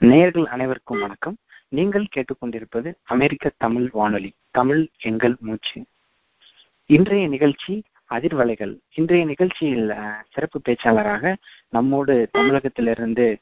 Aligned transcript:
நேயர்கள் 0.00 0.46
அனைவருக்கும் 0.46 1.00
வணக்கம். 1.00 1.36
நீங்கள் 1.68 2.04
கேட்டுக்கொண்டிருப்பது 2.16 2.92
அமெரிக்க 3.02 3.50
தமிழ் 3.56 3.88
வானொலி 3.92 4.32
தமிழ் 4.50 4.88
எங்கள் 5.00 5.36
மூச்சு. 5.40 5.84
இன்றைய 6.86 7.28
நிகழ்ச்சி 7.28 7.82
அதிர்வலைகள். 8.10 8.76
இன்றைய 8.94 9.24
நிகழ்ச்சியில் 9.26 9.92
சிறப்பு 10.30 10.60
பேச்சாளராக 10.68 11.34
நம்மோடு 11.68 12.28
தமிழகத்திலிருந்து 12.32 13.36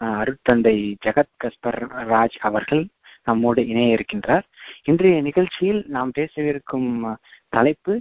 அருட்தந்தை 0.00 0.94
ஜெகத் 1.06 1.34
கஸ்பர் 1.44 1.80
ராஜ் 2.12 2.38
அவர்கள் 2.40 2.86
நம்மோடு 3.24 3.66
இணைய 3.66 3.96
இருக்கின்றார். 3.96 4.42
இன்றைய 4.84 5.22
நிகழ்ச்சியில் 5.22 5.84
நாம் 5.86 6.12
பேசவிருக்கும் 6.18 7.16
தலைப்பு 7.48 8.00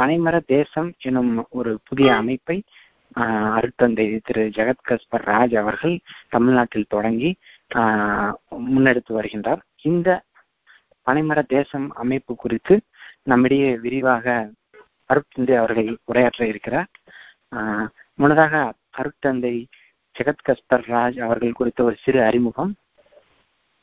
பனைமர 0.00 0.40
தேசம் 0.46 0.92
எனும் 0.98 1.46
ஒரு 1.50 1.80
புதிய 1.84 2.14
அமைப்பை 2.14 2.62
அருட்தந்தை 3.20 4.20
திரு 4.24 4.42
ஜெகத் 4.56 4.84
கஸ்பர் 4.88 5.24
ராஜ் 5.30 5.56
அவர்கள் 5.56 6.00
தமிழ்நாட்டில் 6.28 6.84
தொடங்கி 6.88 7.30
முன்னெடுத்து 8.68 9.12
வருகின்றார். 9.12 9.62
இந்த 9.82 10.08
பனைமர 11.06 11.46
தேசம் 11.46 11.88
அமைப்பு 12.02 12.34
குறித்து 12.34 12.80
நம்மிடையே 13.22 13.70
விரிவாக 13.78 14.50
அருட்தந்தை 15.08 15.56
அவர்கள் 15.56 15.98
உரையாற்ற 16.12 16.42
இருக்கிறார். 16.42 16.90
முன்னதாக 18.14 18.74
அருட்தந்தை 18.98 19.54
ஜெகத் 20.16 20.46
கஸ்பர் 20.48 20.86
ராஜ் 20.94 21.18
அவர்கள் 21.20 21.58
குறித்த 21.58 21.84
ஒரு 21.84 21.96
சிறு 22.02 22.22
அறிமுகம். 22.22 22.74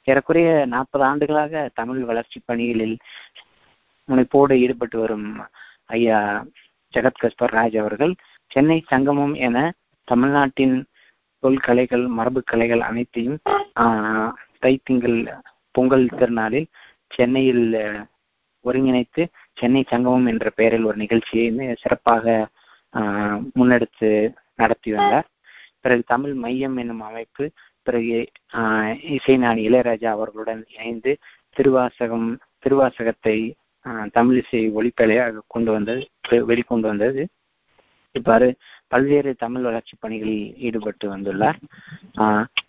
ஏறக்குறைய 0.08 0.66
நாற்பது 0.66 1.04
ஆண்டுகளாக 1.04 1.70
தமிழ் 1.74 2.04
வளர்ச்சி 2.04 2.42
பணிகளில் 2.46 2.98
முனைப்போடு 4.10 4.54
ஈடுபட்டு 4.54 5.00
வரும் 5.00 5.28
ஐயா 5.86 6.46
ஜெகத் 6.94 7.22
கஸ்பர் 7.24 7.56
ராஜ் 7.58 7.78
அவர்கள் 7.78 8.14
சென்னை 8.50 8.84
சங்கமம் 8.88 9.34
என 9.34 9.74
தமிழ்நாட்டின் 10.04 10.86
தொல்கலைகள் 11.40 12.08
மரபு 12.08 12.44
கலைகள் 12.44 12.82
அனைத்தையும் 12.82 13.40
தைத்திங்கள் 14.62 15.42
பொங்கல் 15.72 16.06
திருநாளில் 16.06 16.66
சென்னையில் 17.08 17.74
ஒருங்கிணைத்து 18.66 19.28
சென்னை 19.54 19.84
சங்கமம் 19.88 20.26
என்ற 20.26 20.50
பெயரில் 20.50 20.84
ஒரு 20.84 20.98
நிகழ்ச்சியை 20.98 21.76
சிறப்பாக 21.76 22.48
முன்னெடுத்து 23.60 24.34
நடத்தி 24.56 24.92
வந்தார். 24.92 25.28
பிறகு 25.82 26.04
தமிழ் 26.06 26.34
மையம் 26.34 26.78
என்னும் 26.78 27.02
அமைப்பு 27.02 27.52
பிறகு 27.84 28.30
இசைஞானி 28.54 29.62
இளையராஜா 29.68 30.06
அவர்களுடன் 30.06 30.66
இணைந்து 30.70 31.18
திருவாசகம் 31.50 32.40
திருவாசகத்தை 32.66 33.54
தமிழிசை 33.88 34.72
ஒளிப்பலையாக 34.72 35.40
கொண்டு 35.48 35.72
வந்தது 35.72 36.10
வெ- 36.30 36.42
வெளிக்கொண்டு 36.42 36.80
வந்தது. 36.80 37.28
இவ்வாறு 38.12 38.48
பல்வேறு 38.88 39.36
தமிழ் 39.36 39.62
வளர்ச்சி 39.62 39.98
பணிகளில் 40.00 40.58
ஈடுபட்டு 40.58 41.18
வந்துள்ளார். 41.18 41.60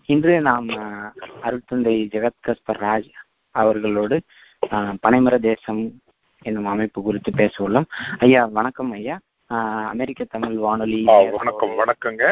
இன்று 0.06 0.40
நாம் 0.40 0.68
அருட்தந்தை 1.46 1.94
ஜெகத் 2.14 2.42
கஸ்பர் 2.46 2.80
ராஜ் 2.80 3.10
அவர்களோடு 3.54 4.16
பனைமர 5.02 5.38
தேசம் 5.38 5.82
என்னும் 6.42 6.66
அமைப்பு 6.66 7.02
குறித்து 7.02 7.32
பேச 7.32 7.68
உள்ளோம் 7.68 7.88
ஐயா 8.18 8.44
வணக்கம் 8.58 8.90
ஐயா. 8.90 9.16
அமெரிக்க 9.92 10.24
தமிழ் 10.24 10.56
வானொலி 10.56 11.00
வணக்கம் 11.04 11.74
வணக்கங்க. 11.80 12.24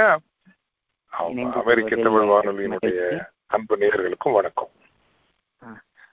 அமெரிக்க 1.61 1.97
தமிழ் 1.97 2.29
வானொலியினுடைய. 2.33 3.01
அன்பு 3.47 3.77
நேயர்களுக்கும் 3.77 4.37
வணக்கம். 4.39 4.71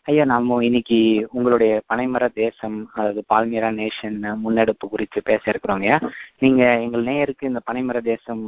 ஐயா 0.06 0.24
நாம 0.26 0.58
இன்னைக்கு 0.64 0.98
உங்களுடைய 1.32 1.72
பனைமர 1.90 2.24
தேசம் 2.36 2.76
அதாவது 2.94 3.22
பால்மீரா 3.30 3.70
நேஷன் 3.78 4.18
முன்னெடுப்பு 4.44 4.86
குறித்து 4.90 5.20
பேச 5.24 5.44
இருக்கிறோங்க 5.52 5.86
ஐயா 5.88 5.98
நீங்க 6.40 6.64
எங்கள் 6.84 7.08
நேயருக்கு 7.08 7.50
இந்த 7.50 7.62
பனைமர 7.68 8.00
தேசம் 8.10 8.44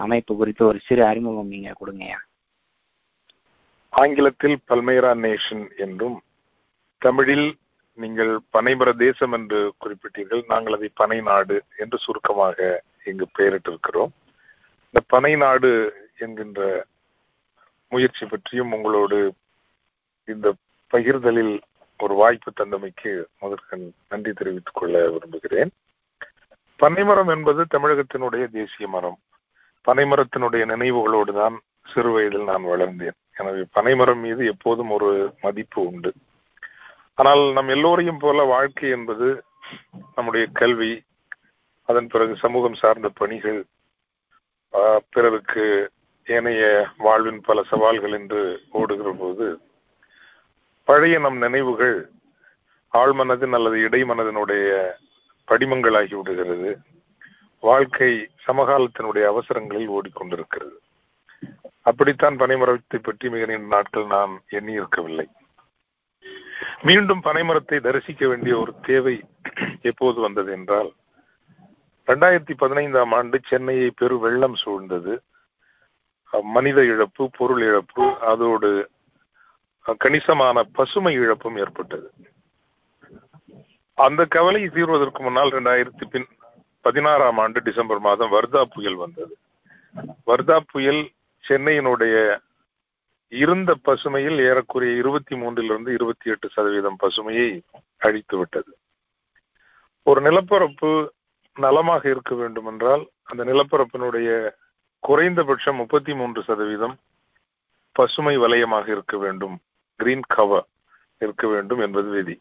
அமைப்பு 0.00 0.32
குறித்து 0.36 0.62
ஒரு 0.66 0.78
சிறு 0.78 1.02
அறிமுகம் 1.06 1.52
நீங்க 1.54 1.70
கொடுங்க 1.72 2.02
ஐயா. 2.04 2.18
ஆங்கிலத்தில் 3.92 4.56
பல்மேரா 4.68 5.12
நேஷன் 5.22 5.64
என்றும் 5.76 6.16
தமிழில் 7.02 7.46
நீங்கள் 7.98 8.32
பனைமர 8.54 8.90
தேசம் 8.98 9.32
என்று 9.32 9.60
குறிப்பிட்டீர்கள் 9.80 10.42
நாங்கள் 10.48 10.76
அதை 10.76 10.90
பனை 10.94 11.18
நாடு 11.28 11.56
என்று 11.76 11.98
சுருக்கமாக 11.98 12.58
இங்கு 13.06 13.26
பெயரிட்டிருக்கிறோம். 13.38 14.12
இந்த 14.86 15.00
பனை 15.08 15.32
நாடு 15.36 15.70
என்கின்ற 16.18 16.60
முயற்சி 17.92 18.24
பற்றியும் 18.26 18.74
உங்களோடு 18.76 19.18
இந்த 20.28 20.48
பகிர்தலில் 20.90 21.54
ஒரு 22.00 22.14
வாய்ப்பு 22.20 22.50
தந்தமைக்கு 22.60 23.12
முதற்கண் 23.42 23.84
நன்றி 24.08 24.32
தெரிவித்துக் 24.32 24.78
கொள்ள 24.78 24.96
விரும்புகிறேன். 25.14 25.70
பனைமரம் 26.80 27.30
என்பது 27.34 27.60
தமிழகத்தினுடைய 27.74 28.44
தேசிய 28.56 28.86
மரம். 28.94 29.18
பனைமரத்தினுடைய 29.84 30.62
நினைவுகளோடு 30.72 31.32
தான் 31.40 31.56
சிறு 31.92 32.10
வயதில் 32.14 32.48
நான் 32.50 32.64
வளர்ந்தேன். 32.72 33.16
எனவே 33.34 33.62
பனைமரம் 33.76 34.22
மீது 34.26 34.42
எப்போதும் 34.52 34.90
ஒரு 34.96 35.10
மதிப்பு 35.44 35.80
உண்டு. 35.90 36.10
ஆனால் 37.18 37.42
நம் 37.56 37.70
எல்லோரையும் 37.74 38.22
போல 38.24 38.44
வாழ்க்கை 38.54 38.88
என்பது 38.96 39.28
நம்முடைய 40.16 40.44
கல்வி 40.60 40.92
அதன் 41.88 42.08
பிறகு 42.12 42.34
சமூகம் 42.42 42.78
சார்ந்த 42.80 43.08
பணிகள் 43.20 43.60
பிறருக்கு 45.14 45.64
ஏனைய 46.26 46.62
வாழ்வின் 47.06 47.40
பல 47.48 47.58
சவால்கள் 47.70 48.14
என்று 48.18 48.42
ஓடுகிற 48.78 49.10
போது 49.20 49.46
பழைய 50.88 51.18
நம் 51.18 51.38
நினைவுகள் 51.38 51.96
ஆழ்மனதின் 52.92 53.52
அல்லது 53.52 53.76
இடைமனதினுடைய 53.88 54.66
படிமங்களாகி 55.48 56.14
விடுகிறது. 56.16 56.70
வாழ்க்கை 57.62 58.10
சமகாலத்தினுடைய 58.46 59.24
அவசரங்களில் 59.32 59.92
ஓடிக்கொண்டிருக்கிறது. 59.96 60.76
அப்படித்தான் 61.82 62.36
பனைமரத்தை 62.38 62.98
பற்றி 63.02 63.26
மிக 63.28 63.46
நீண்ட 63.46 63.68
நாட்கள் 63.76 64.06
நான் 64.06 64.32
எண்ணியிருக்கவில்லை. 64.50 65.26
மீண்டும் 66.82 67.22
பனைமரத்தை 67.22 67.78
தரிசிக்க 67.80 68.28
வேண்டிய 68.28 68.54
ஒரு 68.58 68.72
தேவை 68.82 69.16
எப்போது 69.80 70.20
வந்தது 70.20 70.52
என்றால் 70.52 70.90
ரெண்டாயிரத்தி 72.08 72.54
பதினைந்தாம் 72.56 73.12
ஆண்டு 73.12 73.40
சென்னையை 73.44 73.90
பெரு 73.90 74.16
வெள்ளம் 74.18 74.56
சூழ்ந்தது. 74.64 75.14
மனித 76.56 76.78
இழப்பு 76.84 77.24
பொருள் 77.38 77.62
இழப்பு 77.62 78.04
அதோடு 78.32 78.70
கணிசமான 79.94 80.64
பசுமை 80.64 81.14
இழப்பும் 81.14 81.56
ஏற்பட்டது. 81.56 82.10
அந்த 83.94 84.24
கவலை 84.24 84.68
தீர்வதற்கு 84.68 85.22
முன்னால் 85.22 85.50
ரெண்டாயிரத்தி 85.50 86.06
பின் 86.10 86.26
பதினாறாம் 86.80 87.38
ஆண்டு 87.38 87.62
டிசம்பர் 87.62 87.98
மாதம் 87.98 88.32
வர்தா 88.32 88.64
புயல் 88.64 88.94
வந்தது. 88.94 89.36
வர்தா 90.26 90.60
புயல் 90.72 91.10
சென்னையினுடைய 91.48 92.40
இருந்த 93.28 93.76
பசுமையில் 93.84 94.38
ஏறக்குறைய 94.38 94.96
இருபத்தி 94.96 95.36
மூன்றிலிருந்து 95.36 95.88
இருபத்தி 95.88 96.30
எட்டு 96.30 96.48
சதவீதம் 96.48 96.96
பசுமையை 97.02 97.60
அழித்து 97.98 98.38
விட்டது. 98.38 98.76
ஒரு 100.02 100.20
நிலப்பரப்பு 100.20 101.12
நலமாக 101.54 102.08
இருக்க 102.08 102.34
வேண்டும் 102.34 102.66
என்றால் 102.66 103.08
அந்த 103.22 103.44
நிலப்பரப்பினுடைய 103.44 104.50
குறைந்தபட்சம் 104.98 105.76
முப்பத்தி 105.76 106.14
மூன்று 106.14 106.42
சதவீதம் 106.42 106.96
பசுமை 107.92 108.36
வலயமாக 108.36 108.90
இருக்க 108.90 109.16
வேண்டும். 109.16 109.60
கிரீன் 109.96 110.26
கவர் 110.28 110.66
இருக்க 111.18 111.48
வேண்டும் 111.48 111.78
என்பது 111.78 112.08
விதி. 112.08 112.36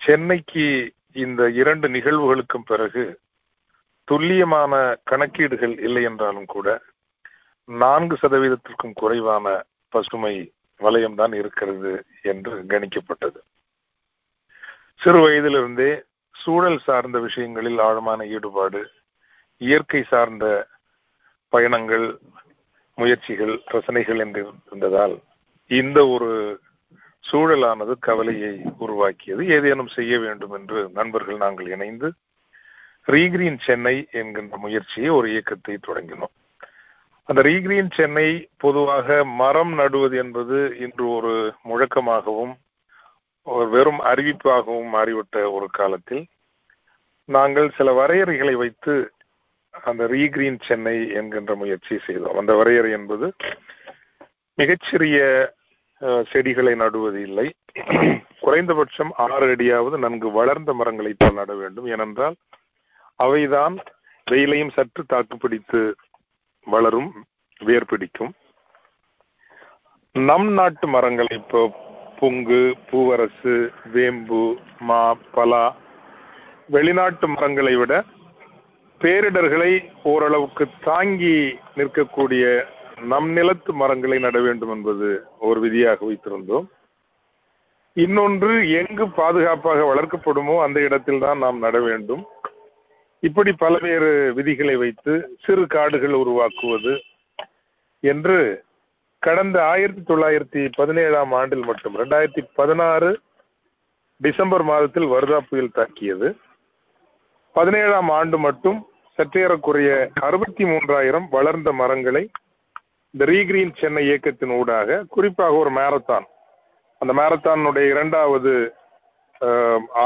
சென்னைக்கு 0.00 0.94
இந்த 1.12 1.50
இரண்டு 1.50 1.88
நிகழ்வுகளுக்கும் 1.88 2.66
பிறகு 2.66 3.04
துல்லியமான 4.04 4.72
கணக்கீடுகள் 5.10 5.74
இல்லை 5.78 6.02
என்றாலும் 6.02 6.44
கூட 6.44 6.68
நான்கு 7.64 8.16
சதவீதத்திற்கும் 8.22 8.94
குறைவான 8.94 9.46
பசுமை 9.88 10.34
வலயம்தான் 10.80 11.34
இருக்கிறது 11.34 11.92
என்று 12.22 12.52
கணிக்கப்பட்டது. 12.68 13.40
சிறு 14.94 15.18
வயதிலிருந்தே 15.20 15.90
சூழல் 16.34 16.78
சார்ந்த 16.78 17.18
விஷயங்களில் 17.18 17.78
ஆழமான 17.78 18.26
ஈடுபாடு 18.26 18.80
இயற்கை 19.60 20.02
சார்ந்த 20.02 20.68
பயணங்கள் 21.52 22.06
முயற்சிகள் 22.98 23.54
ரசனைகள் 23.66 24.18
என்று 24.18 24.40
இருந்ததால் 24.66 25.16
இந்த 25.78 25.98
ஒரு 26.06 26.60
சூழலானது 27.24 27.94
கவலையை 27.98 28.54
உருவாக்கியது. 28.78 29.42
ஏதேனும் 29.46 29.90
செய்ய 29.96 30.18
வேண்டும் 30.18 30.52
என்று 30.52 30.90
நண்பர்கள் 30.94 31.36
நாங்கள் 31.36 31.66
இணைந்து 31.66 32.08
ரீகிரீன் 33.06 33.58
சென்னை 33.58 34.08
என்கின்ற 34.10 34.56
முயற்சியை 34.56 35.10
ஒரு 35.10 35.26
இயக்கத்தை 35.30 35.74
தொடங்கினோம். 35.86 36.32
அந்த 37.28 37.42
ரீகிரீன் 37.42 37.90
சென்னை 37.90 38.48
பொதுவாக 38.56 39.24
மரம் 39.24 39.74
நடுவது 39.74 40.16
என்பது 40.16 40.76
இன்று 40.78 41.08
ஒரு 41.08 41.54
முழக்கமாகவும் 41.64 42.54
ஒரு 43.46 43.66
வெறும் 43.68 44.00
அறிவிப்பாகவும் 44.00 44.90
மாறிவிட்ட 44.94 45.52
ஒரு 45.52 45.66
காலத்தில் 45.70 46.24
நாங்கள் 47.28 47.70
சில 47.70 47.92
வரையறைகளை 47.92 48.54
வைத்து 48.54 49.12
அந்த 49.70 50.06
ரீகிரீன் 50.06 50.60
சென்னை 50.60 50.96
என்கின்ற 51.10 51.54
முயற்சி 51.54 51.98
செய்தோம். 51.98 52.38
அந்த 52.38 52.54
வரையறை 52.54 52.90
என்பது 52.90 53.28
மிகச்சிறிய 54.58 55.18
செடிகளை 56.30 56.74
நடுவது 56.74 57.20
இல்லை 57.20 57.46
குறைந்தபட்சம் 58.40 59.12
ஆறு 59.16 59.48
அடியாவது 59.54 59.96
நன்கு 59.98 60.28
வளர்ந்த 60.30 60.72
மரங்களை 60.72 61.12
தான் 61.14 61.34
நட 61.34 61.52
வேண்டும். 61.54 61.86
ஏனென்றால் 61.86 62.36
அவைதான் 63.18 63.74
வெயிலையும் 64.26 64.74
சற்று 64.74 65.02
தாக்கு 65.06 65.36
பிடித்து 65.38 65.80
வளரும் 66.66 67.10
வேர் 67.60 67.86
பிடிக்கும் 67.86 68.32
நம் 70.14 70.48
நாட்டு 70.52 70.86
மரங்கள் 70.86 71.30
இப்போ 71.30 71.60
புங்கு 72.20 72.62
பூவரசு 72.90 73.54
வேம்பு 73.92 74.42
மா 74.80 75.02
பலா 75.32 75.64
வெளிநாட்டு 76.68 77.26
மரங்களை 77.28 77.74
விட 77.76 77.92
பேரிடர்களை 79.00 79.72
ஓரளவுக்கு 80.02 80.64
தாங்கி 80.84 81.36
நிற்கக்கூடிய 81.76 82.44
நம் 83.02 83.28
நிலத்து 83.32 83.72
மரங்களை 83.72 84.18
நட 84.18 84.40
வேண்டும் 84.40 84.70
என்பது 84.70 85.26
ஒரு 85.38 85.60
விதியாக 85.60 86.06
வைத்திருந்தோம். 86.06 86.66
இன்னொன்று 87.92 88.70
எங்கு 88.70 89.08
பாதுகாப்பாக 89.08 89.94
வளர்க்கப்படுமோ 89.94 90.62
அந்த 90.62 90.80
இடத்தில் 90.80 91.18
தான் 91.18 91.38
நாம் 91.38 91.58
நட 91.58 91.80
வேண்டும். 91.80 92.26
இப்படி 93.20 93.52
பல்வேறு 93.52 94.32
விதிகளை 94.36 94.76
வைத்து 94.76 95.36
சிறு 95.44 95.66
காடுகள் 95.66 96.12
உருவாக்குவது 96.12 97.02
என்று 98.00 98.64
கடந்த 99.18 99.64
ஆயிரத்தி 99.64 100.14
தொள்ளாயிரத்தி 100.14 100.68
பதினேழாம் 100.76 101.32
ஆண்டில் 101.32 101.64
மட்டும் 101.64 101.96
ரெண்டாயிரத்தி 101.96 102.42
பதினாறு 102.54 103.20
டிசம்பர் 104.16 104.62
மாதத்தில் 104.62 105.06
வருதா 105.06 105.38
புயல் 105.48 105.74
தாக்கியது. 105.74 106.36
பதினேழாம் 107.52 108.08
ஆண்டு 108.08 108.38
மட்டும் 108.38 108.86
சற்றேறக்குறைய 109.18 110.08
அறுபத்தி 110.20 110.64
மூன்றாயிரம் 110.64 111.26
வளர்ந்த 111.30 111.72
மரங்களை 111.72 112.30
இந்த 113.14 113.24
ரீகிரீன் 113.32 113.72
சென்னை 113.80 114.02
இயக்கத்தின் 114.08 114.54
ஊடாக 114.58 114.98
குறிப்பாக 115.14 115.56
ஒரு 115.62 115.70
மேரத்தான் 115.78 116.26
அந்த 117.00 117.12
மேரத்தானுடைய 117.20 117.86
இரண்டாவது 117.94 118.52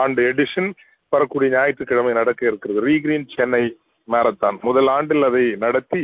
ஆண்டு 0.00 0.22
எடிஷன் 0.30 0.68
வரக்கூடிய 1.12 1.48
ஞாயிற்றுக்கிழமை 1.54 2.12
நடக்க 2.18 2.42
இருக்கிறது. 2.50 2.78
ரீகிரீன் 2.88 3.26
சென்னை 3.34 3.64
மேரத்தான் 4.08 4.56
முதல் 4.68 4.88
ஆண்டில் 4.96 5.26
அதை 5.28 5.44
நடத்தி 5.64 6.02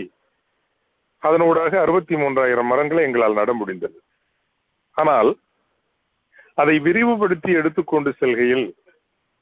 அதனூடாக 1.22 1.72
அறுபத்தி 1.84 2.14
மூன்றாயிரம் 2.22 2.70
மரங்களை 2.72 3.02
எங்களால் 3.06 3.38
நட 3.40 3.52
முடிந்தது. 3.60 3.98
ஆனால் 4.96 5.30
அதை 6.62 6.76
விரிவுபடுத்தி 6.86 7.50
எடுத்துக்கொண்டு 7.60 8.10
செல்கையில் 8.20 8.66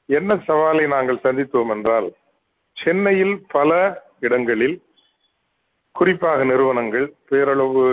என்ன 0.09 0.35
சவாலை 0.47 0.85
நாங்கள் 0.95 1.23
சந்தித்தோம் 1.25 1.71
என்றால் 1.75 2.07
சென்னையில் 2.77 3.35
பல 3.55 3.71
இடங்களில் 4.27 4.77
குறிப்பாக 5.99 6.43
நிறுவனங்கள் 6.49 7.05
பேரளவு 7.29 7.83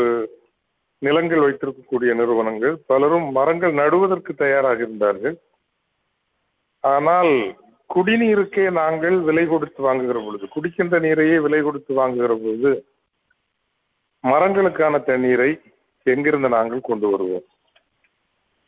நிலங்கள் 1.02 1.44
வைத்திருக்கக்கூடிய 1.44 2.10
நிறுவனங்கள் 2.20 2.74
பலரும் 2.90 3.26
மரங்கள் 3.38 3.72
நடுவதற்கு 3.80 4.32
தயாராக 4.42 4.78
இருந்தார்கள். 4.86 5.36
ஆனால் 6.84 7.32
குடிநீருக்கே 7.90 8.64
நாங்கள் 8.80 9.16
விலை 9.28 9.44
கொடுத்து 9.46 9.80
வாங்குகிற 9.86 10.18
பொழுது 10.26 10.46
குடிக்கின்ற 10.54 10.98
நீரையே 11.06 11.36
விலை 11.46 11.60
கொடுத்து 11.66 11.92
வாங்குகிற 12.00 12.34
பொழுது 12.44 12.72
மரங்களுக்கான 14.24 15.02
தண்ணீரை 15.08 15.50
எங்கிருந்து 16.12 16.48
நாங்கள் 16.56 16.88
கொண்டு 16.88 17.06
வருவோம்? 17.12 17.46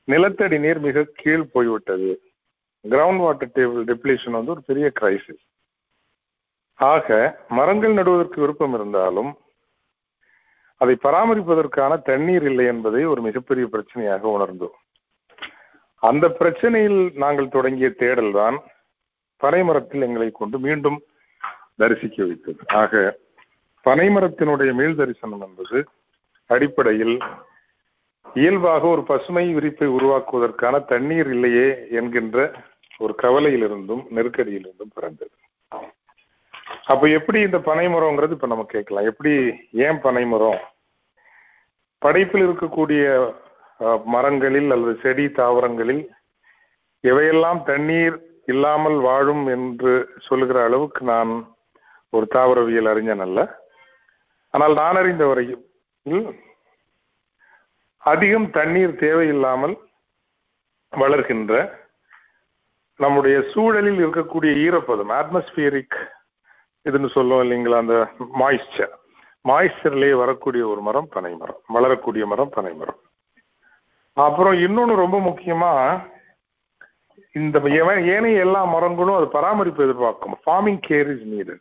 நிலத்தடி 0.09 0.59
நீர் 0.65 0.81
மிக 0.87 1.07
கீழ் 1.21 1.51
போய்விட்டது. 1.55 2.11
கிரவுண்ட் 2.85 3.23
வாட்டர் 3.25 3.55
டேபிள் 3.57 3.85
டெப்ளேஷன் 3.91 4.37
வந்து 4.39 4.55
ஒரு 4.55 4.63
பெரிய 4.71 4.87
கிரைசிஸ் 5.01 5.45
ஆக 6.79 7.09
மரங்கள் 7.49 7.93
நடுவதற்கு 7.93 8.39
விருப்பம் 8.41 8.75
இருந்தாலும் 8.75 9.31
அதை 10.81 10.95
பராமரிப்பதற்கான 11.03 11.93
தண்ணீர் 12.03 12.43
இல்லை 12.43 12.67
என்பதை 12.67 13.01
ஒரு 13.05 13.21
மிகப்பெரிய 13.23 13.69
பிரச்சனையாக 13.73 14.23
உணர்ந்தோம். 14.37 14.77
அந்த 16.03 16.29
பிரச்சனையில் 16.41 17.01
நாங்கள் 17.17 17.49
தொடங்கிய 17.49 17.89
தேடல் 17.91 18.33
தான் 18.33 18.59
பனைமரத்தில் 19.41 20.05
எங்களை 20.09 20.31
கொண்டு 20.31 20.59
மீண்டும் 20.59 20.99
தரிசிக்க 21.77 22.25
வைத்தது. 22.25 22.61
ஆக 22.83 23.19
பனைமரத்தினுடைய 23.87 24.71
மீள் 24.73 24.97
தரிசனம் 24.97 25.41
என்பது 25.41 25.79
அடிப்படையில் 26.47 27.17
இயல்பாக 28.27 28.83
ஒரு 28.87 29.03
பசுமை 29.03 29.45
விரிப்பை 29.55 29.89
உருவாக்குவதற்கான 29.97 30.85
தண்ணீர் 30.85 31.31
இல்லையே 31.35 31.69
என்கின்ற 31.91 32.39
ஒரு 32.99 33.15
கவலையிலிருந்தும் 33.23 34.03
நெருக்கடியிலிருந்தும் 34.17 34.95
பிறந்தது. 34.95 35.35
அப்ப 36.93 37.09
எப்படி 37.19 37.39
இந்த 37.41 37.59
பனைமரம்ங்கிறது 37.69 38.37
இப்ப 38.37 38.49
நம்ம 38.53 38.65
கேட்கலாம். 38.75 39.09
எப்படி 39.11 39.33
ஏன் 39.87 40.01
பனைமரம்? 40.07 40.61
படைப்பில் 42.03 42.47
இருக்கக்கூடிய 42.49 43.05
மரங்களில் 44.15 44.71
அல்லது 44.75 44.95
செடி 45.03 45.25
தாவரங்களில் 45.39 46.03
எவையெல்லாம் 47.05 47.61
தண்ணீர் 47.71 48.17
இல்லாமல் 48.53 48.99
வாழும் 49.07 49.45
என்று 49.55 49.93
சொல்லுகிற 50.27 50.59
அளவுக்கு 50.65 51.03
நான் 51.13 51.33
ஒரு 52.17 52.27
தாவரவியல் 52.35 52.91
அறிஞன் 52.93 53.25
அல்ல. 53.27 53.39
ஆனால் 54.55 54.75
நான் 54.81 54.97
அறிந்த 54.97 55.25
வரையில் 55.27 55.65
அதிகம் 58.13 58.51
தண்ணீர் 58.51 58.95
தேவையில்லாமல் 59.05 59.75
வளர்கின்ற 60.93 61.55
நம்முடைய 63.01 63.37
சூழலில் 63.53 64.01
இருக்கக்கூடிய 64.05 64.53
ஈரப்பதம் 64.67 65.13
அட்மாஸ்பியரிக் 65.19 65.99
இதுன்னு 66.87 67.09
சொல்லுவோம் 67.17 67.43
இல்லைங்களா 67.45 67.83
அந்த 67.85 67.97
மாய்ஸ்சர் 68.41 68.95
மாய்ஸ்சர்லேயே 69.49 70.15
வரக்கூடிய 70.23 70.63
ஒரு 70.69 70.81
மரம் 70.87 71.09
பனை 71.15 71.33
மரம். 71.41 71.61
வளரக்கூடிய 71.77 72.27
மரம் 72.27 72.55
பனை 72.57 72.73
மரம். 72.81 73.01
அப்புறம் 74.27 74.57
இன்னொன்று 74.67 74.95
ரொம்ப 75.05 75.19
முக்கியமா 75.27 75.73
இந்த 77.33 77.59
ஏனைய 78.15 78.45
எல்லா 78.47 78.61
மரங்களும் 78.75 79.19
அது 79.19 79.27
பராமரிப்பு 79.37 79.85
எதிர்பார்க்கும். 79.87 80.37
ஃபார்மிங் 80.45 80.81
கேர் 80.89 81.11
இஸ் 81.15 81.27
நீடு 81.33 81.55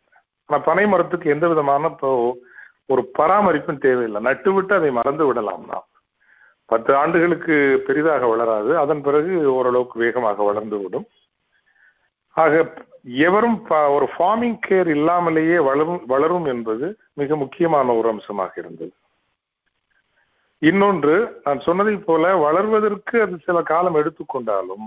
ஆனால் 0.45 0.65
பனை 0.69 0.85
மரத்துக்கு 0.93 1.33
எந்த 1.35 1.45
விதமான 1.51 1.89
இப்போ 1.93 2.09
ஒரு 2.93 3.01
பராமரிப்பும் 3.19 3.83
தேவையில்லை. 3.85 4.19
நட்டு 4.27 4.49
விட்டு 4.53 4.73
அதை 4.75 4.89
மறந்து 4.97 5.23
விடலாம் 5.27 5.67
பத்து 6.71 6.91
ஆண்டுகளுக்கு 7.01 7.55
பெரிதாக 7.87 8.25
வளராது. 8.27 8.71
அதன் 8.83 9.01
பிறகு 9.01 9.33
ஓரளவுக்கு 9.53 9.99
வேகமாக 9.99 10.43
வளர்ந்து 10.43 10.77
விடும். 10.81 11.07
ஆக 12.41 12.73
எவரும் 13.03 13.69
ஒரு 13.95 14.09
ஃபார்மிங் 14.17 14.59
கேர் 14.67 14.87
இல்லாமலேயே 14.87 15.59
வளரும் 15.59 16.05
வளரும் 16.05 16.45
என்பது 16.45 16.87
மிக 17.13 17.35
முக்கியமான 17.35 17.93
ஒரு 17.93 18.07
அம்சமாக 18.09 18.51
இருந்தது. 18.55 18.93
இன்னொன்று 20.57 21.41
நான் 21.43 21.59
சொன்னதை 21.59 21.95
போல 21.95 22.51
வளர்வதற்கு 22.51 23.15
அது 23.21 23.37
சில 23.43 23.61
காலம் 23.61 23.95
எடுத்துக்கொண்டாலும் 23.95 24.85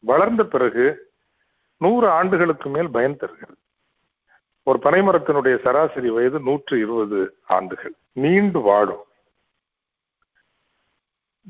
வளர்ந்த 0.00 0.44
பிறகு 0.44 1.12
நூறு 1.76 2.08
ஆண்டுகளுக்கு 2.08 2.68
மேல் 2.70 2.90
பயன் 2.90 3.16
தருகிறது. 3.16 3.58
ஒரு 4.62 4.78
பனைமரத்தினுடைய 4.82 5.58
சராசரி 5.62 6.10
வயது 6.10 6.40
நூற்று 6.40 6.78
இருபது 6.78 7.36
ஆண்டுகள். 7.46 7.94
நீண்டு 8.12 8.60
வாடும். 8.60 9.04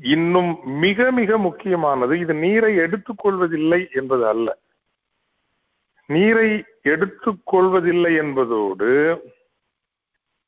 இன்னும் 0.01 0.51
மிக 0.65 1.11
மிக 1.11 1.37
முக்கியமானது 1.37 2.19
இது 2.19 2.33
நீரை 2.33 2.77
எடுத்துக்கொள்வதில்லை 2.77 3.81
என்பது 3.93 4.27
அல்ல. 4.27 4.57
நீரை 6.05 6.63
எடுத்துக்கொள்வதில்லை 6.83 8.15
என்பதோடு 8.15 8.91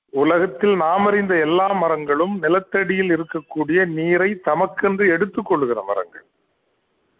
உலகத்தில் 0.09 0.75
நாம் 0.75 1.05
அறிந்த 1.05 1.37
எல்லா 1.37 1.67
மரங்களும் 1.71 2.39
நிலத்தடியில் 2.41 3.09
இருக்கக்கூடிய 3.09 3.85
நீரை 3.85 4.41
தமக்கென்று 4.45 5.05
எடுத்துக்கொள்கிற 5.15 5.85
மரங்கள். 5.85 6.25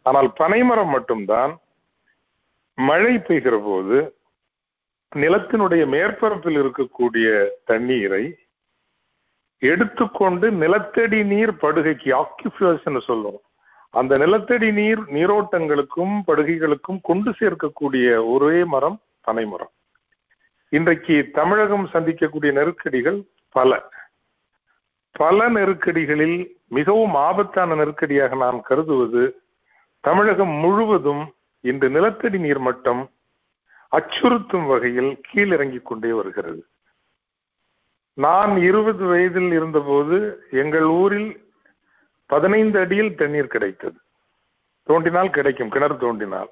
ஆனால் 0.01 0.33
பனைமரம் 0.33 0.89
மட்டும்தான். 0.89 1.59
மழை 2.73 3.15
பெய்கிற 3.17 3.63
போது 3.63 3.97
நிலத்தினுடைய 5.15 5.83
மேற்பரப்பில் 5.87 6.57
இருக்கக்கூடிய 6.61 7.49
தண்ணீரை 7.65 8.37
எடுத்துக்கொண்டு 9.57 10.51
நிலத்தடி 10.51 11.23
நீர் 11.23 11.53
படுகைக்கு 11.53 12.23
ஆக்கியூஃபர்ஸ் 12.23 12.99
சொல்லுவோம். 12.99 13.44
அந்த 13.95 14.17
நிலத்தடி 14.17 14.71
நீர் 14.71 14.99
நீரோட்டங்களுக்கும் 14.99 16.15
படுகைகளுக்கும் 16.27 16.99
கொண்டு 17.01 17.31
சேர்க்கக்கூடிய 17.31 18.25
ஒரே 18.25 18.63
மரம் 18.63 19.01
பனைமரம் 19.21 19.71
இன்றைக்கு 20.69 21.29
தமிழகம் 21.33 21.89
சந்திக்கக்கூடிய 21.93 22.51
நெருக்கடிகள் 22.51 23.19
பல. 23.49 23.89
பல 25.11 25.49
நெருக்கடிகளில் 25.49 26.51
மிகவும் 26.67 27.13
ஆபத்தான 27.13 27.75
நெருக்கடியாக 27.75 28.35
நான் 28.35 28.61
கருதுவது 28.61 29.23
தமிழகம் 29.99 30.53
முழுவதும் 30.63 31.23
இன்று 31.61 31.89
நிலத்தடி 31.89 32.37
நீர் 32.37 32.59
மட்டம் 32.59 33.09
அச்சுறுத்தும் 33.91 34.67
வகையில் 34.67 35.21
கீழிறங்கிக் 35.33 35.87
கொண்டே 35.89 36.11
வருகிறது. 36.11 36.61
நான் 38.13 38.57
இருபது 38.57 39.05
வயதில் 39.05 39.51
இருந்தபோது 39.51 40.17
எங்கள் 40.51 40.83
ஊரில் 40.83 41.44
பதினைந்து 42.31 42.77
அடியில் 42.83 43.17
தண்ணீர் 43.21 43.53
கிடைத்தது. 43.55 43.97
தோண்டினால் 44.89 45.35
கிடைக்கும் 45.37 45.73
கிணறு 45.73 45.95
தோண்டினால். 46.03 46.51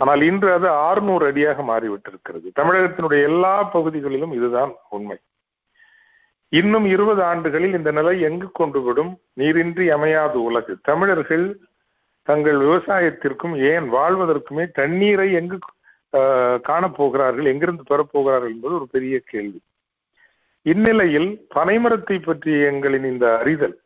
ஆனால் 0.00 0.22
இன்று 0.30 0.48
அது 0.56 0.68
ஆறுநூறு 0.86 1.24
அடியாக 1.30 1.62
மாறிவிட்டிருக்கிறது. 1.70 2.48
தமிழகத்தினுடைய 2.58 3.20
எல்லா 3.30 3.54
பகுதிகளிலும் 3.74 4.34
இதுதான் 4.38 4.72
உண்மை. 4.96 5.18
இன்னும் 6.52 6.86
இருபது 6.94 7.22
ஆண்டுகளில் 7.30 7.76
இந்த 7.78 7.90
நிலை 7.98 8.12
எங்கு 8.28 8.48
கொண்டு 8.58 8.80
விடும் 8.82 9.12
நீரின்றி 9.40 9.86
அமையாது 9.96 10.38
உலகு. 10.48 10.74
தமிழர்கள் 10.88 11.46
தங்கள் 12.28 12.58
விவசாயத்திற்கும் 12.66 13.56
ஏன் 13.70 13.86
வாழ்வதற்குமே 13.94 14.64
தண்ணீரை 14.80 15.28
எங்கு 15.40 15.58
காணப்போகிறார்கள் 16.68 17.48
எங்கிருந்து 17.52 17.84
பெறப்போகிறார்கள் 17.90 18.52
என்பது 18.54 18.74
ஒரு 18.78 18.86
பெரிய 18.94 19.16
கேள்வி. 19.32 19.60
இந்நிலையில் 20.72 21.28
பனைமரத்தை 21.54 22.16
பற்றிய 22.22 22.70
எங்களின் 22.72 23.06
இந்த 23.12 23.26
அறிதல் 23.40 23.76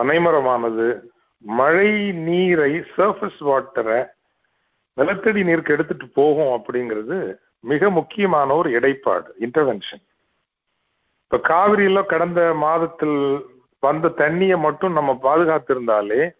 பனைமரமானது 0.00 1.00
மழை 1.38 2.12
நீரை 2.12 2.80
சர்ஃபஸ் 2.96 3.40
வாட்டரை 3.40 4.08
நிலத்தடி 4.92 5.44
நீருக்கு 5.44 5.72
எடுத்துட்டு 5.72 6.08
போகும் 6.08 6.62
அப்படிங்கிறது 6.62 7.36
மிக 7.60 7.90
முக்கியமான 7.90 8.54
ஒரு 8.54 8.70
இடைப்பாடு 8.70 9.34
இன்டர்வென்ஷன் 9.40 10.04
இப்ப 11.22 11.40
காவிரியில 11.48 12.06
கடந்த 12.06 12.54
மாதத்தில் 12.54 13.44
வந்த 13.78 14.08
தண்ணியை 14.08 14.58
மட்டும் 14.58 14.92
நம்ம 14.92 15.18
பாதுகாத்திருந்தாலே 15.22 16.34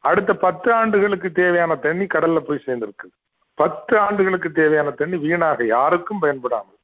அடுத்த 0.00 0.34
பத்து 0.34 0.72
ஆண்டுகளுக்கு 0.72 1.32
தேவையான 1.32 1.76
தண்ணி 1.76 2.04
கடல்ல 2.04 2.38
போய் 2.38 2.62
சேர்ந்திருக்கு 2.66 3.08
பத்து 3.54 3.98
ஆண்டுகளுக்கு 3.98 4.52
தேவையான 4.52 4.90
தண்ணி 4.90 5.16
வீணாக 5.16 5.64
யாருக்கும் 5.64 6.18
பயன்படாமல். 6.18 6.78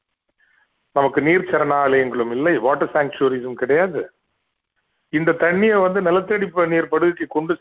நமக்கு 0.91 1.21
நீர் 1.21 1.49
சரணாலயங்களும் 1.51 2.31
இல்லை 2.31 2.57
வாட்டர் 2.57 2.91
சாங்சுவரிஸும் 2.93 3.53
கிடையாது. 3.53 4.11
இந்த 5.13 5.31
தண்ணியை 5.43 5.77
வந்து 5.85 5.99
நிலத்தடி 6.07 6.47
நீர் 6.73 6.91
படுகைக்கு 6.93 7.25
கொண்டு 7.35 7.53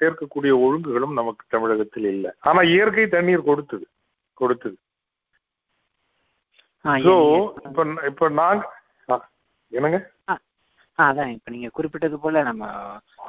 சேர்க்கக்கூடிய 0.00 0.52
ஒழுங்குகளும் 0.64 1.18
நமக்கு 1.20 1.44
தமிழகத்தில் 1.54 2.08
இல்லை. 2.14 2.30
ஆனா 2.48 2.60
இயற்கை 2.74 3.06
தண்ணீர் 3.16 3.48
கொடுத்தது 3.50 3.86
கொடுத்தது. 4.40 4.76
ஸோ 7.06 7.14
இப்ப 7.66 7.84
இப்ப 8.10 8.28
நாங்க 8.40 8.64
என்னங்க? 9.72 9.98
அதான் 10.98 11.30
இப்ப 11.34 11.50
நீங்க 11.52 11.68
குறிப்பிட்டது 11.76 12.16
போல 12.22 12.40
நம்ம 12.48 12.64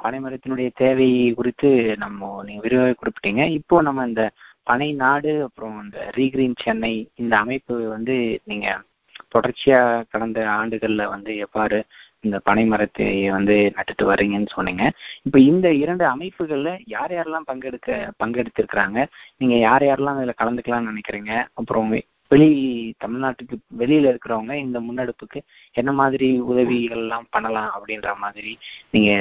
பனைமரத்தினுடைய 0.03 0.69
தேவை 0.81 1.09
குறித்து 1.37 1.69
நம்ம 2.03 2.31
நீங்க 2.47 2.61
விரிவாக 2.65 2.95
குறிப்பிட்டீங்க. 3.01 3.43
இப்போ 3.59 3.75
நம்ம 3.87 4.05
இந்த 4.09 4.23
பனை 4.69 4.89
நாடு 5.03 5.31
அப்புறம் 5.45 5.75
இந்த 5.83 5.99
ரீகிரீன் 6.17 6.57
சென்னை 6.63 6.93
இந்த 7.21 7.33
அமைப்பு 7.43 7.75
வந்து 7.95 8.15
நீங்க 8.51 8.67
தொடர்ச்சியா 9.35 9.79
கடந்த 10.13 10.39
ஆண்டுகள்ல 10.59 11.03
வந்து 11.13 11.31
எவ்வாறு 11.45 11.79
இந்த 12.23 12.37
பனை 12.47 12.63
மரத்தை 12.71 13.07
வந்து 13.35 13.55
நட்டுட்டு 13.77 14.03
வர்றீங்கன்னு 14.09 14.55
சொன்னீங்க. 14.55 14.83
இப்ப 15.27 15.37
இந்த 15.51 15.67
இரண்டு 15.83 16.05
அமைப்புகள்ல 16.13 16.71
யார் 16.95 17.13
யாரெல்லாம் 17.17 17.47
பங்கெடுக்க 17.51 17.99
பங்கெடுத்திருக்கிறாங்க? 18.21 18.99
நீங்க 19.41 19.55
யார் 19.67 19.85
யாரெல்லாம் 19.89 20.19
இதுல 20.21 20.35
கலந்துக்கலாம்னு 20.41 20.91
நினைக்கிறீங்க? 20.91 21.31
அப்புறம் 21.61 21.93
வெளி 22.31 22.51
தமிழ்நாட்டுக்கு 23.03 23.55
வெளியில 23.79 24.11
இருக்கிறவங்க 24.11 24.53
இந்த 24.65 24.77
முன்னெடுப்புக்கு 24.85 25.39
என்ன 25.79 25.91
மாதிரி 26.01 26.29
உதவிகள் 26.51 27.01
எல்லாம் 27.01 27.27
பண்ணலாம் 27.35 27.71
அப்படின்ற 27.77 28.11
மாதிரி 28.23 28.53
நீங்க 28.93 29.11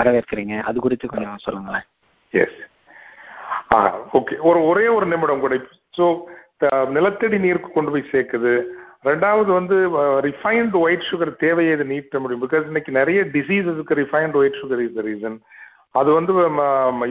வரவேற்கிறீங்க. 0.00 0.56
அது 0.68 0.80
குறித்து 0.86 1.06
கொஞ்சம் 1.12 1.44
சொல்லுங்களேன். 1.44 1.86
எஸ் 2.42 2.58
ஓகே 4.18 4.34
ஒரு 4.48 4.60
ஒரே 4.70 4.86
ஒரு 4.96 5.06
நிமிடம் 5.12 5.44
கூட. 5.44 5.56
ஸோ 5.98 6.06
நிலத்தடி 6.96 7.38
நீருக்கு 7.44 7.70
கொண்டு 7.72 7.92
போய் 7.94 8.10
சேர்க்குது. 8.12 8.52
ரெண்டாவது 9.08 9.50
வந்து 9.58 9.76
ரிஃபைன்டு 10.28 10.78
ஒயிட் 10.84 11.08
சுகர் 11.10 11.32
தேவையை 11.44 11.74
இது 11.76 11.84
நீட்ட 11.92 12.18
முடியும். 12.22 12.44
பிகாஸ் 12.46 12.70
இன்னைக்கு 12.70 12.92
நிறைய 13.00 13.20
டிசீஸஸுக்கு 13.36 14.00
refined 14.02 14.40
white 14.40 14.60
sugar 14.62 14.82
is 14.86 14.96
the 14.98 15.04
reason 15.10 15.38
அது 15.98 16.10
வந்து 16.16 16.32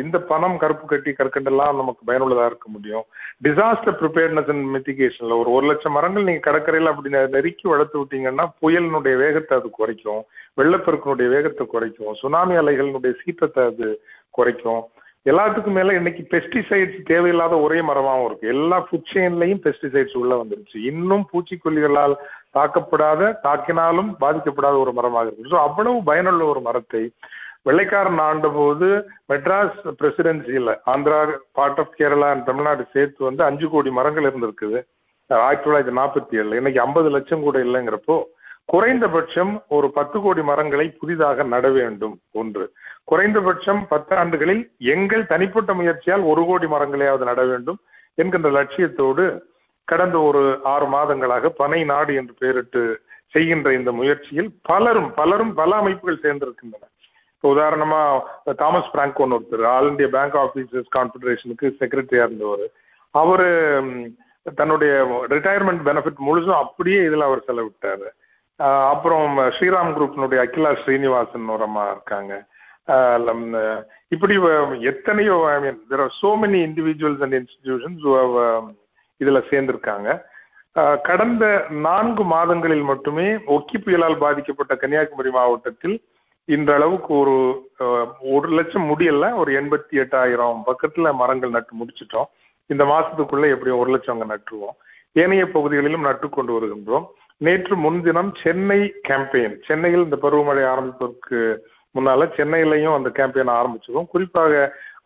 இந்த 0.03 0.17
பணம் 0.31 0.57
கருப்பு 0.63 0.85
கட்டி 0.89 1.11
கற்கண்டெல்லாம் 1.11 1.79
நமக்கு 1.81 2.01
பயனுள்ளதாக 2.09 2.49
இருக்க 2.51 2.67
முடியும். 2.73 3.05
டிசாஸ்டர் 3.45 3.95
ப்ரிப்பேர்னஸ் 4.01 4.49
அண்ட் 4.53 4.67
மித்திகேஷன்ல 4.75 5.37
ஒரு 5.41 5.49
ஒரு 5.57 5.65
லட்சம் 5.69 5.95
மரங்கள் 5.97 6.27
நீங்க 6.27 6.43
கடற்கரையில் 6.47 6.91
அப்படி 6.91 7.13
நெருக்கி 7.15 7.65
வளர்த்து 7.71 7.97
விட்டீங்கன்னா 8.01 8.45
புயலினுடைய 8.63 9.15
வேகத்தை 9.23 9.55
அது 9.59 9.69
குறைக்கும். 9.79 10.21
வெள்ளப்பெருக்கினுடைய 10.59 11.29
வேகத்தை 11.35 11.65
குறைக்கும். 11.73 12.13
சுனாமி 12.21 12.55
அலைகளினுடைய 12.61 13.13
சீற்றத்தை 13.21 13.63
அது 13.71 13.87
குறைக்கும். 14.37 14.83
எல்லாத்துக்கும் 15.31 15.77
மேல 15.77 15.93
இன்னைக்கு 15.97 16.23
பெஸ்டிசைட்ஸ் 16.33 16.97
தேவையில்லாத 17.11 17.55
ஒரே 17.65 17.77
மரமாகவும் 17.87 18.25
இருக்கு. 18.27 18.51
எல்லா 18.55 18.77
ஃபுட் 18.87 19.09
செயின்லையும் 19.13 19.61
பெஸ்டிசைட்ஸ் 19.63 20.17
உள்ள 20.21 20.33
வந்துருச்சு. 20.41 20.77
இன்னும் 20.91 21.23
பூச்சிக்கொல்லிகளால் 21.31 22.13
தாக்கப்படாத 22.57 23.31
தாக்கினாலும் 23.45 24.11
பாதிக்கப்படாத 24.23 24.75
ஒரு 24.83 24.93
மரமாக 24.97 25.25
இருக்கு. 25.27 25.49
ஸோ 25.53 25.57
அவ்வளவு 25.67 25.97
பயனுள்ள 26.09 26.43
ஒரு 26.51 26.61
மரத்தை 26.67 27.03
வெள்ளைக்காரன் 27.69 28.21
ஆண்ட 28.27 28.47
போது 28.59 28.87
Madras 29.31 29.79
பிரசிடென்சியில் 30.01 30.71
Andhra 30.93 31.19
part 31.59 31.81
of 31.83 31.95
Kerala 31.99 32.29
and 32.33 32.47
Tamil Nadu 32.49 32.83
சேர்த்து 32.95 33.29
வந்து 33.29 33.43
அஞ்சு 33.49 33.67
கோடி 33.69 33.91
மரங்கள் 33.99 34.27
இருந்திருக்குது. 34.29 34.79
ஆயிரத்தி 35.29 35.65
தொள்ளாயிரத்தி 35.67 35.97
நாற்பத்தி 36.01 36.39
ஏழுல 36.39 36.59
இன்னைக்கு 36.61 36.81
ஐம்பது 36.87 37.09
லட்சம் 37.15 37.45
கூட 37.47 37.59
இல்லைங்கிறப்போ 37.67 38.17
குறைந்தபட்சம் 38.73 39.53
ஒரு 39.75 39.87
பத்து 39.95 40.17
கோடி 40.21 40.41
மரங்களை 40.49 40.85
புதிதாக 41.01 41.43
நட 41.53 41.67
வேண்டும். 41.77 42.15
ஒன்று. 42.41 42.65
குறைந்தபட்சம் 43.11 43.81
பத்து 43.91 44.13
ஆண்டுகளில் 44.21 44.63
எங்கள் 44.93 45.29
தனிப்பட்ட 45.31 45.71
முயற்சியால் 45.79 46.23
ஒரு 46.31 46.43
கோடி 46.49 46.67
மரங்களையாவது 46.73 47.29
நட 47.29 47.41
வேண்டும் 47.51 47.79
என்கின்ற 48.21 48.49
லட்சியத்தோடு 48.57 49.25
கடந்த 49.91 50.17
ஒரு 50.27 50.41
ஆறு 50.73 50.85
மாதங்களாக 50.95 51.51
பனை 51.61 51.81
நாடு 51.91 52.13
என்று 52.21 52.33
பெயரிட்டு 52.41 52.81
செய்கின்ற 53.33 53.69
இந்த 53.79 53.91
முயற்சியில் 53.99 54.49
பலரும் 54.69 55.09
பலரும் 55.19 55.53
பல 55.59 55.71
அமைப்புகள் 55.81 56.23
சேர்ந்திருக்கின்றன. 56.23 56.85
இப்போ 57.35 57.47
உதாரணமா 57.55 58.01
தாமஸ் 58.61 58.91
பிராங்கோன் 58.93 59.35
ஒருத்தர் 59.37 59.65
ஆல் 59.73 59.89
இண்டியா 59.91 60.09
பேங்க் 60.15 60.37
ஆபீசர்ஸ் 60.43 60.89
கான்ஃபெடரேஷனுக்கு 60.97 61.67
செக்ரட்டரியா 61.79 62.25
இருந்தவர். 62.27 62.65
அவரு 63.15 63.49
தன்னுடைய 64.59 64.93
ரிட்டையர்மெண்ட் 65.33 65.83
பெனிஃபிட் 65.89 66.25
முழுசும் 66.27 66.61
அப்படியே 66.63 66.99
இதுல 67.09 67.27
அவர் 67.29 67.47
செலவிட்டாரு. 67.49 68.07
அப்புறம் 68.93 69.37
ஸ்ரீராம் 69.55 69.93
குரூப்னுடைய 69.95 70.39
அகிலா 70.45 70.71
ஸ்ரீனிவாசன் 70.81 71.53
ஒரு 71.55 71.63
அம்மா 71.67 71.85
இருக்காங்க. 71.95 72.33
இப்படி 74.13 74.35
எத்தனையோ 74.91 75.35
I 75.53 75.57
mean 75.65 75.79
there 75.91 76.03
are 76.05 76.15
so 76.21 76.31
many 76.43 76.59
individuals 76.67 77.23
and 77.25 77.37
institutions 77.39 78.03
இதுல 79.21 79.39
சேர்ந்திருக்காங்க. 79.51 80.09
கடந்த 81.07 81.45
நான்கு 81.85 82.23
மாதங்களில் 82.33 82.85
மட்டுமே 82.91 83.27
ஒக்கி 83.55 83.77
புயலால் 83.83 84.21
பாதிக்கப்பட்ட 84.23 84.73
கன்னியாகுமரி 84.81 85.31
மாவட்டத்தில் 85.37 85.95
இன்றளவுக்கு 86.47 87.11
ஒரு 87.21 87.35
ஒரு 88.35 88.47
லட்சம் 88.57 88.87
முடியல 88.89 89.27
ஒரு 89.41 89.51
எண்பத்தி 89.59 89.95
எட்டாயிரம் 90.03 90.57
பக்கத்துல 90.69 91.13
மரங்கள் 91.21 91.55
நட்டு 91.55 91.73
முடிச்சிட்டோம். 91.79 92.27
இந்த 92.73 92.83
மாசத்துக்குள்ள 92.91 93.45
எப்படியும் 93.53 93.81
ஒரு 93.83 93.91
லட்சம் 93.93 94.15
அங்கே 94.15 94.27
நட்டுருவோம். 94.33 94.75
ஏனைய 95.23 95.45
பகுதிகளிலும் 95.55 96.07
நட்டு 96.07 96.27
கொண்டு 96.29 96.51
வருகின்றோம். 96.55 97.05
நேற்று 97.45 97.75
முன்தினம் 97.85 98.31
சென்னை 98.41 98.79
கேம்பெயின் 99.07 99.55
சென்னையில் 99.67 100.05
இந்த 100.07 100.17
பருவமழை 100.25 100.63
ஆரம்பிப்பதற்கு 100.73 101.39
முன்னால 101.95 102.27
சென்னையிலையும் 102.37 102.95
அந்த 102.97 103.09
கேம்பெயின் 103.17 103.51
ஆரம்பிச்சிருக்கோம் 103.59 104.11
குறிப்பாக 104.13 104.53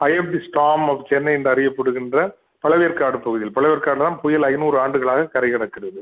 ஐஎம்டி 0.08 0.39
ஸ்டாம் 0.48 0.86
ஆஃப் 0.93 1.08
சென்னை 1.10 1.34
என்று 1.38 1.51
அறியப்படுகின்ற 1.53 2.17
பழவேற்காடு 2.63 3.17
பகுதியில். 3.25 3.55
பழவேற்காடு 3.58 4.01
தான் 4.05 4.17
புயல் 4.24 4.48
ஐநூறு 4.51 4.77
ஆண்டுகளாக 4.84 5.29
கரை 5.36 5.50
கிடக்கிறது. 5.51 6.01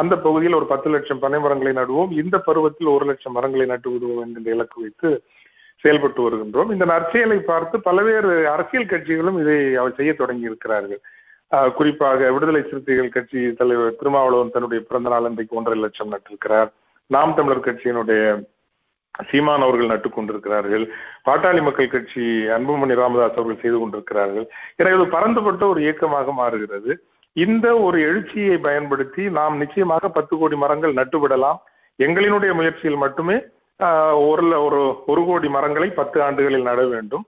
அந்த 0.00 0.14
பகுதியில் 0.26 0.58
ஒரு 0.58 0.66
பத்து 0.72 0.88
லட்சம் 0.94 1.22
பனை 1.24 1.38
மரங்களை 1.44 1.72
நடுவோம். 1.78 2.10
இந்த 2.22 2.36
பருவத்தில் 2.48 2.94
ஒரு 2.94 3.04
லட்சம் 3.10 3.36
மரங்களை 3.36 3.66
நட்டு 3.70 3.90
விடுவோம் 3.92 4.22
என்கின்ற 4.24 4.50
இலக்கு 4.56 4.78
வைத்து 4.82 5.10
செயல்பட்டு 5.82 6.20
வருகின்றோம். 6.26 6.70
இந்த 6.74 6.84
நற்செயலை 6.92 7.38
பார்த்து 7.50 7.76
பல்வேறு 7.86 8.32
அரசியல் 8.54 8.90
கட்சிகளும் 8.92 9.38
இதை 9.42 9.58
அவர் 9.80 9.98
செய்ய 9.98 10.12
தொடங்கி 10.20 10.50
இருக்கிறார்கள். 10.50 11.00
குறிப்பாக 11.78 12.30
விடுதலை 12.34 12.62
சிறுத்தைகள் 12.68 13.14
கட்சி 13.16 13.40
தலைவர் 13.58 13.98
திருமாவளவன் 14.00 14.54
தன்னுடைய 14.54 14.80
பிறந்த 14.88 15.08
நாள் 15.12 15.28
இன்றைக்கு 15.30 15.58
ஒன்றரை 15.58 15.78
லட்சம் 15.80 16.12
நட்டிருக்கிறார். 16.14 16.70
நாம் 17.10 17.34
தமிழர் 17.38 17.66
கட்சியினுடைய 17.66 18.22
சீமான் 19.30 19.64
அவர்கள் 19.66 19.92
நட்டு 19.92 20.08
கொண்டிருக்கிறார்கள். 20.10 20.84
பாட்டாளி 21.26 21.60
மக்கள் 21.66 21.92
கட்சி 21.94 22.24
அன்புமணி 22.56 22.94
ராமதாஸ் 23.02 23.38
அவர்கள் 23.38 23.62
செய்து 23.64 23.78
கொண்டிருக்கிறார்கள். 23.78 24.46
எனவே 24.76 24.96
இது 24.96 25.06
பரந்துபட்ட 25.16 25.66
ஒரு 25.72 25.80
இயக்கமாக 25.86 26.32
மாறுகிறது. 26.40 26.92
இந்த 27.32 27.66
ஒரு 27.86 27.98
எழுச்சியை 28.08 28.58
பயன்படுத்தி 28.58 29.22
நாம் 29.38 29.60
நிச்சயமாக 29.62 30.08
பத்து 30.08 30.34
கோடி 30.38 30.56
மரங்கள் 30.56 30.98
நட்டுவிடலாம். 31.00 31.58
எங்களினுடைய 31.98 32.52
முயற்சியில் 32.58 33.02
மட்டுமே 33.04 33.36
ஒரு 34.28 34.44
ஒரு 34.66 34.80
ஒரு 35.12 35.22
கோடி 35.28 35.48
மரங்களை 35.56 35.88
பத்து 36.00 36.18
ஆண்டுகளில் 36.26 36.68
நட 36.68 36.82
வேண்டும். 36.94 37.24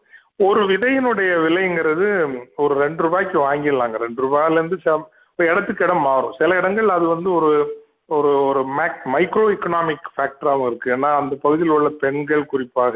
ஒரு 0.47 0.61
விதையினுடைய 0.71 1.31
விலைங்கிறது 1.45 2.07
ஒரு 2.63 2.75
ரெண்டு 2.85 3.03
ரூபாய்க்கு 3.07 3.39
வாங்கிடலாங்க. 3.47 3.97
ரெண்டு 4.05 4.21
ரூபாயிலேருந்து 4.25 4.79
இடத்துக்கு 5.39 5.85
இடம் 5.85 6.07
மாறும். 6.09 6.33
சில 6.39 6.57
இடங்கள் 6.61 6.89
அது 6.95 7.07
வந்து 7.15 7.29
ஒரு 7.39 7.51
ஒரு 8.17 8.31
ஒரு 8.49 8.61
மேக் 8.79 9.01
மைக்ரோ 9.15 9.43
எக்கனாமிக் 9.55 10.07
ஃபேக்டராகவும் 10.15 10.69
இருக்கு. 10.69 10.89
ஏன்னா 10.97 11.11
அந்த 11.21 11.35
பகுதியில் 11.43 11.75
உள்ள 11.77 11.89
பெண்கள் 12.03 12.51
குறிப்பாக 12.53 12.95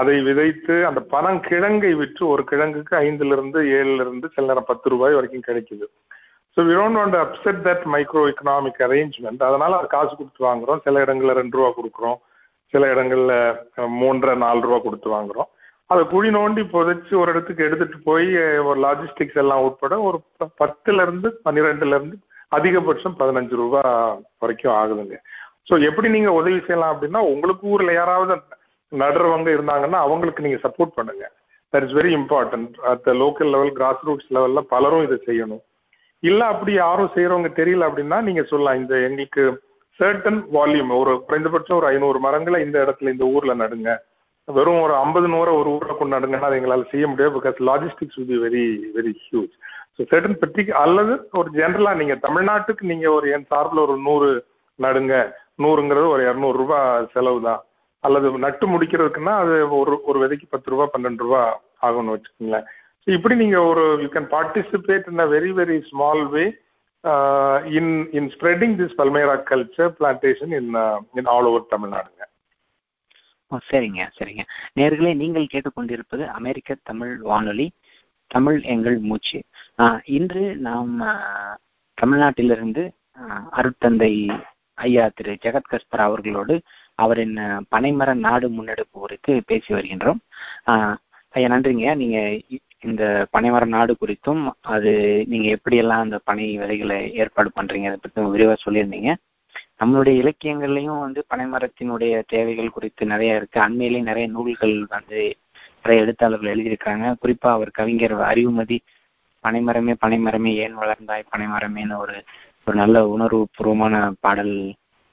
அதை 0.00 0.14
விதைத்து 0.28 0.74
அந்த 0.88 1.00
பணம் 1.12 1.40
கிழங்கை 1.48 1.90
விற்று 2.00 2.22
ஒரு 2.34 2.42
கிழங்குக்கு 2.50 2.94
ஐந்துல 3.06 3.36
இருந்து 3.36 3.58
ஏழுல 3.78 4.04
இருந்து 4.04 4.26
சில 4.34 4.46
நேரம் 4.50 4.68
பத்து 4.70 4.92
ரூபாய் 4.94 5.16
வரைக்கும் 5.18 5.46
கிடைக்குது. 5.48 5.86
So 6.56 6.62
we 6.68 6.74
don't 6.78 6.98
want 7.00 7.16
upset 7.22 7.60
that 7.66 7.84
micro 7.94 8.22
economic 8.32 8.80
arrangement 8.86 9.42
அதனால 9.48 9.78
அது 9.78 9.88
காசு 9.94 10.12
கொடுத்து 10.18 10.42
வாங்குறோம். 10.48 10.82
சில 10.86 11.00
இடங்களில் 11.04 11.38
ரெண்டு 11.40 11.56
ரூபா 11.58 11.70
கொடுக்குறோம். 11.78 12.18
சில 12.74 12.90
இடங்களில் 12.94 13.36
மூன்றரை 14.00 14.36
நாலு 14.44 14.60
ரூபா 14.66 14.78
கொடுத்து 14.86 15.08
வாங்குறோம். 15.16 15.48
அதை 15.92 16.02
குழி 16.12 16.28
நோண்டி 16.36 16.62
புதைச்சி 16.74 17.14
ஒரு 17.22 17.32
இடத்துக்கு 17.34 17.66
எடுத்துட்டு 17.66 17.98
போய் 18.08 18.28
ஒரு 18.68 18.78
லாஜிஸ்டிக்ஸ் 18.86 19.40
எல்லாம் 19.42 19.64
உட்பட 19.66 19.96
ஒரு 20.08 20.18
பத்துல 20.62 21.02
இருந்து 21.06 21.28
பன்னிரெண்டுல 21.46 21.98
இருந்து 21.98 22.16
அதிகபட்சம் 22.56 23.16
பதினஞ்சு 23.20 23.54
ரூபா 23.62 23.82
வரைக்கும் 24.42 24.76
ஆகுதுங்க. 24.80 25.16
ஸோ 25.68 25.74
எப்படி 25.88 26.08
நீங்க 26.14 26.30
உதவி 26.40 26.58
செய்யலாம் 26.66 26.92
அப்படின்னா 26.94 27.20
உங்களுக்கு 27.32 27.64
ஊர்ல 27.74 27.92
யாராவது 28.00 28.34
நடுறவங்க 28.92 29.48
இருந்தாங்கன்னா 29.56 29.98
அவங்களுக்கு 30.06 30.44
நீங்க 30.46 30.58
சப்போர்ட் 30.64 30.96
பண்ணுங்க. 30.98 31.24
That 31.72 31.86
is 31.86 31.96
very 31.98 32.12
important 32.20 32.74
at 32.90 33.06
local 33.22 33.52
level 33.54 33.72
grass 33.78 34.02
roots 34.08 34.32
லெவல்ல 34.36 34.62
பலரும் 34.72 35.04
இதை 35.06 35.18
செய்யணும். 35.28 35.62
இல்லை 36.22 36.44
அப்படி 36.52 36.72
யாரும் 36.82 37.14
செய்யறவங்க 37.14 37.50
தெரியல 37.60 37.88
அப்படின்னா 37.88 38.18
நீங்க 38.28 38.42
சொல்லலாம் 38.50 38.80
இந்த 38.82 38.94
எங்களுக்கு 39.06 39.44
சர்டன் 40.00 40.40
வால்யூம் 40.56 40.92
ஒரு 41.00 41.12
குறைந்தபட்சம் 41.28 41.78
ஒரு 41.80 41.86
ஐநூறு 41.90 42.18
மரங்களை 42.26 42.58
இந்த 42.66 42.76
இடத்துல 42.84 43.12
இந்த 43.14 43.26
ஊர்ல 43.34 43.54
நடுங்க. 43.62 43.90
வெறும் 44.48 44.80
ஒரு 44.84 44.94
ஐம்பது 45.02 45.28
நூறு 45.34 45.50
ஒரு 45.58 45.68
ஊரை 45.74 45.94
கொண்டு 45.98 46.14
நடுங்கன்னா 46.14 46.48
அது 46.48 46.58
எங்களால் 46.60 46.90
செய்ய 46.92 47.04
முடியாது 47.10 47.32
because 47.36 47.58
logistics 47.68 48.16
will 48.18 48.30
be 48.32 48.38
very 48.46 48.64
very 48.96 49.12
huge 49.26 49.54
so 49.98 50.02
Sutton 50.10 50.40
பற்றி 50.42 50.62
அல்லது 50.84 51.12
ஒரு 51.40 51.48
ஜென்ரலாக 51.58 51.98
நீங்கள் 52.00 52.22
தமிழ்நாட்டுக்கு 52.26 52.90
நீங்கள் 52.92 53.14
ஒரு 53.16 53.26
என் 53.36 53.48
சார்பில் 53.52 53.84
ஒரு 53.86 53.96
நூறு 54.06 54.30
நடுங்க. 54.78 55.14
நூறுங்கிறது 55.62 56.06
ஒரு 56.14 56.22
இரநூறுபா 56.28 56.78
செலவு 57.12 57.40
தான். 57.48 57.60
அல்லது 58.04 58.26
நட்டு 58.46 58.66
முடிக்கிறதுக்குன்னா 58.72 59.34
அது 59.42 59.54
ஒரு 59.80 59.92
ஒரு 60.10 60.18
விதைக்கு 60.22 60.46
பத்து 60.54 60.72
ரூபா 60.72 60.86
பன்னெண்டு 60.94 61.24
ரூபா 61.26 61.42
ஆகும்னு 61.86 62.14
வச்சுக்கோங்களேன். 62.14 62.66
ஸோ 63.04 63.08
இப்படி 63.16 63.34
நீங்கள் 63.42 63.68
ஒரு 63.70 63.84
you 64.02 64.08
can 64.16 64.28
participate 64.34 65.08
in 65.12 65.24
a 65.24 65.28
very 65.36 65.52
very 65.60 65.78
small 65.90 66.24
way 66.34 66.44
in 67.78 67.92
in 68.18 68.28
spreading 68.34 68.76
this 68.80 68.98
palmyra 69.00 69.36
culture 69.50 69.90
plantation 69.98 70.54
in 70.60 70.70
in 71.20 71.30
all 71.34 71.48
over 71.50 71.72
தமிழ்நாடுங்க 71.74 72.22
சரிங்க 73.70 74.02
சரிங்க. 74.18 74.42
நேர்களே 74.78 75.10
நீங்கள் 75.20 75.50
கேட்டுக்கொண்டிருப்பது 75.52 76.24
அமெரிக்க 76.38 76.76
தமிழ் 76.90 77.12
வானொலி. 77.30 77.66
தமிழ் 78.26 78.58
எங்கள் 78.74 78.98
மூச்சு. 79.08 79.38
இன்று 80.16 80.44
நாம் 80.66 80.92
தமிழ்நாட்டிலிருந்து 81.98 82.84
அருட்தந்தை 83.58 84.12
ஐயா 84.74 85.04
திரு 85.14 85.32
ஜெகத் 85.42 85.70
கஸ்பர் 85.72 86.04
அவர்களோடு 86.06 86.54
அவரின் 86.94 87.36
பனைமர 87.74 88.10
நாடு 88.26 88.46
முன்னெடுப்பு 88.50 88.96
குறித்து 89.00 89.32
பேசி 89.46 89.74
வருகின்றோம். 89.74 90.20
ஐயா 91.36 91.48
நன்றிங்க 91.48 91.94
நீங்க 92.02 92.18
இந்த 92.88 93.04
பனைமர 93.32 93.64
நாடு 93.74 93.92
குறித்தும் 94.00 94.42
அது 94.74 94.92
நீங்க 95.28 95.48
எப்படியெல்லாம் 95.56 96.04
அந்த 96.06 96.18
பனை 96.24 96.48
விதைகளை 96.58 96.98
ஏற்பாடு 97.14 97.50
பண்றீங்க 97.50 97.88
அதை 97.90 97.98
பற்றி 98.00 98.24
விரிவாக 98.34 98.58
சொல்லியிருந்தீங்க. 98.64 99.12
நம்மளுடைய 99.80 100.14
இலக்கியங்கள்லையும் 100.22 101.02
வந்து 101.06 101.20
பனைமரத்தினுடைய 101.32 102.22
தேவைகள் 102.26 102.74
குறித்து 102.76 103.06
நிறைய 103.06 103.38
இருக்கு. 103.40 103.58
அண்மையிலேயே 103.60 104.08
நிறைய 104.10 104.26
நூல்கள் 104.28 104.76
வந்து 104.88 105.20
நிறைய 105.84 106.04
எழுத்தாளர்கள் 106.04 106.52
எழுதியிருக்காங்க. 106.54 107.06
குறிப்பா 107.22 107.48
அவர் 107.56 107.70
கவிஞர் 107.78 108.14
அறிவுமதி 108.28 108.76
பனைமரமே 109.44 109.94
பனைமரமே 110.04 110.52
ஏன் 110.64 110.76
வளர்ந்தாய் 110.82 111.24
பனைமரமேன்னு 111.32 111.96
ஒரு 112.04 112.14
ஒரு 112.66 112.76
நல்ல 112.82 112.96
உணர்வு 113.14 113.40
பூர்வமான 113.56 113.94
பாடல் 114.20 114.54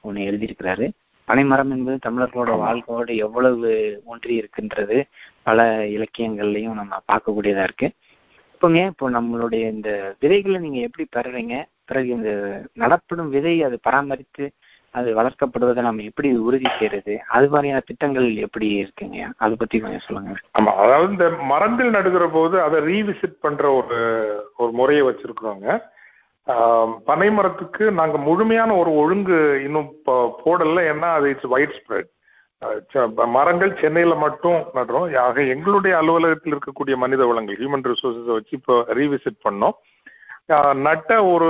ஒன்று 0.04 0.28
எழுதியிருக்கிறாரு. 0.30 0.86
பனைமரம் 1.28 1.72
என்பது 1.76 1.98
தமிழர்களோட 2.06 2.52
வாழ்க்கையோடு 2.64 3.16
எவ்வளவு 3.26 3.72
ஒன்றி 4.06 4.34
இருக்கின்றது 4.36 4.98
பல 5.48 5.60
இலக்கியங்கள்லையும் 5.96 6.80
நம்ம 6.82 7.02
பார்க்கக்கூடியதா 7.12 7.66
இருக்கு. 7.70 7.90
இப்போங்க 8.54 8.80
இப்போ 8.94 9.06
நம்மளுடைய 9.18 9.64
இந்த 9.76 9.90
விதைகளை 10.22 10.58
நீங்க 10.66 10.80
எப்படி 10.88 11.06
பெறுறீங்க? 11.18 11.56
பிறகு 11.90 12.10
இந்த 12.18 12.32
நடப்படும் 12.74 13.34
விதை 13.36 13.56
அது 13.68 13.78
பராமரித்து 13.82 14.46
அது 14.98 15.10
வளர்க்கப்படுவதை 15.18 15.82
நம்ம 15.86 16.06
எப்படி 16.10 16.30
உறுதி 16.48 16.70
செய்யறது? 16.78 17.14
அது 17.36 17.48
மாதிரியான 17.54 17.84
திட்டங்கள் 17.90 18.28
எப்படி 18.46 18.68
இருக்குங்க? 18.82 19.20
அதை 19.44 19.54
பத்தி 19.62 19.80
கொஞ்சம் 19.84 20.06
சொல்லுங்க. 20.06 20.34
ஆமா 20.60 20.72
அதாவது 20.86 21.12
இந்த 21.16 21.28
மரங்கள் 21.52 21.96
நடுகிற 21.98 22.26
போது 22.38 22.56
அதை 22.66 22.80
ரீவிசிட் 22.92 23.36
பண்ற 23.46 23.66
ஒரு 23.80 24.00
ஒரு 24.62 24.72
முறையை 24.80 25.04
வச்சிருக்கிறோங்க. 25.10 25.68
பனை 27.10 27.28
மரத்துக்கு 27.38 27.84
நாங்க 28.00 28.18
முழுமையான 28.28 28.72
ஒரு 28.82 28.92
ஒழுங்கு 29.02 29.38
இன்னும் 29.66 29.90
போடல. 30.46 30.82
ஏன்னா 30.94 31.10
அது 31.18 31.30
இட்ஸ் 31.34 31.54
வைட் 31.54 31.78
ஸ்ப்ரெட் 31.78 32.10
மரங்கள் 33.36 33.72
சென்னையில 33.82 34.16
மட்டும் 34.24 34.60
நடுறோம். 34.78 35.08
ஆக 35.28 35.44
எங்களுடைய 35.54 35.94
அலுவலகத்தில் 36.00 36.56
இருக்கக்கூடிய 36.56 36.96
மனித 37.04 37.22
வளங்கள் 37.30 37.60
ஹியூமன் 37.62 37.88
ரிசோர்ஸஸை 37.92 38.34
வச்சு 38.38 38.54
இப்போ 38.60 38.76
ரீவிசிட் 39.00 39.40
பண்ணோம். 39.48 39.78
நட்ட 40.88 41.12
ஒரு 41.34 41.50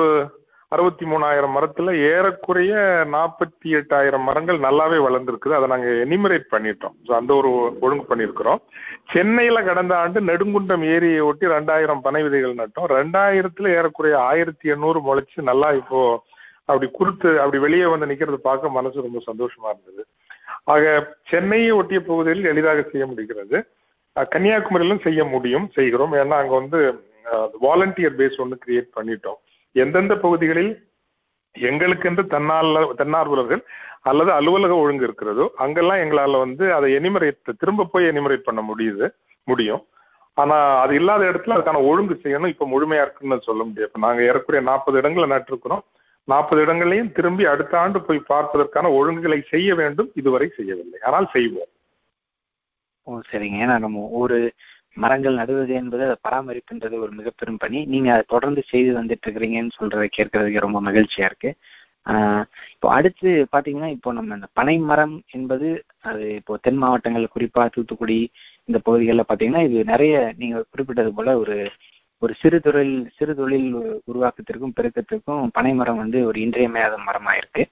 அறுபத்தி 0.75 1.05
மூணாயிரம் 1.11 1.53
மரத்துல 1.55 1.93
ஏறக்குறைய 2.09 2.73
நாற்பத்தி 3.13 3.69
எட்டாயிரம் 3.79 4.25
மரங்கள் 4.27 4.59
நல்லாவே 4.65 4.99
வளர்ந்துருக்குது. 5.05 5.55
அதை 5.57 5.67
நாங்கள் 5.71 5.99
எனிமரேட் 6.03 6.45
பண்ணிட்டோம். 6.53 6.95
ஸோ 7.07 7.11
அந்த 7.17 7.31
ஒரு 7.39 7.49
ஒழுங்கு 7.85 8.05
பண்ணியிருக்கிறோம். 8.11 8.61
சென்னையில் 9.13 9.67
கடந்த 9.69 9.93
ஆண்டு 10.03 10.21
நெடுங்குண்டம் 10.29 10.85
ஏரியை 10.93 11.19
ஒட்டி 11.29 11.51
ரெண்டாயிரம் 11.55 12.03
பனை 12.05 12.21
விதைகள் 12.27 12.55
நட்டோம். 12.61 12.87
ரெண்டாயிரத்துல 12.97 13.73
ஏறக்குறைய 13.77 14.15
ஆயிரத்தி 14.29 14.73
எண்ணூறு 14.75 15.01
முளைச்சு 15.09 15.39
நல்லா 15.51 15.71
இப்போ 15.81 15.99
அப்படி 16.69 16.89
குறுத்து 16.99 17.29
அப்படி 17.43 17.59
வெளியே 17.65 17.85
வந்து 17.93 18.09
நிற்கிறது 18.13 18.39
பார்க்க 18.49 18.75
மனசு 18.79 19.05
ரொம்ப 19.07 19.21
சந்தோஷமா 19.29 19.69
இருந்தது. 19.73 20.03
ஆக 20.73 20.95
சென்னையை 21.31 21.71
ஒட்டிய 21.81 21.99
பகுதியில் 22.09 22.49
எளிதாக 22.53 22.81
செய்ய 22.91 23.05
முடிகிறது. 23.11 23.57
கன்னியாகுமரியிலும் 24.15 25.05
செய்ய 25.05 25.21
முடியும் 25.35 25.69
செய்கிறோம். 25.77 26.13
ஏன்னா 26.23 26.37
அங்கே 26.41 26.55
வந்து 26.61 26.79
வாலண்டியர் 27.65 28.19
பேஸ் 28.19 28.41
ஒன்று 28.43 28.63
கிரியேட் 28.65 28.93
பண்ணிட்டோம். 28.97 29.39
எந்தெந்த 29.75 30.15
பகுதிகளில் 30.17 30.73
எங்களுக்கென்று 31.55 32.23
தன்னால 32.33 32.83
தன்னார்வலர்கள் 32.99 33.61
அல்லது 34.09 34.31
அலுவலக 34.31 34.73
ஒழுங்கு 34.83 35.05
இருக்கிறதோ 35.07 35.45
அங்கெல்லாம் 35.63 36.01
எங்களால் 36.03 36.43
வந்து 36.43 36.65
அதை 36.73 36.87
எனிமரேட் 36.99 37.57
திரும்ப 37.61 37.87
போய் 37.91 38.09
எனிமரேட் 38.11 38.47
பண்ண 38.49 38.61
முடியுது 38.69 39.07
முடியும். 39.47 39.83
ஆனா 40.37 40.57
அது 40.81 40.93
இல்லாத 40.95 41.23
இடத்துல 41.31 41.55
அதுக்கான 41.55 41.79
ஒழுங்கு 41.89 42.15
செய்யணும் 42.23 42.53
இப்ப 42.53 42.67
முழுமையா 42.73 43.03
இருக்குன்னு 43.05 43.47
சொல்ல 43.47 43.61
முடியாது. 43.63 43.91
நாங்கள் 44.05 44.27
ஏறக்குறைய 44.29 44.61
நாற்பது 44.69 44.97
இடங்களை 44.97 45.27
நட்டிருக்கிறோம். 45.29 45.83
நாற்பது 46.27 46.61
இடங்களையும் 46.61 47.11
திரும்பி 47.11 47.43
அடுத்த 47.45 47.73
ஆண்டு 47.79 47.99
போய் 48.01 48.19
பார்ப்பதற்கான 48.31 48.89
ஒழுங்குகளை 48.99 49.39
செய்ய 49.49 49.75
வேண்டும் 49.75 50.09
இதுவரை 50.13 50.47
செய்யவில்லை. 50.55 50.99
ஆனால் 51.01 51.27
செய்வோம். 51.35 51.71
ஓ 53.07 53.19
சரிங்க. 53.31 53.57
ஏன்னா 53.65 53.77
நம்ம 53.79 54.07
ஒரு 54.21 54.37
மரங்கள் 54.97 55.33
நடுவது 55.33 55.73
என்பது 55.73 56.03
அதை 56.03 56.15
பராமரிப்புன்றது 56.23 56.95
ஒரு 56.99 57.11
மிக 57.11 57.29
பெரும் 57.35 57.57
பணி. 57.57 57.85
நீங்க 57.85 58.09
அதை 58.11 58.23
தொடர்ந்து 58.27 58.61
செய்து 58.67 58.91
வந்துட்டு 58.99 59.25
இருக்கிறீங்கன்னு 59.27 59.77
சொல்றதை 59.79 60.07
கேட்கறதுக்கு 60.17 60.59
ரொம்ப 60.59 60.81
மகிழ்ச்சியா 60.81 61.25
இருக்கு. 61.25 61.51
ஆஹ் 62.07 62.43
இப்போ 62.73 62.87
அடுத்து 62.91 63.29
பாத்தீங்கன்னா 63.51 63.89
இப்போ 63.89 64.09
நம்ம 64.11 64.35
இந்த 64.35 64.47
பனை 64.53 64.75
மரம் 64.81 65.15
என்பது 65.29 65.67
அது 66.01 66.23
இப்போ 66.35 66.53
தென் 66.61 66.77
மாவட்டங்கள் 66.77 67.33
குறிப்பா 67.35 67.63
தூத்துக்குடி 67.67 68.19
இந்த 68.69 68.77
பகுதிகளில் 68.79 69.29
பாத்தீங்கன்னா 69.29 69.63
இது 69.63 69.79
நிறைய 69.83 70.13
நீங்க 70.37 70.63
குறிப்பிட்டது 70.71 71.11
போல 71.13 71.37
ஒரு 71.37 71.57
ஒரு 72.21 72.33
சிறு 72.33 72.57
தொழில் 72.61 72.95
சிறு 73.17 73.33
தொழில் 73.35 73.69
உருவாக்கத்திற்கும் 74.07 74.75
பெருக்கத்திற்கும் 74.75 75.45
பனைமரம் 75.51 75.97
வந்து 75.97 76.19
ஒரு 76.25 76.39
இன்றியமையாத 76.41 76.97
மரமா 77.05 77.31
இருக்கு 77.33 77.63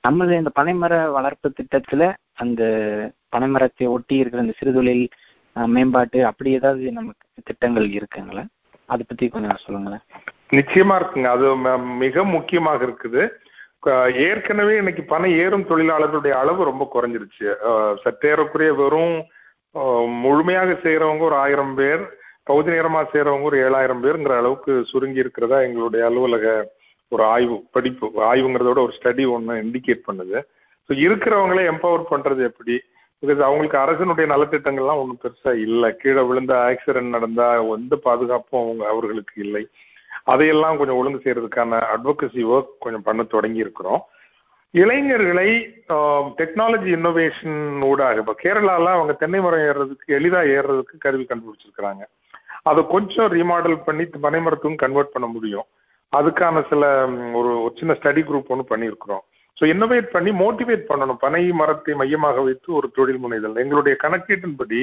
நமது 0.00 0.32
இந்த 0.36 0.50
பனைமர 0.56 0.92
வளர்ப்பு 1.10 1.48
திட்டத்துல 1.56 2.02
அந்த 2.34 2.62
பனைமரத்தை 3.32 3.86
ஒட்டி 3.88 4.16
இருக்கிற 4.16 4.42
அந்த 4.42 4.54
சிறு 4.58 4.72
தொழில் 4.72 5.04
மேம்பாட்டு 5.74 6.18
அப்படி 6.30 6.50
ஏதாவது 6.58 6.92
நமக்கு 6.98 7.26
திட்டங்கள் 7.48 7.86
இருக்குங்களா? 7.98 8.44
அதை 8.92 9.02
பத்தி 9.08 9.24
கொஞ்சம் 9.28 9.62
சொல்லுங்களேன். 9.64 10.04
நிச்சயமா 10.58 10.94
இருக்குங்க. 11.00 11.30
அது 11.36 11.46
மிக 12.04 12.24
முக்கியமாக 12.34 12.86
இருக்குது. 12.86 13.22
ஏற்கனவே 14.28 14.74
இன்னைக்கு 14.82 15.02
பணம் 15.10 15.34
ஏறும் 15.42 15.66
தொழிலாளர்களுடைய 15.70 16.34
அளவு 16.42 16.70
ரொம்ப 16.70 16.84
குறைஞ்சிருச்சு. 16.94 17.48
சற்றேறக்குரிய 18.04 18.70
வெறும் 18.80 19.16
முழுமையாக 20.24 20.70
செய்யறவங்க 20.84 21.22
ஒரு 21.30 21.36
ஆயிரம் 21.44 21.74
பேர் 21.80 22.02
பகுதி 22.50 22.70
நேரமா 22.74 23.00
செய்யறவங்க 23.12 23.46
ஒரு 23.50 23.58
ஏழாயிரம் 23.66 24.02
பேருங்கிற 24.04 24.34
அளவுக்கு 24.40 24.72
சுருங்கி 24.90 25.22
இருக்கிறதா 25.24 25.58
எங்களுடைய 25.66 26.02
அலுவலக 26.08 26.46
ஒரு 27.12 27.22
ஆய்வு 27.34 27.56
படிப்பு 27.74 28.06
ஆய்வுங்கிறதோட 28.30 28.80
ஒரு 28.86 28.94
ஸ்டடி 28.98 29.24
ஒன்று 29.34 29.54
இண்டிகேட் 29.64 30.06
பண்ணுது. 30.08 30.38
ஸோ 30.88 30.92
இருக்கிறவங்களே 31.04 31.64
எம்பவர் 31.72 32.10
பண்றது 32.12 32.42
எப்படி? 32.50 32.76
பிகாஸ் 33.22 33.40
அவங்களுக்கு 33.46 33.78
அரசனுடைய 33.78 34.26
நலத்திட்டங்கள்லாம் 34.32 35.00
ஒன்றும் 35.02 35.20
பெருசா 35.22 35.52
இல்லை. 35.66 35.88
கீழே 36.02 36.22
விழுந்த 36.28 36.54
ஆக்சிடென்ட் 36.68 37.14
நடந்தா 37.16 37.48
எந்த 37.76 37.96
பாதுகாப்பும் 38.06 38.62
அவங்க 38.64 38.84
அவர்களுக்கு 38.92 39.34
இல்லை. 39.44 39.64
அதையெல்லாம் 40.32 40.78
கொஞ்சம் 40.78 40.98
ஒழுங்கு 41.00 41.20
செய்யறதுக்கான 41.24 41.80
அட்வொகசி 41.94 42.42
ஒர்க் 42.54 42.72
கொஞ்சம் 42.84 43.06
பண்ண 43.08 43.22
தொடங்கி 43.34 43.64
இருக்கிறோம் 43.64 44.02
இளைஞர்களை 44.74 45.48
டெக்னாலஜி 46.38 46.88
இன்னோவேஷன் 46.96 47.58
ஊடாக 47.90 48.22
இப்போ 48.22 48.34
கேரளாவில் 48.42 48.96
அவங்க 48.96 49.12
தென்னை 49.12 49.40
மரம் 49.40 49.64
ஏறுறதுக்கு 49.68 50.16
எளிதாக 50.18 50.52
ஏறுறதுக்கு 50.56 50.96
கருவி 51.04 51.24
கண்டுபிடிச்சிருக்கிறாங்க. 51.28 52.02
அதை 52.70 52.82
கொஞ்சம் 52.94 53.30
ரீமாடல் 53.36 53.76
பண்ணி 53.86 54.04
பனை 54.26 54.40
மரத்துக்கும் 54.46 54.82
கன்வெர்ட் 54.84 55.14
பண்ண 55.14 55.28
முடியும். 55.34 55.66
அதுக்கான 56.12 56.64
சில 56.68 56.82
ஒரு 57.38 57.50
சின்ன 57.78 57.96
ஸ்டடி 58.00 58.22
குரூப் 58.28 58.52
ஒன்று 58.54 58.70
பண்ணியிருக்கிறோம். 58.72 59.24
ஸோ 59.58 59.64
இன்னோவேட் 59.72 60.08
பண்ணி 60.14 60.30
மோட்டிவேட் 60.42 60.88
பண்ணணும். 60.90 61.20
பனை 61.26 61.44
மரத்தை 61.60 61.94
மையமாக 62.00 62.42
வைத்து 62.48 62.68
ஒரு 62.78 62.88
தொழில் 62.96 63.22
முனைதல். 63.24 63.56
எங்களுடைய 63.62 63.94
கணக்கீட்டின்படி 64.04 64.80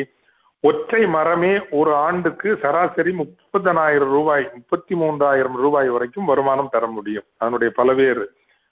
ஒற்றை 0.63 1.01
மரமே 1.15 1.51
ஒரு 1.79 1.91
ஆண்டுக்கு 2.07 2.49
சராசரி 2.63 3.11
முப்பதனாயிரம் 3.21 4.13
ரூபாய் 4.17 4.45
முப்பத்தி 4.55 4.93
மூன்றாயிரம் 5.01 5.57
ரூபாய் 5.63 5.89
வரைக்கும் 5.95 6.29
வருமானம் 6.31 6.71
தர 6.75 6.85
முடியும். 6.87 7.27
அதனுடைய 7.41 7.71
பல்வேறு 7.79 8.25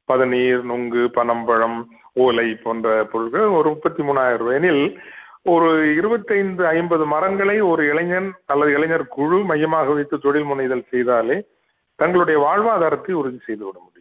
பதநீர் 0.09 0.63
நுங்கு 0.69 1.03
பனம்பழம் 1.17 1.77
ஓலை 2.25 2.47
போன்ற 2.63 2.87
பொருட்கள் 3.11 3.47
ஒரு 3.57 3.67
முப்பத்தி 3.73 4.01
மூணாயிரம் 4.07 4.41
ரூபாய். 4.43 4.59
எனில் 4.61 4.85
ஒரு 5.53 5.69
இருபத்தைந்து 5.99 6.63
ஐம்பது 6.79 7.05
மரங்களை 7.13 7.57
ஒரு 7.71 7.83
இளைஞன் 7.91 8.29
அல்லது 8.51 8.71
இளைஞர் 8.77 9.07
குழு 9.15 9.39
மையமாக 9.51 9.93
வைத்து 9.93 10.17
தொழில் 10.25 10.49
முனைதல் 10.51 10.85
செய்தாலே 10.91 11.37
தங்களுடைய 11.99 12.37
வாழ்வாதாரத்தை 12.45 13.13
உறுதி 13.21 13.39
செய்து 13.47 13.63
விட 13.65 13.77
முடியும். 13.79 13.92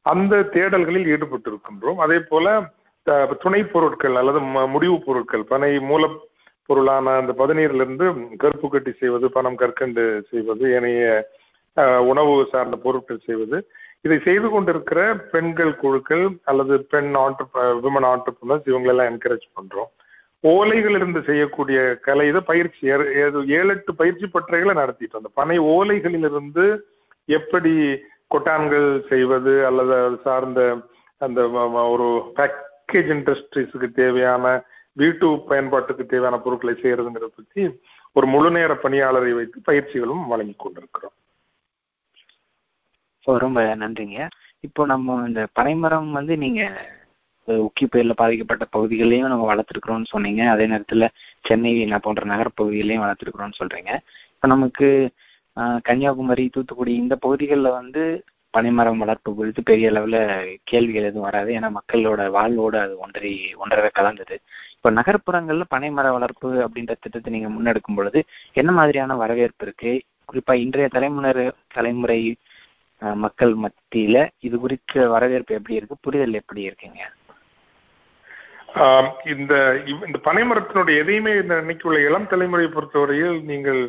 அந்த 0.00 0.48
தேடல்களில் 0.52 1.06
ஈடுபட்டு 1.06 1.50
இருக்கின்றோம் 1.50 1.94
அதே 1.94 2.18
போல 2.28 2.72
துணை 3.38 3.64
பொருட்கள் 3.64 4.14
அல்லது 4.14 4.40
முடிவு 4.66 5.02
பொருட்கள் 5.02 5.44
பனை 5.44 5.78
மூல 5.80 6.08
பொருளான 6.66 7.10
அந்த 7.10 7.34
பதநீரிலிருந்து 7.38 8.36
கருப்பு 8.36 8.68
கட்டி 8.68 8.92
செய்வது 8.92 9.30
பணம் 9.30 9.56
கற்கண்டு 9.56 10.26
செய்வது 10.30 10.72
ஏனைய 10.72 11.26
உணவு 12.00 12.48
சார்ந்த 12.50 12.76
பொருட்கள் 12.76 13.20
செய்வது. 13.24 13.70
இதை 14.00 14.20
செய்து 14.20 14.48
கொண்டிருக்கிற 14.48 15.16
பெண்கள் 15.16 15.76
குழுக்கள் 15.76 16.28
அல்லது 16.44 16.84
பெண் 16.84 17.16
ஆண்டர் 17.16 17.54
விமன் 17.54 18.06
ஆண்டர்பிரினர்ஸ் 18.12 18.68
இவங்களெல்லாம் 18.68 19.10
என்கரேஜ் 19.12 19.48
பண்றோம். 19.56 19.90
ஓலைகளிலிருந்து 20.42 21.24
செய்யக்கூடிய 21.24 21.98
கலை 22.00 22.28
இதை 22.28 22.40
பயிற்சி 22.40 22.88
ஏது- 22.88 23.46
ஏழு 23.46 23.68
எட்டு 23.68 23.94
பயிற்சி 23.94 24.26
பட்டறைகளை 24.26 24.74
நடத்திட்டு 24.74 25.16
அந்த 25.16 25.30
பனை 25.34 25.60
ஓலைகளிலிருந்து 25.60 26.78
எப்படி 27.24 27.98
கொட்டான்கள் 28.34 28.88
செய்வது 29.12 29.54
அல்லது 29.68 29.94
அது 30.06 30.18
சார்ந்த 30.26 30.60
அந்த 31.26 31.40
ஒரு 31.94 32.08
பேக்கேஜ் 32.38 33.10
இண்டஸ்ட்ரீஸுக்கு 33.16 33.88
தேவையான 34.02 34.44
வீட்டு 35.00 35.26
பயன்பாட்டுக்கு 35.50 36.04
தேவையான 36.12 36.38
பொருட்களை 36.44 36.74
செய்யறதுங்கிறத 36.82 37.32
பற்றி 37.38 37.62
ஒரு 38.16 38.26
முழு 38.34 38.50
நேர 38.56 38.72
பணியாளரை 38.84 39.32
வைத்து 39.38 39.58
பயிற்சிகளும் 39.68 40.22
வழங்கி 40.30 40.54
கொண்டிருக்கிறோம். 40.58 41.14
ரொம்ப 43.44 43.60
நன்றிங்க. 43.82 44.20
இப்போ 44.66 44.82
நம்ம 44.92 45.16
இந்த 45.28 45.42
பனைமரம் 45.58 46.10
வந்து 46.18 46.34
நீங்க 46.44 46.62
உக்கி 47.48 47.84
புயல்ல 47.92 48.14
பாதிக்கப்பட்ட 48.20 48.64
பகுதிகளையும் 48.76 49.30
நம்ம 49.32 49.46
வளர்த்துருக்குறோம்னு 49.50 50.12
சொன்னீங்க. 50.14 50.42
அதே 50.54 50.66
நேரத்துல 50.72 51.06
சென்னை 51.48 51.72
போன்ற 52.06 52.24
நகரப்பகுதிகளையும் 52.32 53.04
வளர்த்துருக்குறோம்னு 53.04 53.60
சொல்றீங்க. 53.60 53.92
இப்போ 54.34 54.48
நமக்கு 54.54 54.88
கன்னியாகுமரி 55.86 56.44
தூத்துக்குடி 56.48 56.92
இந்த 56.96 57.14
பகுதிகளில் 57.22 57.76
வந்து 57.76 58.02
பனைமரம் 58.54 59.00
வளர்ப்பு 59.02 59.30
குறித்து 59.34 59.60
பெரிய 59.62 59.90
அளவில் 59.90 60.18
கேள்விகள் 60.64 61.08
எதுவும் 61.08 61.26
வராது. 61.26 61.50
ஏன்னா 61.56 61.68
மக்களோட 61.76 62.20
வாழ்வோடு 62.32 62.78
அது 62.80 62.94
ஒன்றரை 62.98 63.32
ஒன்றரை 63.60 63.90
கலந்தது. 63.92 64.36
இப்போ 64.76 64.90
நகர்ப்புறங்களில் 64.96 65.72
பனைமர 65.72 66.06
வளர்ப்பு 66.16 66.48
அப்படின்ற 66.64 66.94
திட்டத்தை 66.98 67.32
நீங்கள் 67.32 67.54
முன்னெடுக்கும் 67.54 67.98
பொழுது 67.98 68.20
என்ன 68.56 68.70
மாதிரியான 68.72 69.16
வரவேற்பு 69.16 69.64
இருக்கு? 69.66 69.92
குறிப்பாக 70.28 70.62
இன்றைய 70.64 70.88
தலைமுறை 70.90 71.44
தலைமுறை 71.74 72.20
அஹ், 73.02 73.18
மக்கள் 73.20 73.52
மத்தியில 73.60 74.16
இது 74.40 74.56
குறித்த 74.58 75.06
வரவேற்பு 75.12 75.52
எப்படி 75.54 75.78
இருக்கு? 75.78 75.96
புரிதல் 76.02 76.38
எப்படி 76.40 76.62
இருக்குங்க? 76.66 77.00
இந்த 79.32 79.54
இந்த 80.04 80.18
பனைமரத்தினுடைய 80.24 80.96
எதையுமே 81.02 81.32
இந்த 81.38 81.54
இன்னைக்கு 81.62 81.86
உள்ள 81.88 82.00
இளம் 82.02 82.28
தலைமுறையை 82.28 82.70
பொறுத்தவரையில் 82.70 83.38
நீங்கள் 83.48 83.80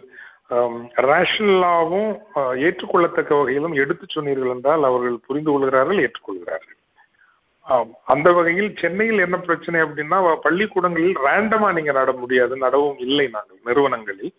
ரேஷனலாகவும் 1.08 2.12
ஏற்றுக்கொள்ளத்தக்க 2.66 3.32
வகையிலும் 3.38 3.76
எடுத்து 3.82 4.06
சொன்னீர்கள் 4.10 4.54
என்றால் 4.56 4.84
அவர்கள் 4.84 5.18
புரிந்து 5.28 5.52
கொள்கிறார்கள் 5.52 6.04
ஏற்றுக்கொள்கிறார்கள். 6.04 6.78
ஆம், 7.66 7.92
அந்த 8.08 8.28
வகையில் 8.38 8.70
சென்னையில் 8.80 9.24
என்ன 9.26 9.38
பிரச்சனை 9.42 9.80
அப்படின்னா 9.84 10.18
பள்ளிக்கூடங்களில் 10.46 11.20
ரேண்டமா 11.26 11.68
நீங்க 11.78 11.92
நட 11.94 12.12
முடியாது 12.22 12.54
நடவும் 12.64 13.00
இல்லை 13.06 13.28
நாங்கள் 13.36 13.60
நிறுவனங்களில். 13.68 14.32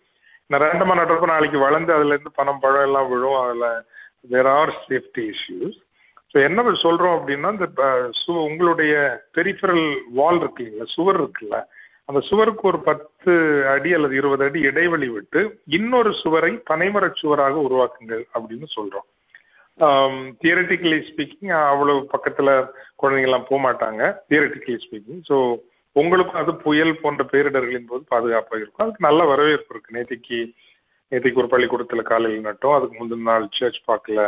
இந்த 0.43 0.57
ரேண்டமா 0.63 0.93
நடுறப்ப 0.95 1.27
நாளைக்கு 1.27 1.59
வளர்ந்து 1.59 1.91
அதுல 1.93 2.15
இருந்து 2.15 2.31
பணம் 2.35 2.61
பழம் 2.61 2.85
எல்லாம் 2.87 3.09
விழும் 3.09 3.39
அதுல 3.41 3.67
there 4.31 4.49
are 4.53 4.73
safety 4.83 5.23
issues 5.31 5.77
so 6.35 6.41
என்ன 6.45 6.61
சொல்றோம் 6.83 7.15
அப்படின்னா 7.17 7.49
இந்த 7.55 7.67
சு- 8.19 8.43
உங்களுடைய 8.47 8.93
பெரிஃபரல் 9.35 9.85
வால் 10.13 10.39
இருக்கு 10.39 10.63
இல்லைங்களா 10.63 10.93
சுவர் 10.93 11.19
இருக்குல்ல 11.19 11.57
அந்த 12.09 12.19
சுவருக்கு 12.29 12.63
ஒரு 12.67 12.79
பத்து 12.81 13.31
அடி 13.73 13.89
அல்லது 13.93 14.15
இருபது 14.15 14.43
அடி 14.43 14.59
இடைவெளி 14.69 15.07
விட்டு 15.09 15.41
இன்னொரு 15.77 16.11
சுவரை 16.21 16.51
பனைமரச் 16.69 17.19
சுவராக 17.21 17.61
உருவாக்குங்கள் 17.67 18.23
அப்படின்னு 18.33 18.67
சொல்றோம். 18.77 19.07
தியரட்டிக்கலி 20.41 20.97
ஸ்பீக்கிங் 21.07 21.53
அவ்வளவு 21.69 22.01
பக்கத்துல 22.13 22.49
குழந்தைங்கள்லாம் 23.01 23.47
போக 23.49 23.59
மாட்டாங்க 23.67 24.01
தியரட்டிக்கலி 24.29 24.77
ஸ்பீக்கிங் 24.83 25.23
ஸோ 25.29 25.37
உங்களுக்கும் 25.95 26.41
அது 26.41 26.51
புயல் 26.65 26.93
போன்ற 27.01 27.23
பேரிடர்களின் 27.31 27.89
போது 27.89 28.03
பாதுகாப்பாக 28.07 28.59
இருக்கும். 28.59 28.83
அதுக்கு 28.83 29.07
நல்ல 29.07 29.23
வரவேற்பு 29.31 29.73
இருக்கு. 29.73 29.95
நேத்திக்கு 29.97 30.39
நேத்திக்கு 31.11 31.41
ஒரு 31.41 31.49
பள்ளிக்கூடத்துல 31.51 32.03
காலையில் 32.03 32.47
நட்டோம் 32.47 32.75
அதுக்கு 32.77 32.95
முந்தின 32.99 33.27
நாள் 33.31 33.47
சர்ச் 33.57 33.81
பார்க்கல 33.89 34.21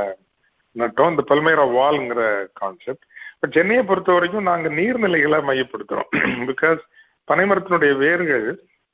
நட்டோம். 0.76 1.12
இந்த 1.14 1.24
பல்மேரா 1.30 1.66
வால்ங்கிற 1.78 2.22
கான்செப்ட் 2.62 3.06
பட் 3.40 3.56
சென்னையை 3.58 3.84
பொறுத்த 3.84 4.12
வரைக்கும் 4.14 4.50
நாங்கள் 4.52 4.76
நீர்நிலைகளை 4.80 5.40
மையப்படுத்துறோம். 5.50 6.10
பிகாஸ் 6.52 6.82
பனைமரத்தினுடைய 7.28 7.94
வேர்கள் 7.98 8.48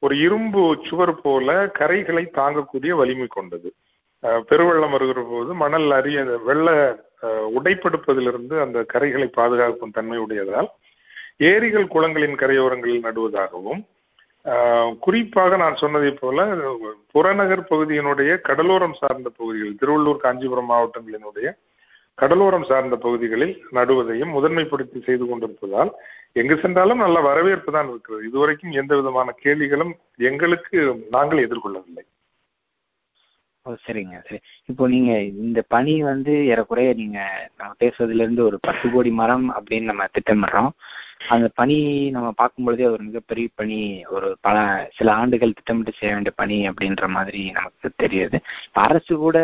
ஒரு 0.03 0.13
இரும்பு 0.17 0.61
சுவர் 0.89 1.15
போல 1.21 1.47
கரைகளை 1.79 2.23
தாங்கக்கூடிய 2.35 2.91
வலிமை 2.95 3.27
கொண்டது. 3.27 3.69
பெருவெள்ளம் 4.49 4.93
வருகிற 4.95 5.19
போது 5.29 5.51
மணல் 5.53 5.87
அரிய 5.91 6.19
வெள்ள 6.45 6.67
உடைப்படுப்பதிலிருந்து 7.57 8.55
அந்த 8.61 8.79
கரைகளை 8.93 9.27
பாதுகாக்கும் 9.31 9.91
தன்மை 9.91 10.17
உடையதால் 10.17 10.69
ஏரிகள் 11.43 11.87
குளங்களின் 11.87 12.39
கரையோரங்களில் 12.41 13.05
நடுவதாகவும் 13.07 13.81
குறிப்பாக 14.99 15.57
நான் 15.57 15.75
சொன்னதை 15.75 16.11
போல 16.13 16.39
புறநகர் 17.11 17.63
பகுதியினுடைய 17.69 18.31
கடலோரம் 18.49 18.95
சார்ந்த 18.99 19.29
பகுதிகள் 19.37 19.79
திருவள்ளூர் 19.81 20.23
காஞ்சிபுரம் 20.23 20.69
மாவட்டங்களினுடைய 20.69 21.47
கடலோரம் 22.21 22.67
சார்ந்த 22.69 22.95
பகுதிகளில் 22.95 23.53
நடுவதையும் 23.71 24.35
முதன்மைப்படுத்தி 24.37 24.99
செய்து 25.05 25.25
கொண்டிருப்பதால் 25.25 25.91
எங்கு 26.33 26.57
சென்றாலும் 26.57 27.03
நல்ல 27.05 27.19
வரவேற்பு 27.19 27.71
தான் 27.71 27.89
இருக்கிறது. 27.89 28.27
இதுவரைக்கும் 28.27 28.71
எந்த 28.71 28.95
விதமான 28.95 29.31
கேள்விகளும் 29.43 29.93
எங்களுக்கு 30.17 30.77
நாங்கள் 31.09 31.43
எதிர்கொள்ளவில்லை. 31.47 32.03
ஓ 33.65 33.71
சரிங்க 33.85 34.19
சரி. 34.27 34.39
இப்போ 34.65 34.87
நீங்க 34.87 35.11
இந்த 35.21 35.59
பணி 35.67 36.03
வந்து 36.03 36.33
ஏறக்குறைய 36.45 36.93
நீங்க 36.93 37.49
நம்ம 37.57 37.73
பேசுறதுல 37.79 38.23
இருந்து 38.25 38.43
ஒரு 38.43 38.57
பத்து 38.61 38.85
கோடி 38.91 39.11
மரம் 39.11 39.45
அப்படின்னு 39.57 39.81
நம்ம 39.81 40.05
திட்டமிடுறோம். 40.17 40.71
அந்த 41.27 41.47
பணி 41.53 42.09
நம்ம 42.09 42.31
பார்க்கும் 42.31 42.65
பொழுதே 42.65 42.85
ஒரு 42.85 43.03
மிகப்பெரிய 43.03 43.47
பணி 43.55 43.79
ஒரு 44.05 44.37
பல 44.41 44.57
சில 44.93 45.13
ஆண்டுகள் 45.13 45.53
திட்டமிட்டு 45.53 45.93
செய்ய 45.99 46.13
வேண்டிய 46.13 46.33
பணி 46.35 46.69
அப்படின்ற 46.69 47.07
மாதிரி 47.07 47.51
நமக்கு 47.51 47.91
தெரியுது. 48.03 48.39
அரசு 48.71 49.15
கூட 49.17 49.37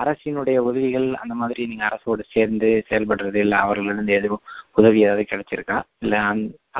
அரசினுடைய 0.00 0.58
உதவிகள் 0.68 1.08
அந்த 1.22 1.34
மாதிரி 1.34 1.62
நீங்க 1.66 1.84
அரசோடு 1.88 2.22
சேர்ந்து 2.34 2.68
செயல்படுறது 2.88 3.38
இல்ல 3.44 3.54
அவர்களிருந்து 3.64 4.12
எதுவும் 4.12 4.44
உதவி 4.78 4.98
ஏதாவது 5.04 5.24
கிடைச்சிருக்கா? 5.30 5.78
இல்ல 6.04 6.16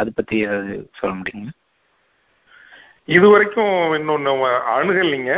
அது 0.01 0.11
பத்தி 0.13 0.37
ஏதாவது 0.45 0.71
சொல்ல 1.01 1.13
முடியுங்களா? 1.15 1.55
இது 3.09 3.27
வரைக்கும் 3.29 3.77
இன்னொன்னு 3.99 4.33
அணுகலைங்க 4.75 5.35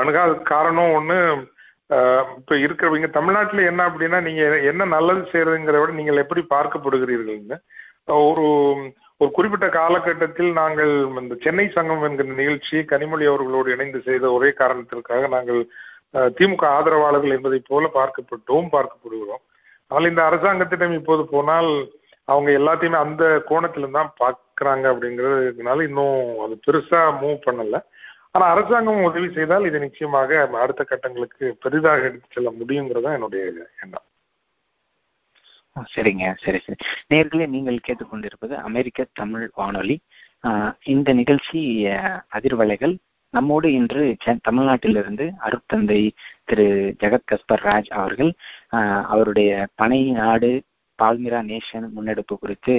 அணுகாத 0.00 0.32
காரணம் 0.50 0.94
ஒண்ணு 0.98 1.18
இப்ப 2.38 2.56
இருக்கிறவங்க 2.64 3.08
தமிழ்நாட்டுல 3.10 3.62
என்ன 3.70 3.82
அப்படின்னா 3.88 4.18
நீங்க 4.26 4.42
என்ன 4.70 4.82
நல்லது 4.94 5.22
செய்யறதுங்கிறத 5.30 5.80
விட 5.82 5.92
நீங்கள் 5.92 6.22
எப்படி 6.24 6.42
பார்க்கப்படுகிறீர்கள்னு 6.52 7.58
ஒரு 8.26 8.44
ஒரு 9.20 9.30
குறிப்பிட்ட 9.34 9.66
காலகட்டத்தில் 9.72 10.50
நாங்கள் 10.60 10.92
இந்த 11.22 11.34
சென்னை 11.42 11.66
சங்கம் 11.70 12.04
என்கிற 12.06 12.36
நிகழ்ச்சி 12.38 12.76
கனிமொழி 12.92 13.24
அவர்களோடு 13.28 13.74
இணைந்து 13.74 14.00
செய்த 14.06 14.26
ஒரே 14.36 14.50
காரணத்திற்காக 14.60 15.28
நாங்கள் 15.34 15.60
திமுக 16.36 16.64
ஆதரவாளர்கள் 16.76 17.36
என்பதை 17.36 17.58
போல 17.70 17.86
பார்க்கப்பட்டோம் 17.96 18.68
பார்க்கப்படுகிறோம். 18.74 19.42
ஆனால் 19.90 20.10
இந்த 20.10 20.22
அரசாங்கத்திடம் 20.28 20.94
இப்போது 20.98 21.22
போனால் 21.34 21.70
அவங்க 22.28 22.50
எல்லாத்தையுமே 22.58 22.98
அந்த 23.04 23.24
கோணத்துல 23.48 23.90
தான் 23.96 24.10
பார்க்குறாங்க 24.22 24.84
அப்படிங்கிறதுனால 24.92 25.84
இன்னும் 25.88 26.18
அது 26.44 26.54
பெருசா 26.66 27.00
மூவ் 27.22 27.38
பண்ணல. 27.46 27.78
ஆனா 28.34 28.44
அரசாங்கம் 28.54 29.06
உதவி 29.08 29.28
செய்தால் 29.36 29.66
இது 29.68 29.78
நிச்சயமாக 29.86 30.40
அடுத்த 30.64 30.82
கட்டங்களுக்கு 30.84 31.44
பெரிதாக 31.64 32.06
எடுத்து 32.08 32.34
செல்ல 32.36 32.50
முடியுங்கிறதா 32.60 33.12
என்னுடைய 33.18 33.44
எண்ணம். 33.84 34.06
சரிங்க 35.94 36.24
சரி 36.44 36.58
சரி. 36.64 36.78
நேர்களே 37.12 37.46
நீங்கள் 37.54 37.84
கேட்டுக்கொண்டிருப்பது 37.86 38.54
அமெரிக்க 38.68 39.06
தமிழ் 39.20 39.46
வானொலி. 39.60 39.96
இந்த 40.94 41.10
நிகழ்ச்சி 41.20 41.60
அதிர்வலைகள் 42.36 42.94
நம்மோடு 43.34 43.68
இன்று 43.72 44.04
தமிழ்நாட்டிலிருந்து 44.48 45.26
அருட்தந்தை 45.46 46.00
திரு 46.44 46.66
ஜெகத் 47.02 47.28
கஸ்பர் 47.30 47.64
ராஜ் 47.68 47.90
அவர்கள் 48.00 48.32
அவருடைய 49.12 49.50
பனை 49.74 50.00
நாடு 50.12 50.50
பால்மிரா 50.98 51.40
நேஷன் 51.50 51.86
முன்னெடுப்பு 51.96 52.34
குறித்து 52.38 52.74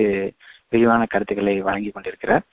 விரிவான 0.70 1.06
கருத்துக்களை 1.06 1.54
வழங்கி 1.62 1.90
கொண்டிருக்கிறார். 1.92 2.44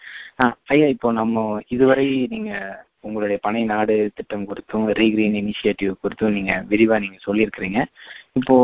ஐயா 0.74 0.86
இப்போ 0.94 1.08
நம்ம 1.12 1.42
இதுவரை 1.68 2.06
நீங்க 2.34 2.52
உங்களுடைய 3.00 3.38
பனை 3.46 3.62
நாடு 3.64 3.96
திட்டம் 4.14 4.46
குறித்தும் 4.50 4.86
ரீகிரீன் 5.00 5.36
இனிஷியேட்டிவ் 5.42 5.92
குறித்தும் 6.04 6.36
நீங்க 6.38 6.54
விரிவா 6.70 6.96
நீங்க 7.04 7.18
சொல்லியிருக்கிறீங்க. 7.26 7.82
இப்போ 8.32 8.56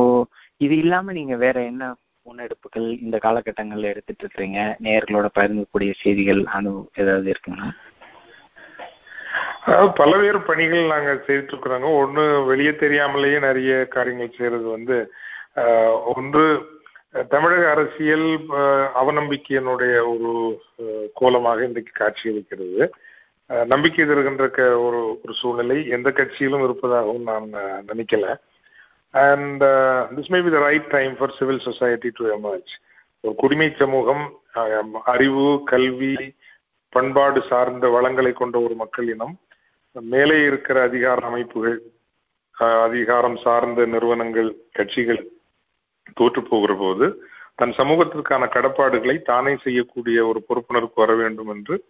இது 0.57 0.75
இல்லாம 0.77 1.12
நீங்க 1.12 1.37
வேற 1.44 1.57
என்ன 1.70 1.92
முன்னெடுப்புகள் 2.27 2.87
இந்த 3.05 3.16
காலகட்டங்கள்ல 3.25 3.90
எடுத்துட்டு 3.92 4.23
இருக்கிறீங்க? 4.25 4.61
நேர்களோட 4.87 5.27
பகிர்ந்தக்கூடிய 5.38 5.90
செய்திகள் 6.03 6.40
அனு 6.57 6.73
ஏதாவது 7.03 7.29
இருக்குங்களா? 7.35 7.68
அதாவது 9.64 9.90
பல்வேறு 10.00 10.38
பணிகள் 10.48 10.92
நாங்க 10.92 11.11
செய்துட்டுருக்குறோங்க. 11.27 11.88
ஒன்று 12.00 12.22
ஒண்ணு 12.22 12.46
வெளியே 12.50 12.72
தெரியாமலேயே 12.77 13.38
நிறைய 13.38 13.72
காரியங்கள் 13.94 14.37
செய்யறது 14.37 14.66
வந்து 14.77 14.96
ஒன்று 16.14 16.44
தமிழக 17.33 17.64
அரசியல் 17.74 18.29
அவநம்பிக்கையினுடைய 19.00 19.94
ஒரு 20.12 20.31
கோலமாக 21.20 21.66
இன்றைக்கு 21.68 21.92
காட்சியளிக்கிறது 21.94 22.79
அளிக்கிறது. 22.79 22.87
நம்பிக்கை 23.72 24.05
தருகின்ற 24.07 24.44
ஒரு 24.87 25.00
ஒரு 25.22 25.33
சூழ்நிலை 25.40 25.79
எந்த 25.96 26.09
கட்சியிலும் 26.11 26.64
இருப்பதாகவும் 26.66 27.29
நான் 27.31 27.48
நினைக்கல. 27.90 28.27
And 29.14 29.64
this 30.16 30.33
may 30.35 30.38
be 30.46 30.53
the 30.55 30.61
right 30.68 30.88
time 30.96 31.12
for 31.18 31.37
civil 31.38 31.66
society 31.68 32.11
to 32.18 32.24
emerge 32.37 32.72
ஒரு 33.24 33.35
குடிமை 33.42 33.68
சமூகம் 33.83 34.24
அறிவு 35.14 35.46
கல்வி 35.72 36.14
பண்பாடு 36.92 37.40
சார்ந்த 37.50 37.87
வளங்களை 37.94 38.33
கொண்ட 38.33 38.57
ஒரு 38.66 38.74
மக்கள் 38.83 39.07
இனம் 39.14 39.35
மேலே 39.94 40.44
இருக்கிற 40.44 40.83
அதிகார 40.83 41.26
அமைப்புகள் 41.26 41.76
அதிகாரம் 42.83 43.37
சார்ந்த 43.37 43.87
நிறுவனங்கள் 43.87 44.57
கட்சிகள் 44.72 45.26
தோற்று 46.14 46.42
போகிற 46.42 46.74
போது 46.74 47.07
தன் 47.54 47.72
சமூகத்திற்கான 47.72 48.44
கடப்பாடுகளை 48.48 49.22
தானே 49.22 49.57
செய்யக்கூடிய 49.57 50.26
ஒரு 50.26 50.44
பொறுப்புணர்வுக்கு 50.48 50.94
வர 50.94 51.14
வேண்டும் 51.14 51.48
என்று 51.48 51.85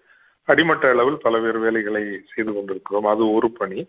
அடிமட்ட 0.49 0.89
அளவில் 0.89 1.19
பல்வேறு 1.19 1.59
வேலைகளை 1.61 2.03
செய்து 2.35 2.53
கொண்டிருக்கிறோம். 2.53 3.05
அது 3.05 3.33
ஒரு 3.33 3.51
பணி. 3.51 3.89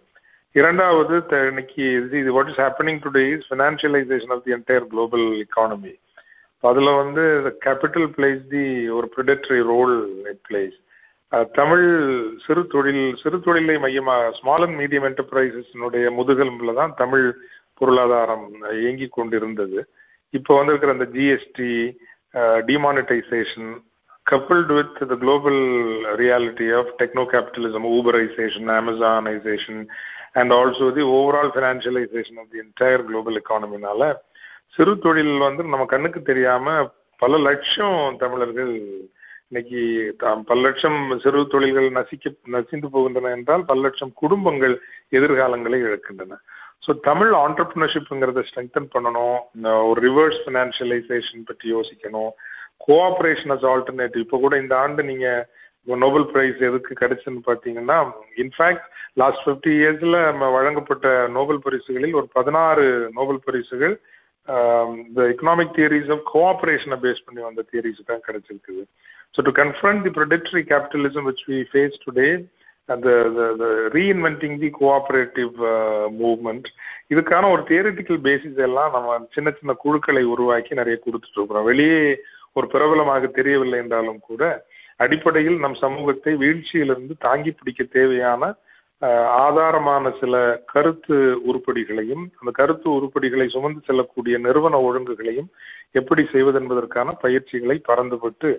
இரண்டாவது 0.52 1.16
இன்னைக்கு 1.48 1.84
இது 2.12 2.32
what 2.32 2.50
is 2.50 2.60
happening 2.60 3.02
today 3.06 3.24
is 3.36 3.48
financialisation 3.50 4.32
of 4.32 4.44
the 4.44 4.54
entire 4.54 4.88
global 4.88 5.46
economy 5.46 5.94
அதுல 6.60 6.92
வந்து 6.92 7.24
கேபிட்டல் 7.66 8.08
பிளேஸ் 8.18 8.48
தி 8.48 8.90
ஒரு 8.90 9.12
ப்ரிடெக்டரி 9.16 9.64
ரோல் 9.64 9.96
பிளேஸ் 10.50 10.78
தமிழ் 11.32 11.86
சிறு 12.46 12.62
தொழில் 12.68 13.04
சிறு 13.22 13.38
தொழிலை 13.40 13.76
மையமாக 13.80 14.32
ஸ்மால் 14.40 14.64
அண்ட் 14.66 14.78
மீடியம் 14.82 15.08
என்டர்பிரைசஸ்னுடைய 15.10 16.06
முதுகெலும்பில் 16.18 16.80
தான் 16.80 16.94
தமிழ் 16.94 17.26
பொருளாதாரம் 17.82 18.46
இயங்கி 18.82 19.08
கொண்டிருந்தது. 19.08 19.80
இப்போ 20.34 20.52
வந்திருக்கிற 20.58 20.94
அந்த 20.96 21.08
GST 21.16 21.72
demonetisation 22.70 23.70
coupled 24.26 24.74
with 24.78 25.00
the 25.12 25.16
global 25.24 25.62
reality 26.22 26.68
of 26.80 26.92
techno 27.02 27.24
capitalism 27.34 27.88
Uberisation 27.96 28.72
Amazonisation 28.78 29.82
and 30.40 30.54
also 30.54 30.88
the 30.98 31.04
overall 31.18 31.52
financialization 31.58 32.38
of 32.44 32.50
the 32.54 32.62
entire 32.64 33.04
global 33.10 33.40
எக்கானமினால 33.42 34.02
சிறு 34.76 34.94
தொழில் 35.00 35.36
வந்து 35.48 35.64
நம்ம 35.74 35.86
கண்ணுக்கு 35.86 36.22
தெரியாம 36.22 36.74
பல 37.22 37.38
லட்சம் 37.48 38.00
தமிழர்கள் 38.24 38.74
இன்னைக்கு 39.52 39.82
பல 40.50 40.58
லட்சம் 40.66 41.00
சிறு 41.24 41.42
தொழில்கள் 41.54 41.90
நசிக்க 41.98 42.32
நசிந்து 42.54 42.88
போகின்றன 42.94 43.32
என்றால் 43.38 43.64
பல 43.70 43.80
லட்சம் 43.86 44.12
குடும்பங்கள் 44.22 44.76
எதிர்காலங்களை 45.18 45.78
இழக்கின்றன. 45.88 46.40
ஸோ 46.86 46.94
தமிழ் 47.10 47.34
ஆண்டர்பிரினர்ஷிப்ங்கிறத 47.44 48.44
ஸ்ட்ரெங்தன் 48.48 48.90
பண்ணணும். 48.96 49.38
ஒரு 49.90 50.00
ரிவர்ஸ் 50.08 50.40
ஃபினான்ஷியலைசேஷன் 50.46 51.48
பற்றி 51.50 51.68
யோசிக்கணும். 51.76 52.32
கோஆபரேஷன் 52.88 53.54
அஸ் 53.56 53.68
ஆல்டர்னேட்டிவ் 53.74 54.26
இப்போ 54.26 54.40
கூட 54.46 54.56
இந்த 54.64 54.76
ஆண்டு 54.84 55.04
நீங்க 55.12 55.28
நோபல் 56.04 56.28
பிரைஸ் 56.34 56.60
எதுக்கு 56.72 56.94
கிடைச்சுன்னு 57.04 57.42
பார்த்தீங்கன்னா 57.48 57.98
இன்ஃபேக்ட் 58.44 58.86
லாஸ்ட் 59.22 59.44
ஃபிஃப்டி 59.46 59.74
இயர்ஸில் 59.82 60.20
நம்ம 60.30 60.48
வழங்கப்பட்ட 60.58 61.08
நோபல் 61.38 61.64
பரிசுகளில் 61.66 62.20
ஒரு 62.20 62.28
பதினாறு 62.38 62.86
நோபல் 63.18 63.42
பரிசுகள் 63.48 63.96
இந்த 65.04 65.22
எக்கனாமிக் 65.34 65.76
தியரிஸ் 65.78 66.12
ஆஃப் 66.16 66.26
கோஆபரேஷனை 66.34 66.98
பேஸ் 67.04 67.26
பண்ணி 67.28 67.42
வந்த 67.50 67.62
தியரிஸ் 67.72 68.10
தான் 68.10 68.26
கிடைச்சிருக்குது. 68.28 68.84
So 69.36 69.42
to 69.42 69.52
confront 69.52 70.04
the 70.04 70.10
predatory 70.10 70.64
capitalism 70.72 71.28
which 71.30 71.46
we 71.48 71.58
the, 72.10 72.28
the, 72.90 72.90
அந்த 72.90 73.10
ரீஇன்வென்டிங் 73.94 74.58
தி 74.60 74.70
கோஆபரேட்டிவ் 74.82 75.54
மூவ்மெண்ட் 76.20 76.68
இதுக்கான 77.10 77.50
ஒரு 77.52 77.62
தியரிட்டிக்கல் 77.62 78.20
பேசிஸ் 78.22 78.58
எல்லாம் 78.58 78.92
நம்ம 78.92 79.18
சின்ன 79.32 79.52
சின்ன 79.52 79.74
குழுக்களை 79.74 80.24
உருவாக்கி 80.24 80.74
நிறைய 80.74 80.98
கொடுத்துட்டு 81.02 81.40
இருக்கிறோம். 81.40 81.64
வெளியே 81.64 82.02
ஒரு 82.52 82.68
பிரபலமாக 82.68 83.28
தெரியவில்லை 83.28 83.80
என்றாலும் 83.80 84.20
கூட 84.20 84.44
அடிப்படையில் 84.96 85.58
நம் 85.60 85.74
சமூகத்தை 85.76 86.34
வீழ்ச்சியிலிருந்து 86.34 87.16
தாங்கி 87.18 87.52
பிடிக்க 87.52 87.84
தேவையான 87.84 88.54
ஆதாரமான 89.46 90.12
சில 90.20 90.64
கருத்து 90.66 91.16
உருப்படிகளையும் 91.48 92.24
அந்த 92.40 92.52
கருத்து 92.52 92.88
உருப்படிகளை 92.90 93.48
சுமந்து 93.48 93.82
செல்லக்கூடிய 93.86 94.38
நிறுவன 94.38 94.80
ஒழுங்குகளையும் 94.80 95.50
எப்படி 95.92 96.26
செய்வது 96.26 96.60
என்பதற்கான 96.60 97.12
பயிற்சிகளை 97.12 97.82
பறந்துபட்டு 97.88 98.52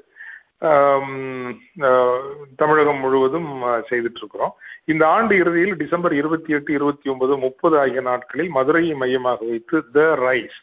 தமிழகம் 2.57 3.01
முழுவதும் 3.01 3.49
செய்துட்டு 3.89 4.21
இருக்கிறோம் 4.21 4.55
இந்த 4.85 5.09
ஆண்டு 5.09 5.37
இறுதியில் 5.37 5.77
டிசம்பர் 5.77 6.13
இருபத்தி 6.13 6.53
எட்டு 6.53 6.73
இருபத்தி 6.73 7.11
ஒன்பது 7.11 7.35
முப்பது 7.37 7.77
ஆகிய 7.79 8.01
நாட்களில் 8.01 8.49
மதுரையை 8.49 8.95
மையமாக 8.95 9.45
வைத்து 9.45 9.79
த 9.93 10.07
ரைஸ் 10.15 10.59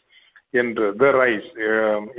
என்று 0.50 0.86
த 0.96 1.10
ரைஸ் 1.10 1.50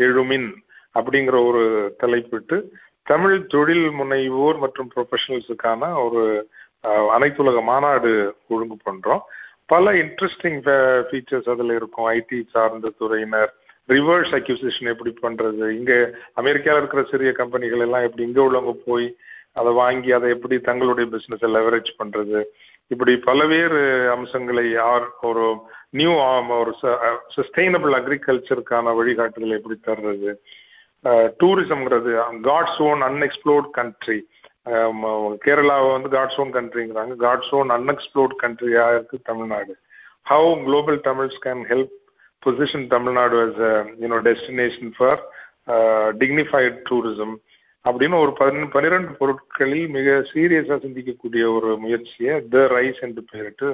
எழுமின் 0.08 0.50
அப்படிங்கிற 0.96 1.38
ஒரு 1.48 1.64
தலைப்பிட்டு 2.04 2.60
தமிழ் 3.04 3.38
தொழில் 3.46 3.88
முனைவோர் 3.92 4.58
மற்றும் 4.58 4.92
ப்ரொஃபஷனல்ஸுக்கான 4.96 5.92
ஒரு 6.06 6.24
அனைத்துலக 7.18 7.60
மாநாடு 7.64 8.12
ஒழுங்கு 8.48 8.78
பண்றோம். 8.88 9.22
பல 9.66 9.92
இன்ட்ரெஸ்டிங் 9.94 10.60
ஃபீச்சர்ஸ் 11.08 11.50
அதில் 11.54 11.74
இருக்கும். 11.76 12.08
ஐடி 12.18 12.40
சார்ந்த 12.54 12.92
துறையினர் 13.00 13.52
ரிவர்ஸ் 13.94 14.32
அக்யூசிஷன் 14.38 14.92
எப்படி 14.94 15.12
பண்றது? 15.26 15.66
இங்க 15.80 15.94
அமெரிக்காவில் 16.42 16.82
இருக்கிற 16.82 17.04
சிறிய 17.12 17.32
கம்பெனிகள் 17.40 17.84
எல்லாம் 17.86 18.06
எப்படி 18.08 18.28
இங்க 18.28 18.42
உள்ளவங்க 18.46 18.74
போய் 18.88 19.08
அதை 19.60 19.72
வாங்கி 19.82 20.10
அதை 20.18 20.30
எப்படி 20.36 20.56
தங்களுடைய 20.70 21.06
பிசினஸ் 21.16 21.46
லெவரேஜ் 21.58 21.92
பண்றது? 22.00 22.40
இப்படி 22.94 23.14
பல்வேறு 23.28 23.82
அம்சங்களை 24.16 24.64
யார் 24.72 25.06
ஒரு 25.30 25.46
நியூ 26.00 26.14
ஒரு 26.62 26.72
சஸ்டைனபிள் 27.36 27.94
அக்ரிகல்ச்சருக்கான 28.00 28.94
வழிகாட்டுதலை 29.00 29.58
எப்படி 29.60 29.78
தர்றது? 29.88 30.32
டூரிசம்ங்கிறது 31.42 32.12
காட்ஸ் 32.50 32.82
ஓன் 32.90 33.02
அன்எக்ஸ்ப்ளோர்ட் 33.10 33.70
கண்ட்ரி 33.80 34.20
கேரளாவை 35.46 35.90
வந்து 35.96 36.10
காட்ஸ் 36.16 36.40
ஓன் 36.44 36.54
கண்ட்ரிங்கிறாங்க 36.56 37.16
காட்ஸ் 37.26 37.52
ஓன் 37.58 37.72
அன்எக்ஸ்ப்ளோர்ட் 37.76 38.36
கண்ட்ரியா 38.44 38.86
இருக்கு 38.96 39.18
Tamil Nadu. 39.30 39.74
How 40.30 40.50
global 40.68 41.00
Tamils 41.10 41.38
can 41.46 41.64
help 41.72 41.94
position 42.46 42.88
Tamil Nadu 42.88 43.38
as 43.46 43.62
unique 44.04 44.20
destination 44.30 44.94
for 44.98 45.22
dignified 46.22 46.76
tourism. 46.90 47.30
அப்படின்னு 47.86 48.16
ஒரு 48.24 48.32
பன்னிரெண்டு 48.74 49.12
பொருட்களில் 49.20 49.88
மிக 49.96 50.14
சீரியஸா 50.32 50.76
சிந்திக்கக்கூடிய 50.84 51.44
ஒரு 51.56 51.70
முயற்சியை 51.84 52.34
த 52.54 52.62
ரைஸ் 52.76 53.00
என்று 53.08 53.22
பெயரிட்டு 53.32 53.68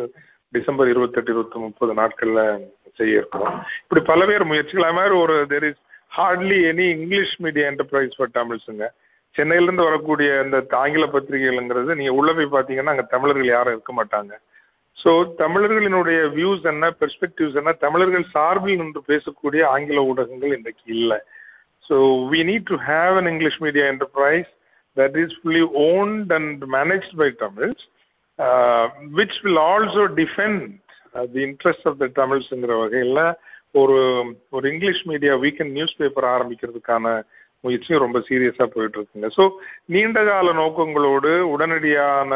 டிசம்பர் 0.54 0.88
இருபத்தெட்டு 0.88 1.32
இருபத்தி 1.32 1.60
முப்பது 1.60 1.94
நாட்கள்ல 1.94 2.42
செய்ய 3.00 3.20
இருக்கிறோம் 3.20 3.56
இப்படி 3.84 4.02
பல்வேறு 4.12 4.46
முயற்சிகள். 4.46 4.84
அது 4.84 4.98
மாதிரி 5.00 5.16
ஒரு 5.16 5.36
there 5.54 5.68
is 5.70 5.82
hardly 6.18 6.60
any 6.72 6.88
English 6.96 7.36
media 7.38 7.68
enterprise 7.72 8.18
for 8.18 8.36
தமிழ்ஸுங்க 8.40 8.88
சென்னையிலேருந்து 9.36 9.90
வரக்கூடிய 9.90 10.40
அந்த 10.40 10.66
ஆங்கில 10.70 11.06
பத்திரிகைகள்ங்கிறது 11.06 11.96
நீங்க 11.96 12.14
உள்ள 12.14 12.32
போய் 12.34 12.56
பார்த்தீங்கன்னா 12.56 12.94
அங்கே 12.96 13.08
தமிழர்கள் 13.16 13.54
யாரும் 13.56 13.74
இருக்க 13.74 13.94
மாட்டாங்க. 13.94 14.34
ஸோ 14.98 15.12
தமிழர்களினுடைய 15.42 16.20
வியூஸ் 16.38 16.66
என்ன 16.72 16.88
பெர்ஸ்பெக்டிவ்ஸ் 17.02 17.60
என்ன 17.62 17.72
தமிழர்கள் 17.86 18.26
சார்பில் 18.34 18.80
நின்று 18.82 19.02
பேசக்கூடிய 19.12 19.62
ஆங்கில 19.74 20.02
ஊடகங்கள் 20.12 20.56
இன்றைக்கு 20.58 20.86
இல்லை. 20.96 21.20
So 21.86 21.96
we 22.32 22.42
need 22.50 22.68
to 22.72 22.78
have 22.90 23.14
an 23.22 23.30
English 23.34 23.60
media 23.66 23.86
enterprise 23.94 24.52
that 24.98 25.18
is 25.24 25.36
fully 25.40 25.64
owned 25.88 26.32
and 26.40 26.64
managed 26.78 27.16
by 27.22 27.30
Tamils 27.46 27.84
which 29.20 29.38
will 29.46 29.62
also 29.72 30.04
defend 30.22 30.66
the 31.36 31.42
interest 31.50 31.88
of 31.92 32.00
the 32.04 32.10
தமிழ்ஸுங்கிற 32.22 32.76
வகையில் 32.84 33.24
ஒரு 33.82 33.98
ஒரு 34.56 34.66
English 34.74 35.04
media 35.12 35.34
weekend 35.46 35.76
news 35.78 36.00
paper 36.02 36.28
ஆரம்பிக்கிறதுக்கான 36.36 37.06
முயற்சியும் 37.64 38.04
ரொம்ப 38.04 38.20
சீரியஸாக 38.28 38.68
போயிட்டு 38.76 38.98
இருக்குங்க. 39.00 39.28
ஸோ 39.38 39.44
நீண்ட 39.94 40.20
கால 40.30 40.54
நோக்கங்களோடு 40.62 41.32
உடனடியான 41.54 42.32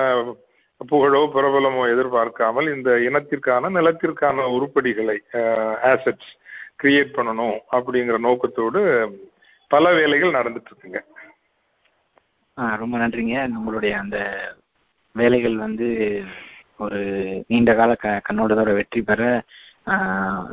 புகழோ 0.82 1.22
பிரபலமோ 1.36 1.84
எதிர்பார்க்காமல் 1.94 2.68
இந்த 2.76 2.92
இனத்திற்கான 3.08 3.70
நிலத்திற்கான 3.78 4.48
உருப்படிகளை 4.56 5.18
ஆசட்ஸ் 5.92 6.32
கிரியேட் 6.84 7.16
பண்ணணும் 7.18 7.58
அப்படிங்கிற 7.72 8.18
நோக்கத்தோடு 8.28 8.82
பல 9.72 9.94
வேலைகள் 9.94 10.38
நடந்துட்டு 10.38 10.72
இருக்குங்க 10.72 11.02
ரொம்ப 12.82 12.96
நன்றிங்க. 12.98 13.38
நம்மளுடைய 13.56 13.94
அந்த 14.02 14.18
வேலைகள் 15.16 15.56
வந்து 15.58 15.88
ஒரு 16.78 17.00
நீண்ட 17.48 17.72
கால 17.76 17.92
க 17.96 18.22
கண்ணோட்டத்தோட 18.28 18.72
வெற்றி 18.74 19.02
பெற 19.02 19.22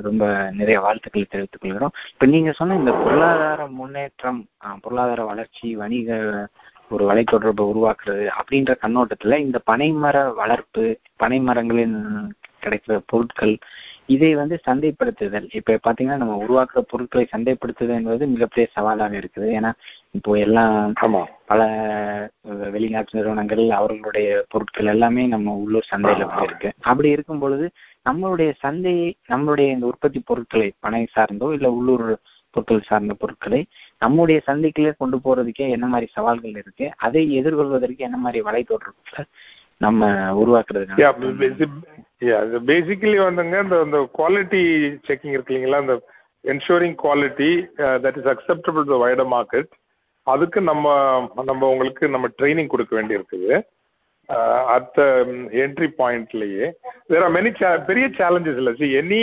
ரொம்ப 0.07 0.25
நிறைய 0.59 0.79
வாழ்த்துக்களை 0.81 1.25
தெரிவித்துக் 1.27 1.63
கொள்கிறோம். 1.63 1.95
இப்ப 2.13 2.27
நீங்க 2.27 2.51
சொன்ன 2.59 2.77
இந்த 2.81 2.93
பொருளாதார 3.03 3.67
முன்னேற்றம் 3.79 4.41
பொருளாதார 4.83 5.25
வளர்ச்சி 5.31 5.69
வணிக 5.77 6.11
ஒரு 6.93 7.05
வலைத்தொடர்பை 7.11 7.65
உருவாக்குறது 7.73 8.27
அப்படின்ற 8.39 8.75
கண்ணோட்டத்துல 8.85 9.39
இந்த 9.39 9.61
பனைமர 9.71 10.17
வளர்ப்பு 10.35 10.85
பனைமரங்களின் 11.25 11.97
கிடைக்கிற 12.65 12.97
பொருட்கள் 13.07 13.55
இதை 14.07 14.29
வந்து 14.35 14.57
சந்தைப்படுத்துதல். 14.67 15.47
இப்ப 15.53 15.79
பாத்தீங்கன்னா 15.87 16.17
நம்ம 16.17 16.35
உருவாக்குற 16.45 16.81
பொருட்களை 16.89 17.25
சந்தைப்படுத்துதல் 17.33 17.99
என்பது 17.99 18.27
மிகப்பெரிய 18.27 18.67
சவாலாக 18.73 19.15
இருக்குது. 19.21 19.49
ஏன்னா 19.59 19.71
இப்போ 20.11 20.33
எல்லாம் 20.39 20.95
பல 21.47 21.61
வெளிநாட்டு 22.71 23.17
நிறுவனங்கள் 23.19 23.65
அவர்களுடைய 23.71 24.29
பொருட்கள் 24.49 24.87
எல்லாமே 24.87 25.25
நம்ம 25.27 25.55
உள்ளூர் 25.55 25.91
சந்தையில 25.91 26.27
போயிருக்கு 26.35 26.71
அப்படி 26.83 27.11
இருக்கும் 27.11 27.39
பொழுது 27.39 27.67
நம்மளுடைய 28.11 28.53
சந்தையை 28.65 29.09
நம்மளுடைய 29.29 29.69
இந்த 29.71 29.87
உற்பத்தி 29.87 30.21
பொருட்களை 30.21 30.69
பனை 30.81 31.03
சார்ந்தோ 31.17 31.49
இல்ல 31.53 31.71
உள்ளூர் 31.73 32.07
பொருட்கள் 32.55 32.89
சார்ந்த 32.89 33.15
பொருட்களை 33.15 33.61
நம்முடைய 33.99 34.39
சந்தைக்குள்ளே 34.49 34.93
கொண்டு 34.99 35.19
போறதுக்கே 35.25 35.67
என்ன 35.77 35.87
மாதிரி 35.87 36.09
சவால்கள் 36.17 36.55
இருக்கு? 36.63 36.87
அதை 36.97 37.23
எதிர்கொள்வதற்கு 37.41 38.07
என்ன 38.09 38.19
மாதிரி 38.25 38.41
வலைத்தொடர்புகளை 38.49 39.25
நம்ம 39.81 40.09
உருவாக்குறது 40.43 41.07
பேசிக்கலி 42.71 43.19
வந்துங்க 43.21 43.57
இந்த 43.65 43.77
இந்த 43.87 43.99
குவாலிட்டி 44.19 44.63
செக்கிங் 45.09 45.37
இருக்கு 45.37 45.55
இல்லைங்களா? 45.55 45.83
இந்த 45.85 45.97
ensuring 46.45 46.97
quality 47.05 47.51
that 48.05 48.19
is 48.21 48.31
acceptable 48.35 48.85
to 48.91 48.99
wider 49.05 49.25
market 49.35 49.71
அதுக்கு 50.27 50.61
நம்ம 50.61 50.87
நம்ம 51.45 51.69
உங்களுக்கு 51.69 52.05
நம்ம 52.09 52.27
ட்ரைனிங் 52.39 52.73
கொடுக்க 52.73 52.93
வேண்டி 52.97 53.19
இருக்குது 53.19 53.53
அட் 54.75 54.99
என்ட்ரி 55.63 55.89
பாயிண்ட்லயே 55.99 56.67
வேற 57.13 57.25
மெனி 57.31 57.51
பெரிய 57.89 58.07
சேலஞ்சஸ் 58.19 58.61
இல்லை. 58.61 58.73
சி 58.81 58.87
எனி 59.01 59.23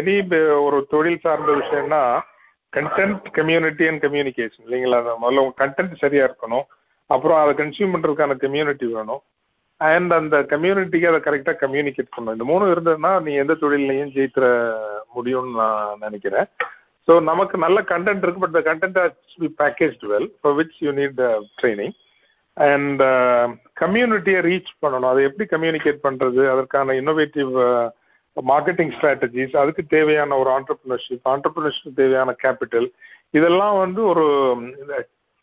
எனி 0.00 0.14
ஒரு 0.66 0.78
தொழில் 0.90 1.24
சார்ந்த 1.24 1.52
விஷயம்னா 1.60 2.02
கண்டென்ட் 2.76 3.26
கம்யூனிட்டி 3.38 3.84
அண்ட் 3.90 4.02
கம்யூனிகேஷன் 4.04 4.64
இல்லைங்களா? 4.66 4.98
முதல்ல 5.22 5.44
உங்க 5.44 5.56
கண்டென்ட் 5.62 6.00
சரியா 6.02 6.24
இருக்கணும். 6.28 6.66
அப்புறம் 7.14 7.40
அதை 7.42 7.52
கன்சியூம் 7.60 7.94
பண்றதுக்கான 7.94 8.36
கம்யூனிட்டி 8.44 8.86
வேணும். 8.96 9.22
அண்ட் 9.80 10.12
அந்த 10.18 10.36
கம்யூனிட்டிக்கு 10.52 11.10
அதை 11.10 11.20
கரெக்டா 11.26 11.52
கம்யூனிகேட் 11.62 12.14
பண்ணணும். 12.14 12.36
இந்த 12.36 12.46
மூணு 12.50 12.64
இருந்ததுன்னா 12.72 13.12
நீ 13.26 13.32
எந்த 13.42 13.54
தொழிலையும் 13.62 14.12
ஜெயித்துற 14.16 14.46
முடியும்னு 15.16 15.54
நான் 15.60 16.02
நினைக்கிறேன். 16.04 16.48
ஸோ 17.08 17.12
நமக்கு 17.30 17.56
நல்ல 17.64 17.78
கண்டென்ட் 17.92 18.24
இருக்கு 18.24 18.42
but 18.42 18.56
the 18.58 18.62
content 18.68 18.98
be 19.42 19.48
package 19.62 20.02
well 20.10 20.28
for 20.40 20.56
which 20.58 20.76
you 20.86 20.90
need 20.98 21.20
training 21.60 21.96
and 22.56 23.02
கம்யூனிட்டியை 23.82 24.40
reach 24.48 24.70
பண்ணணும். 24.84 25.10
அதை 25.12 25.22
எப்படி 25.28 25.46
கம்யூனிகேட் 25.54 26.04
பண்றது? 26.06 26.42
அதற்கான 26.54 26.94
இன்னோவேட்டிவ் 27.00 27.52
மார்க்கெட்டிங் 28.36 28.92
ஸ்ட்ராட்டஜிஸ் 28.96 29.54
அதுக்கு 29.60 29.82
தேவையான 29.94 30.36
ஒரு 30.42 30.50
ஆண்டர்பிரினர்ஷிப் 30.56 31.30
ஆண்டர்பிரினர்ஷிப் 31.34 31.98
தேவையான 32.00 32.34
கேபிட்டல் 32.42 32.88
இதெல்லாம் 33.38 33.76
வந்து 33.84 34.00
ஒரு 34.12 34.26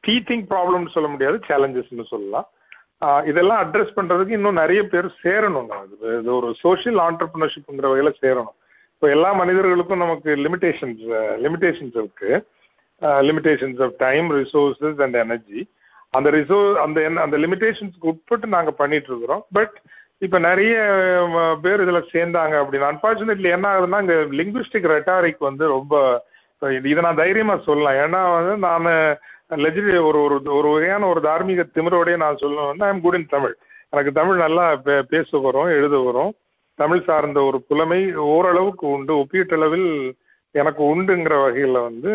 டீச்சிங் 0.03 0.45
ப்ராப்ளம்னு 0.51 0.93
சொல்ல 0.95 1.07
முடியாது 1.13 1.37
சேலஞ்சஸ்னு 1.49 2.05
சொல்லலாம். 2.13 2.47
இதெல்லாம் 3.29 3.59
அட்ரஸ் 3.63 3.97
பண்றதுக்கு 3.97 4.37
இன்னும் 4.37 4.59
நிறைய 4.61 4.81
பேர் 4.91 5.07
சேரணும் 5.23 5.71
இது 6.19 6.31
ஒரு 6.39 6.49
சோஷியல் 6.61 6.99
ஆண்டர்பிரினர்ஷிப்ங்கிற 7.07 7.89
வகையில 7.91 8.11
சேரணும். 8.23 8.57
இப்போ 8.93 9.07
எல்லா 9.15 9.31
மனிதர்களுக்கும் 9.41 10.03
நமக்கு 10.03 10.29
லிமிடேஷன்ஸ் 10.45 11.03
லிமிடேஷன்ஸ் 11.45 11.97
இருக்கு. 12.01 12.31
Limitations 13.29 13.81
of 13.85 13.97
time 14.05 14.27
resources 14.39 15.01
and 15.05 15.17
energy 15.25 15.61
அந்த 16.17 16.29
ரிசோர்ஸ் 16.37 16.77
அந்த 16.85 16.99
அந்த 17.25 17.37
லிமிடேஷன்ஸ்க்கு 17.43 18.09
உட்பட்டு 18.11 18.47
நாங்கள் 18.55 18.79
பண்ணிட்டு 18.81 19.09
இருக்கிறோம். 19.11 19.43
பட் 19.57 19.75
இப்ப 20.25 20.39
நிறைய 20.39 20.75
பேர் 21.61 21.81
இதுல 21.83 21.99
சேர்ந்தாங்க 22.13 22.55
அப்படின்னு 22.61 22.87
அன்பார்ச்சுனேட்லி 22.91 23.49
என்ன 23.55 23.67
ஆகுதுன்னா 23.73 23.99
இங்க 24.03 24.15
லிங்குவிஸ்டிக் 24.39 24.87
ரெட்டாரிக் 24.93 25.47
வந்து 25.49 25.65
ரொம்ப 25.67 25.95
இதை 26.89 27.01
நான் 27.05 27.21
தைரியமா 27.23 27.55
சொல்லலாம். 27.57 27.97
ஏன்னா 28.03 28.21
வந்து 28.35 28.53
நான் 28.57 28.87
லெஜிட் 29.65 29.89
ஒரு 30.07 30.19
ஒரு 30.21 30.37
ஒரு 30.59 30.67
வகையான 30.73 31.07
ஒரு 31.07 31.19
தார்மீக 31.21 31.65
திமிரோடய 31.75 32.15
நான் 32.23 32.41
சொல்லணும்னா 32.41 32.87
I'm 32.87 32.95
um 32.95 33.01
good 33.01 33.17
in 33.19 33.33
Tamil 33.35 33.55
எனக்கு 33.89 34.11
தமிழ் 34.11 34.37
நல்லா 34.37 34.65
பே 34.85 34.95
பேச 35.09 35.39
வரும் 35.45 35.69
எழுத 35.77 35.97
வரும். 36.07 36.31
தமிழ் 36.79 37.03
சார்ந்த 37.03 37.39
ஒரு 37.49 37.57
புலமை 37.67 38.01
ஓரளவுக்கு 38.31 38.85
உண்டு. 38.87 39.13
ஒப்பீட்டளவில் 39.21 39.89
எனக்கு 40.51 40.81
உண்டுங்கிற 40.91 41.35
வகையில் 41.43 41.77
வந்து 41.87 42.13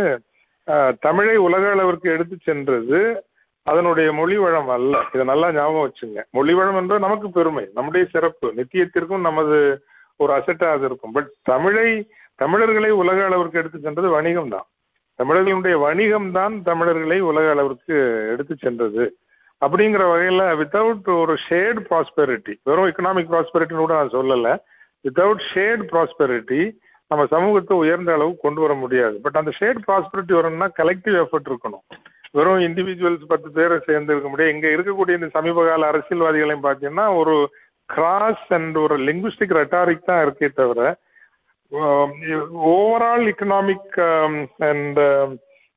தமிழை 1.00 1.36
உலக 1.46 1.64
அளவிற்கு 1.70 2.08
எடுத்து 2.10 2.36
சென்றது 2.42 3.00
அதனுடைய 3.62 4.08
மொழிவளம் 4.12 4.70
அல்ல. 4.76 4.94
இதை 5.12 5.24
நல்லா 5.26 5.52
ஞாபகம் 5.52 5.84
வச்சுங்க. 5.86 6.20
மொழிவழம் 6.30 6.76
என்றால் 6.76 7.04
நமக்கு 7.06 7.30
பெருமை 7.30 7.64
நம்முடைய 7.74 8.06
சிறப்பு. 8.10 8.52
நித்தியத்திற்கும் 8.56 9.26
நமது 9.28 9.58
ஒரு 10.16 10.32
அசட்டா 10.38 10.68
அது 10.70 10.84
இருக்கும். 10.84 11.12
பட் 11.12 11.30
தமிழை 11.42 11.88
தமிழர்களை 12.34 12.90
உலக 12.90 13.24
அளவிற்கு 13.24 13.58
எடுத்து 13.58 13.78
சென்றது 13.80 14.08
வணிகம் 14.08 14.48
தான். 14.48 14.66
தமிழர்களுடைய 15.14 15.78
வணிகம் 15.78 16.30
தான் 16.32 16.62
தமிழர்களை 16.62 17.20
உலக 17.20 17.50
அளவிற்கு 17.50 17.96
எடுத்து 18.32 18.54
சென்றது. 18.56 19.04
அப்படிங்கிற 19.60 20.02
வகையில் 20.12 20.44
வித்தவுட் 20.60 21.08
ஒரு 21.22 21.34
ஷேட் 21.36 21.80
ப்ராஸ்பெரிட்டி 21.90 22.54
வெறும் 22.62 22.88
எக்கனாமிக் 22.90 23.32
ப்ராஸ்பெரிட்டின்னு 23.32 23.84
கூட 23.84 23.94
நான் 23.94 24.16
சொல்லலை. 24.18 24.54
வித்தவுட் 25.04 25.42
ஷேட் 25.52 25.84
ப்ராஸ்பெரிட்டி 25.92 26.62
நம்ம 27.06 27.26
சமூகத்தை 27.26 27.76
உயர்ந்த 27.76 28.12
அளவு 28.12 28.32
கொண்டு 28.36 28.60
வர 28.60 28.74
முடியாது. 28.74 29.16
பட் 29.22 29.38
அந்த 29.40 29.50
ஷேட் 29.50 29.80
ப்ராஸ்பெரிட்டி 29.88 30.32
வரணும்னா 30.38 30.68
கலெக்டிவ் 30.80 31.16
எஃபர்ட் 31.22 31.50
இருக்கணும். 31.50 31.84
வெறும் 32.34 32.64
இண்டிவிஜுவல்ஸ் 32.66 33.30
பத்து 33.32 33.48
பேரை 33.56 33.76
சேர்ந்து 33.86 34.12
இருக்க 34.12 34.28
முடியாது. 34.28 34.54
இங்க 34.54 34.68
இருக்கக்கூடிய 34.68 35.18
இந்த 35.18 35.28
சமீப 35.36 35.64
கால 35.68 35.90
அரசியல்வாதிகளையும் 35.92 36.66
பார்த்தீங்கன்னா 36.66 37.06
ஒரு 37.20 37.34
கிராஸ் 37.88 38.46
அண்ட் 38.58 38.76
ஒரு 38.84 38.96
லிங்குஸ்டிக் 39.08 39.56
ரெட்டாரிக் 39.60 40.10
தான் 40.10 40.22
இருக்கே 40.26 40.48
தவிர 40.60 40.80
ஓவரால் 42.74 43.24
எக்கனாமிக் 43.32 43.94
அண்ட் 44.70 45.00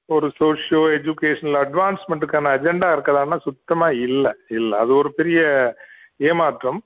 ஒரு 0.10 0.28
சோஷியோ 0.40 0.82
எஜுகேஷனல் 0.98 1.60
அட்வான்ஸ்மெண்ட்டுக்கான 1.62 2.52
அஜெண்டா 2.56 2.90
இருக்கதான்னா 2.96 3.38
சுத்தமா 3.46 3.88
இல்லை 4.08 4.32
இல்லை. 4.58 4.76
அது 4.84 4.92
ஒரு 5.02 5.10
பெரிய 5.20 5.40
ஏமாற்றம். 6.30 6.80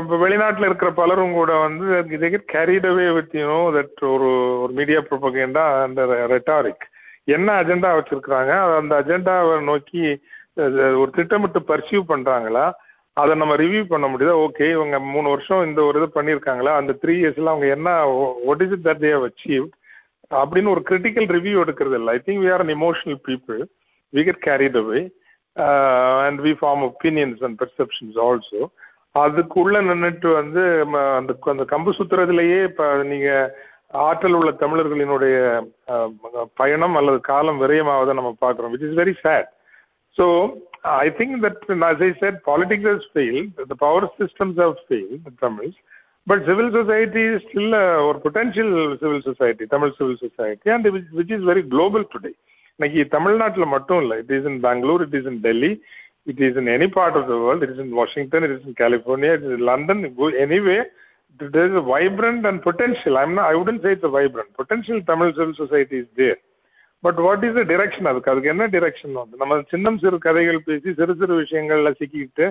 இப்போ 0.00 0.16
வெளிநாட்டில் 0.22 0.68
இருக்கிற 0.68 0.90
பலரும் 1.00 1.36
கூட 1.40 1.52
வந்து 1.66 1.86
இதை 2.16 2.28
கேரிடவே 2.54 3.06
வித் 3.16 3.36
யூனோ 3.40 3.60
தட் 3.76 4.00
ஒரு 4.14 4.30
ஒரு 4.62 4.72
மீடியா 4.78 5.00
ப்ரொபகேண்டா 5.10 5.64
அந்த 5.84 6.02
ரெட்டாரிக் 6.34 6.84
என்ன 7.28 7.48
அஜெண்டா 7.60 7.90
வச்சிருக்கிறாங்க? 7.98 8.52
அந்த 8.78 8.94
அஜெண்டாவை 9.02 9.54
நோக்கி 9.70 10.02
ஒரு 11.02 11.10
திட்டமிட்டு 11.18 11.60
பர்சியூ 11.70 12.00
பண்றாங்களா? 12.10 12.64
அதை 13.16 13.32
நம்ம 13.40 13.54
ரிவ்யூ 13.62 13.82
பண்ண 13.92 14.06
முடியுதா? 14.12 14.34
ஓகே 14.46 14.66
இவங்க 14.76 14.96
மூணு 15.14 15.28
வருஷம் 15.34 15.64
இந்த 15.68 15.80
ஒரு 15.88 15.98
இது 16.00 16.08
பண்ணியிருக்காங்களா? 16.16 16.72
அந்த 16.80 16.92
த்ரீ 17.02 17.14
இயர்ஸ்ல 17.22 17.52
அவங்க 17.52 17.68
என்ன 17.76 17.90
what 18.50 18.62
is 18.64 18.74
it 18.76 18.86
that 18.88 19.02
they 19.08 19.26
achieve 19.28 19.66
அப்படின்னு 20.42 20.72
ஒரு 20.74 20.82
கிரிட்டிக்கல் 20.88 21.28
ரிவ்யூ 21.36 21.56
எடுக்கிறது 21.64 21.98
இல்லை. 22.00 22.12
I 22.16 22.20
think 22.28 22.42
we 22.44 22.50
are 22.54 22.64
an 22.64 22.74
emotional 22.78 23.18
people 23.28 23.60
we 24.12 24.22
get 24.28 24.42
carried 24.48 24.78
away 24.82 25.02
and 26.26 26.40
we 26.46 26.54
form 26.60 26.82
opinions 26.90 27.42
and 27.48 27.58
perceptions 27.62 28.18
also 28.26 28.62
அதுக்குள்ள 29.14 29.80
நின்றுட்டு 29.88 30.28
வந்து 30.40 30.62
அந்த 31.18 31.32
அந்த 31.52 31.64
கம்பு 31.72 31.90
சுத்துறதுலயே 31.98 32.58
இப்போ 32.70 32.86
நீங்கள் 33.10 33.52
ஆற்றல் 34.02 34.36
உள்ள 34.38 34.50
தமிழர்களினுடைய 34.60 35.36
பயணம் 36.56 36.96
அல்லது 36.96 37.18
காலம் 37.22 37.60
விரயமாவதை 37.62 38.14
நம்ம 38.14 38.32
பார்க்குறோம் 38.40 38.72
which 38.74 38.86
is 38.88 38.98
very 39.00 39.14
sad 39.24 39.48
so 40.16 40.26
I 41.02 41.08
think 41.18 41.36
that 41.44 41.60
as 41.84 42.00
I 42.00 42.12
said, 42.22 42.34
political 42.46 42.98
has 43.08 43.50
the 43.72 43.76
power 43.84 44.08
systems 44.20 44.60
of 44.60 44.78
have 44.78 44.88
failed, 44.90 45.76
but 46.26 46.42
civil 46.46 46.72
society 46.76 47.22
still 47.44 47.74
society 48.02 48.18
potential 48.24 48.72
civil 49.02 49.24
society 49.26 49.64
Tamil 49.66 49.96
civil 49.98 50.20
society 50.22 50.70
and 50.70 50.86
Tamil 50.86 50.94
civil 50.94 51.04
society, 51.04 51.10
and 51.10 51.18
which 51.18 51.32
இன்னைக்கு 52.78 53.00
தமிழ்நாட்டில் 53.08 53.72
மட்டும் 53.72 54.00
இல்லை 54.02 54.16
it 54.22 54.32
is 54.36 54.46
in 54.50 54.60
Bangalore 54.60 55.02
it 55.02 55.12
is 55.18 55.28
in 55.32 55.40
Delhi 55.44 55.68
it 56.26 56.40
is 56.46 56.56
in 56.56 56.70
any 56.72 56.88
part 56.96 57.16
of 57.20 57.28
the 57.28 57.36
world 57.42 57.64
it 57.64 57.72
is 57.74 57.82
in 57.84 57.92
Washington 57.98 58.44
it 58.46 58.54
is 58.56 58.64
in 58.68 58.78
California 58.80 59.34
it 59.36 59.44
is 59.48 59.62
London 59.68 60.02
anyway 60.44 60.78
there 61.40 61.66
is 61.66 61.74
a 61.74 61.82
vibrant 61.82 62.46
and 62.46 62.62
potential. 62.62 63.18
I'm 63.18 63.34
not, 63.34 63.46
I 63.46 63.54
wouldn't 63.54 63.82
say 63.82 63.92
it's 63.92 64.04
a 64.04 64.08
vibrant. 64.08 64.54
Potential 64.54 65.00
Tamil 65.02 65.32
civil 65.32 65.54
society 65.56 65.98
is 65.98 66.10
there. 66.16 66.40
But 67.04 67.18
what 67.24 67.42
is 67.46 67.56
the 67.56 67.62
direction 67.70 68.06
அதுக்கு 68.10 68.30
அதுக்கு 68.32 68.50
என்ன 68.52 68.66
direction 68.74 69.16
வந்து 69.18 69.40
நம்ம 69.40 69.56
சின்னம் 69.72 69.98
சிறு 70.02 70.18
கதைகள் 70.18 70.58
பேசி 70.68 70.92
சிறு 70.98 71.14
சிறு 71.20 71.34
விஷயங்கள்ல 71.40 71.90
சிக்கிக்கிட்டு 71.98 72.46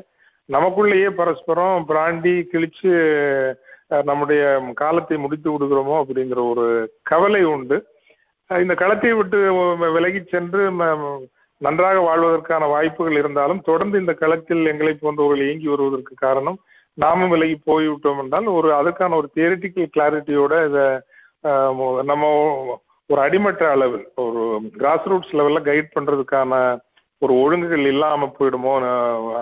நமக்குள்ளேயே 0.50 1.10
பரஸ்பரம் 1.20 1.86
பிராண்டி 1.90 2.34
கிழிச்சு 2.52 2.92
நம்முடைய 4.10 4.42
காலத்தை 4.82 5.18
முடித்து 5.24 5.50
விடுகிறோமோ 5.54 5.96
அப்படிங்கிற 6.02 6.42
ஒரு 6.52 6.66
கவலை 7.12 7.42
உண்டு 7.54 7.80
இந்த 8.50 8.76
களத்தை 8.76 9.14
விட்டு 9.14 9.40
விலகி 9.96 10.22
சென்று 10.34 10.64
நன்றாக 11.62 11.98
வாழ்வதற்கான 12.10 12.68
வாய்ப்புகள் 12.76 13.20
இருந்தாலும் 13.22 13.64
தொடர்ந்து 13.70 13.98
இந்த 14.04 14.16
களத்தில் 14.24 14.72
எங்களை 14.74 14.94
போன்றவர்கள் 14.96 15.48
இயங்கி 15.48 15.70
வருவதற்கு 15.74 16.16
காரணம் 16.26 16.60
நாமும் 16.98 17.32
விலகி 17.34 17.56
போய்விட்டோம் 17.68 18.20
என்றால் 18.24 18.48
ஒரு 18.58 18.70
அதற்கான 18.74 19.16
ஒரு 19.16 19.28
தியரிட்டிக்கல் 19.36 19.94
கிளாரிட்டியோட 19.96 20.54
இதை 20.68 20.86
நம்ம 22.04 22.24
ஒரு 23.10 23.20
அடிமட்ட 23.22 23.64
அளவில் 23.72 24.06
ஒரு 24.24 24.42
கிராஸ் 24.76 25.08
ரூட்ஸ் 25.12 25.36
லெவலில் 25.40 25.68
கைட் 25.70 25.94
பண்ணுறதுக்கான 25.96 26.60
ஒரு 27.22 27.34
ஒழுங்குகள் 27.44 27.86
இல்லாமல் 27.86 28.36
போயிடுமோ 28.38 28.74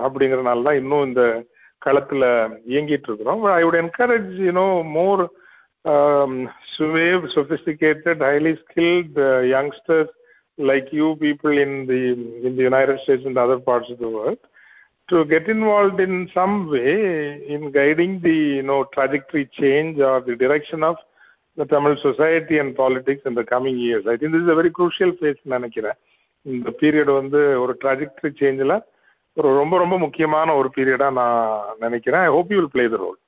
அப்படிங்கறதுனால 0.06 0.64
தான் 0.64 0.80
இன்னும் 0.82 1.08
இந்த 1.08 1.24
களத்தில் 1.82 2.26
இயங்கிட்டு 2.72 3.08
இருக்கிறோம். 3.10 3.44
I 3.58 3.62
would 3.64 3.80
encourage 3.82 4.32
you know 4.48 4.66
more 4.98 5.22
suave 6.76 7.24
sophisticated 7.36 8.22
highly 8.28 8.54
skilled 8.64 9.18
youngsters 9.54 10.14
like 10.58 10.90
you 11.00 11.08
people 11.24 11.56
in 11.64 11.78
the 11.92 12.00
in 12.46 12.56
the 12.58 12.64
United 12.68 13.02
States 13.04 13.28
in 13.32 13.42
other 13.46 13.64
parts 13.70 13.92
of 13.94 14.04
the 14.06 14.10
world 14.18 14.44
to 15.12 15.26
get 15.26 15.48
involved 15.50 16.00
in 16.00 16.14
some 16.34 16.56
way 16.70 16.94
in 17.48 17.72
guiding 17.72 18.14
the 18.22 18.38
you 18.58 18.64
know 18.64 18.80
trajectory 18.96 19.46
change 19.60 20.00
or 20.10 20.18
the 20.22 20.36
direction 20.36 20.84
of 20.84 20.96
the 21.58 21.66
Tamil 21.66 21.96
society 22.02 22.58
and 22.60 22.76
politics 22.76 23.24
in 23.26 23.36
the 23.36 23.46
coming 23.46 23.78
years. 23.78 24.06
I 24.08 24.18
think 24.18 24.32
this 24.34 24.44
is 24.44 24.50
a 24.50 24.60
very 24.62 24.72
crucial 24.80 25.12
phase 25.22 25.42
நினைக்கிறேன் 25.54 25.98
இந்த 26.46 26.70
period 26.82 27.12
வந்து 27.20 27.40
ஒரு 27.64 27.74
trajectory 27.82 28.32
சேஞ்சில் 28.42 28.76
ஒரு 29.38 29.50
ரொம்ப 29.62 29.76
ரொம்ப 29.78 29.96
முக்கியமான 30.06 30.56
ஒரு 30.60 30.70
பீரியடா 30.78 31.10
நான் 31.20 31.36
நினைக்கிறேன் 31.86 32.24
I 32.28 32.32
hope 32.38 32.52
you 32.54 32.60
will 32.60 32.74
play 32.76 32.86
the 32.94 33.00
role 33.04 33.20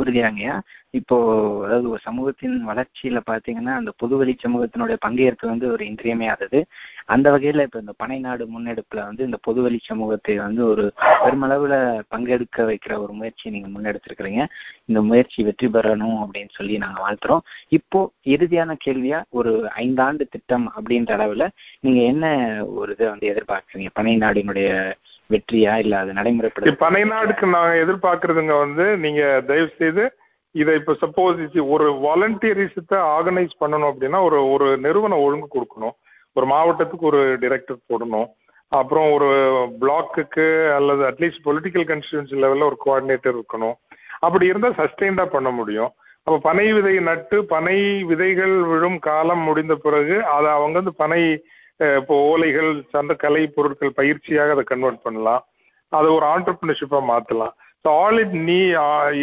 உறுதியாங்கய்யா 0.00 0.56
இப்போ 0.94 1.16
அதாவது 1.64 1.86
ஒரு 1.90 2.00
சமூகத்தின் 2.06 2.54
வளர்ச்சியில 2.68 3.18
பாத்தீங்கன்னா 3.30 3.72
அந்த 3.78 3.90
புதுவெளி 4.02 4.32
சமூகத்தினுடைய 4.44 4.96
பங்கேற்பு 5.04 5.44
வந்து 5.50 5.66
ஒரு 5.72 5.82
இன்றியமையாதது. 5.84 6.58
அந்த 7.06 7.26
வகையில 7.34 7.64
இப்ப 7.66 7.78
இந்த 7.78 7.94
பனை 8.02 8.18
நாடு 8.18 8.44
முன்னெடுப்புல 8.54 9.00
வந்து 9.08 9.22
இந்த 9.28 9.38
புதுவெளி 9.46 9.78
சமூகத்தை 9.88 10.34
வந்து 10.36 10.62
ஒரு 10.66 10.84
பெருமளவுல 11.22 11.74
பங்கெடுக்க 12.14 12.64
வைக்கிற 12.70 12.94
ஒரு 13.04 13.12
முயற்சியை 13.12 13.50
நீங்க 13.54 13.68
முன்னெடுத்திருக்கிறீங்க. 13.74 14.42
இந்த 14.88 15.00
முயற்சி 15.02 15.44
வெற்றி 15.48 15.68
பெறணும் 15.68 16.18
அப்படின்னு 16.24 16.52
சொல்லி 16.58 16.76
நாங்க 16.84 16.98
வாழ்த்துறோம். 17.06 17.44
இப்போ 17.78 18.00
இறுதியான 18.34 18.76
கேள்வியா 18.86 19.20
ஒரு 19.30 19.52
ஐந்தாண்டு 19.84 20.26
திட்டம் 20.34 20.66
அப்படின்ற 20.76 21.12
அளவுல 21.18 21.46
நீங்க 21.80 22.00
என்ன 22.12 22.24
ஒரு 22.78 22.92
இதை 22.96 23.08
வந்து 23.08 23.30
எதிர்பார்க்குறீங்க? 23.32 23.92
பனை 23.98 24.14
நாடினுடைய 24.24 24.70
வெற்றியா 25.30 25.74
இல்ல 25.84 25.94
அது 25.98 26.12
நடைமுறைப்படுத்த 26.12 26.84
பனை 26.86 27.02
நாடுக்கு 27.12 27.46
நாங்க 27.56 27.74
எதிர்பார்க்கறதுங்க 27.84 28.56
வந்து 28.64 28.86
நீங்க 29.04 29.22
தயவு 29.50 29.70
செய்து 29.82 30.04
இதை 30.62 30.72
இப்ப 30.80 30.94
சப்போஸ் 31.04 31.58
ஒரு 31.74 31.86
வாலண்டியரிசத்தை 32.06 32.98
ஆர்கனைஸ் 33.16 33.54
பண்ணணும் 33.62 33.90
அப்படின்னா 33.92 34.20
ஒரு 34.28 34.38
ஒரு 34.54 34.68
நிறுவனம் 34.86 35.24
ஒழுங்கு 35.26 35.48
கொடுக்கணும். 35.54 35.94
ஒரு 36.36 36.46
மாவட்டத்துக்கு 36.52 37.10
ஒரு 37.10 37.20
டிரெக்டர் 37.44 37.78
போடணும். 37.90 38.28
அப்புறம் 38.80 39.08
ஒரு 39.16 39.28
பிளாக்குக்கு 39.82 40.46
அல்லது 40.78 41.02
அட்லீஸ்ட் 41.10 41.44
பொலிட்டிக்கல் 41.46 41.86
கன்ஸ்டியூன்சி 41.90 42.36
லெவலில் 42.44 42.68
ஒரு 42.70 42.78
கோஆர்டினேட்டர் 42.84 43.36
இருக்கணும். 43.36 43.76
அப்படி 44.26 44.44
இருந்தால் 44.50 44.78
சஸ்டெயின்டா 44.80 45.24
பண்ண 45.36 45.50
முடியும். 45.58 45.90
அப்போ 46.26 46.38
பனை 46.48 46.66
விதை 46.76 46.94
நட்டு 47.08 47.36
பனை 47.52 47.76
விதைகள் 48.08 48.56
விழும் 48.70 48.98
காலம் 49.06 49.44
முடிந்த 49.48 49.74
பிறகு 49.84 50.16
அதை 50.34 50.48
அவங்க 50.56 50.76
வந்து 50.80 50.94
பனை 51.02 51.20
இப்போ 52.00 52.14
ஓலைகள் 52.30 52.70
சார்ந்த 52.92 53.14
கலை 53.24 53.42
பொருட்கள் 53.56 53.98
பயிற்சியாக 54.00 54.54
அதை 54.54 54.64
கன்வெர்ட் 54.70 55.04
பண்ணலாம். 55.06 55.42
அதை 55.98 56.08
ஒரு 56.16 56.26
ஆண்டர்பிரினர்ஷிப்பாக 56.34 57.08
மாற்றலாம் 57.10 57.54
so 57.88 57.92
all 57.98 58.18
it 58.18 58.36
need 58.48 58.60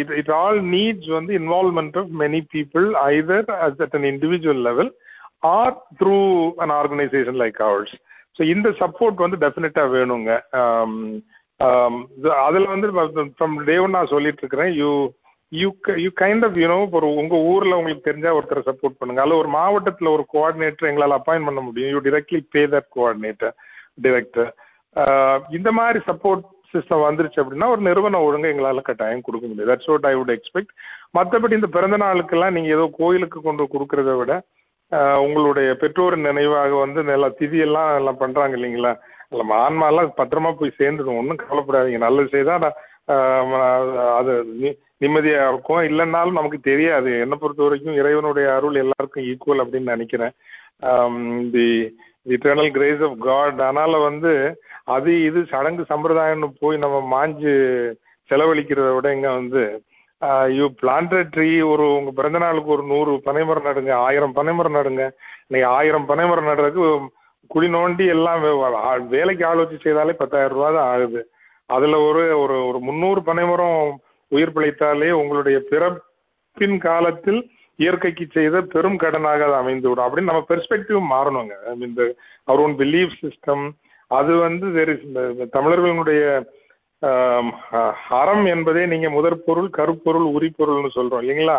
it 0.00 0.12
it 0.20 0.32
all 0.34 0.60
needs 0.72 1.10
வந்து 1.16 1.34
involvement 1.40 1.98
of 1.98 2.10
many 2.22 2.40
people 2.54 2.86
either 3.10 3.46
at 3.58 3.96
an 3.98 4.08
individual 4.12 4.62
level 4.62 4.90
or 5.52 5.74
through 6.00 6.18
an 6.64 6.74
organisation 6.80 7.40
like 7.42 7.60
ours 7.68 7.94
so 8.38 8.42
இந்த 8.54 8.68
சப்போர்ட் 8.80 9.22
வந்து 9.24 9.38
டெஃபினட்டாக 9.44 9.92
வேணுங்க. 9.96 10.32
Um, 10.60 10.92
um, 11.60 11.94
அதில் 12.46 12.72
வந்து 12.72 12.88
ஃப்ரம் 13.36 13.54
டே 13.64 13.76
ஒன் 13.78 13.96
நான் 13.96 14.12
சொல்லிட்டு 14.14 14.42
இருக்கிறேன் 14.42 14.72
you 14.80 14.90
you 15.52 15.68
you 16.04 16.10
kind 16.22 16.44
of 16.46 16.58
you know 16.62 16.78
ஒரு 16.98 17.08
உங்கள் 17.20 17.44
ஊரில் 17.52 17.78
உங்களுக்கு 17.78 18.08
தெரிஞ்சா 18.08 18.34
ஒருத்தரை 18.38 18.62
சப்போர்ட் 18.68 18.98
பண்ணுங்க. 18.98 19.22
அதில் 19.22 19.40
ஒரு 19.42 19.50
மாவட்டத்தில் 19.56 20.14
ஒரு 20.14 20.24
கோஆர்டினேட்டர் 20.34 20.90
எங்களால் 20.90 21.18
அப்பாயின் 21.18 21.48
பண்ண 21.48 21.60
முடியும். 21.60 21.92
You 21.94 22.00
directly 22.08 22.40
pay 22.56 22.64
that 22.74 22.90
coordinator 22.96 23.54
director 24.06 24.50
இந்த 25.50 25.70
மாதிரி 25.72 25.98
சப்போர்ட் 26.10 26.44
சிஸ்டம் 26.72 27.06
வந்துருச்சு 27.06 27.40
அப்படின்னா 27.42 27.68
ஒரு 27.74 27.82
நிறுவனம் 27.88 28.24
ஒழுங்கு 28.26 28.52
எங்களால் 28.52 28.88
கட்டாயம் 28.88 29.24
கொடுக்க 29.26 29.44
முடியாது. 29.48 29.70
That's 29.70 29.90
what 29.92 30.08
I 30.10 30.14
would 30.18 30.34
expect 30.36 30.72
மற்றபடி 31.18 31.58
இந்த 31.58 31.70
பிறந்த 31.76 31.96
நாளுக்கெல்லாம் 32.04 32.54
நீங்கள் 32.56 32.76
ஏதோ 32.76 32.86
கோயிலுக்கு 33.00 33.40
கொண்டு 33.48 33.72
கொடுக்கறத 33.74 34.14
விட 34.20 34.34
உங்களுடைய 35.26 35.68
பெற்றோரின் 35.82 36.28
நினைவாக 36.28 36.72
வந்து 36.82 37.00
நல்லா 37.10 37.28
திதியெல்லாம் 37.38 37.88
எல்லாம் 38.00 38.20
பண்ணுறாங்க 38.20 38.56
இல்லைங்களா? 38.58 38.92
நம்ம 39.38 39.52
ஆன்மாலாம் 39.62 40.10
பத்திரமா 40.20 40.50
போய் 40.58 40.78
சேர்ந்துடும் 40.80 41.18
ஒன்றும் 41.20 41.40
கவலைப்படாதீங்க. 41.44 42.00
நல்லது 42.04 42.28
செய்தால் 42.34 42.66
அது 44.18 44.32
நிம்மதியாக 45.02 45.48
இருக்கும். 45.52 45.82
இல்லைன்னாலும் 45.88 46.38
நமக்கு 46.38 46.58
தெரியாது. 46.68 47.10
என்னை 47.24 47.36
பொறுத்த 47.40 47.62
வரைக்கும் 47.64 47.98
இறைவனுடைய 48.00 48.46
அருள் 48.56 48.80
எல்லாருக்கும் 48.84 49.26
ஈக்குவல் 49.32 49.62
அப்படின்னு 49.64 49.94
நினைக்கிறேன். 49.94 50.34
The 51.54 51.66
eternal 52.26 52.70
grace 52.76 53.02
of 53.08 53.18
God 53.26 53.58
அதனால் 53.60 53.96
வந்து 54.08 54.32
அது 54.94 55.10
இது 55.28 55.40
சடங்கு 55.52 55.82
சம்பிரதாயம்னு 55.92 56.48
போய் 56.62 56.76
நம்ம 56.84 56.96
மாஞ்சு 57.12 57.52
செலவழிக்கிறத 58.30 58.88
விட 58.96 59.08
இங்கே 59.16 59.32
வந்து 59.40 59.62
யூ 60.58 60.66
பிளான்ட் 60.80 61.14
ட்ரீ 61.34 61.48
ஒரு 61.72 61.84
உங்கள் 61.96 62.16
பிறந்த 62.18 62.38
நாளுக்கு 62.44 62.70
ஒரு 62.76 62.84
நூறு 62.92 63.12
பனைமரம் 63.26 63.66
நடுங்க 63.68 63.92
ஆயிரம் 64.06 64.34
பனைமரம் 64.38 64.76
நடுங்க. 64.78 65.02
இன்னைக்கு 65.46 65.68
ஆயிரம் 65.78 66.06
பனைமரம் 66.10 66.48
நடுறதுக்கு 66.50 66.84
குழி 67.50 67.68
நோண்டி 67.74 68.04
எல்லாம் 68.14 68.40
வேலைக்கு 69.14 69.44
ஆள் 69.48 69.60
வச்சு 69.62 69.78
செய்தாலே 69.84 70.14
பத்தாயிரம் 70.22 70.56
ரூபா 70.56 70.70
தான் 70.76 70.88
ஆகுது. 70.94 71.20
அதில் 71.70 71.96
ஒரு 72.08 72.22
ஒரு 72.42 72.56
ஒரு 72.68 72.78
முந்நூறு 72.88 73.20
பனைமரம் 73.28 73.78
உயிர் 74.32 74.54
பிழைத்தாலே 74.56 75.10
உங்களுடைய 75.20 75.58
பிறப்பின் 75.70 76.78
காலத்தில் 76.88 77.40
இயற்கைக்கு 77.78 78.24
செய்த 78.36 78.56
பெரும் 78.74 78.98
கடனாக 79.02 79.46
அது 79.46 79.56
அமைந்து 79.62 79.88
விடும் 79.88 80.06
அப்படின்னு 80.06 80.30
நம்ம 80.30 80.44
பெர்ஸ்பெக்டிவ் 80.50 81.00
மாறணுங்க. 81.14 81.54
இந்த 81.86 82.00
அவர் 82.48 82.62
ஓன் 82.64 82.76
பிலீஃப் 82.82 83.16
சிஸ்டம் 83.22 83.64
அது 84.10 84.32
வந்து 84.46 84.66
வேறு 84.76 84.92
தமிழர்களுடைய 85.56 86.22
அறம் 88.18 88.44
என்பதே 88.52 88.82
நீங்க 88.92 89.08
முதற் 89.16 89.44
பொருள் 89.46 89.70
கருப்பொருள் 89.78 90.28
உரிப்பொருள்னு 90.36 90.90
சொல்றோம் 90.98 91.22
இல்லைங்களா? 91.22 91.56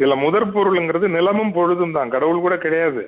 இதுல 0.00 0.14
முதற் 0.24 0.52
பொருளுங்கிறது 0.54 1.06
நிலமும் 1.16 1.52
பொழுதும் 1.58 1.94
தான். 1.96 2.12
கடவுள் 2.14 2.42
கூட 2.44 2.54
கிடையாது. 2.64 3.02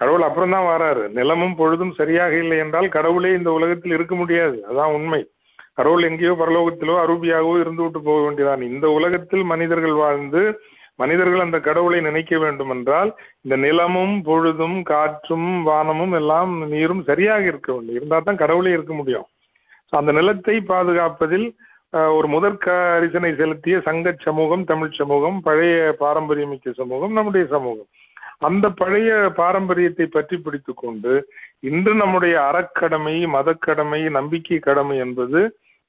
கடவுள் 0.00 0.24
அப்புறம் 0.26 0.54
தான் 0.54 0.68
வராரு. 0.72 1.04
நிலமும் 1.18 1.56
பொழுதும் 1.60 1.92
சரியாக 2.00 2.32
இல்லை 2.42 2.58
என்றால் 2.64 2.88
கடவுளே 2.96 3.30
இந்த 3.38 3.50
உலகத்தில் 3.58 3.94
இருக்க 3.96 4.14
முடியாது. 4.20 4.56
அதான் 4.70 4.94
உண்மை. 4.98 5.20
கடவுள் 5.78 6.06
எங்கேயோ 6.08 6.32
பரலோகத்திலோ 6.40 6.94
அரூபியாகவோ 7.04 7.54
இருந்து 7.62 7.82
விட்டு 7.84 8.00
போக 8.06 8.18
வேண்டியதான் 8.26 8.62
இந்த 8.70 8.86
உலகத்தில் 8.98 9.44
மனிதர்கள் 9.52 9.96
வாழ்ந்து 10.02 10.42
மனிதர்கள் 10.98 11.44
அந்த 11.46 11.58
கடவுளை 11.66 11.98
நினைக்க 12.08 12.38
வேண்டும் 12.44 12.72
என்றால் 12.74 13.10
இந்த 13.44 13.56
நிலமும் 13.64 14.16
பொழுதும் 14.28 14.78
காற்றும் 14.92 15.50
வானமும் 15.68 16.14
எல்லாம் 16.20 16.52
நீரும் 16.74 17.02
சரியாக 17.10 17.44
இருக்க 17.50 17.68
வேண்டும். 17.74 17.96
இருந்தால் 17.98 18.26
தான் 18.28 18.42
கடவுளே 18.42 18.72
இருக்க 18.76 18.94
முடியும். 19.00 19.26
அந்த 19.98 20.12
நிலத்தை 20.18 20.56
பாதுகாப்பதில் 20.72 21.46
ஒரு 22.16 22.26
முதற் 22.32 22.58
அரிசனை 22.96 23.30
செலுத்திய 23.36 23.76
சங்க 23.86 24.08
சமூகம் 24.24 24.64
தமிழ் 24.70 24.96
சமூகம் 25.00 25.38
பழைய 25.46 25.76
பாரம்பரியமிக்க 26.02 26.72
சமூகம் 26.80 27.14
நம்முடைய 27.18 27.44
சமூகம். 27.54 27.88
அந்த 28.48 28.66
பழைய 28.80 29.12
பாரம்பரியத்தை 29.38 30.06
பற்றி 30.16 30.36
பிடித்து 30.38 30.72
கொண்டு 30.74 31.14
இன்று 31.68 31.92
நம்முடைய 32.02 32.34
அறக்கடமை 32.48 33.14
மதக்கடமை 33.36 34.00
நம்பிக்கை 34.18 34.58
கடமை 34.66 34.96
என்பது 35.04 35.40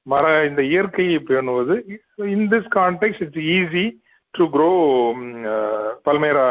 மர 0.06 0.24
இந்த 0.48 0.62
இயற்கையை 0.70 1.18
பேணுவது 1.28 1.74
in 2.34 2.48
this 2.52 2.70
context 2.78 3.20
it's 3.24 3.44
easy 3.56 3.84
to 4.34 4.44
grow 4.50 4.70
palmyra 6.06 6.46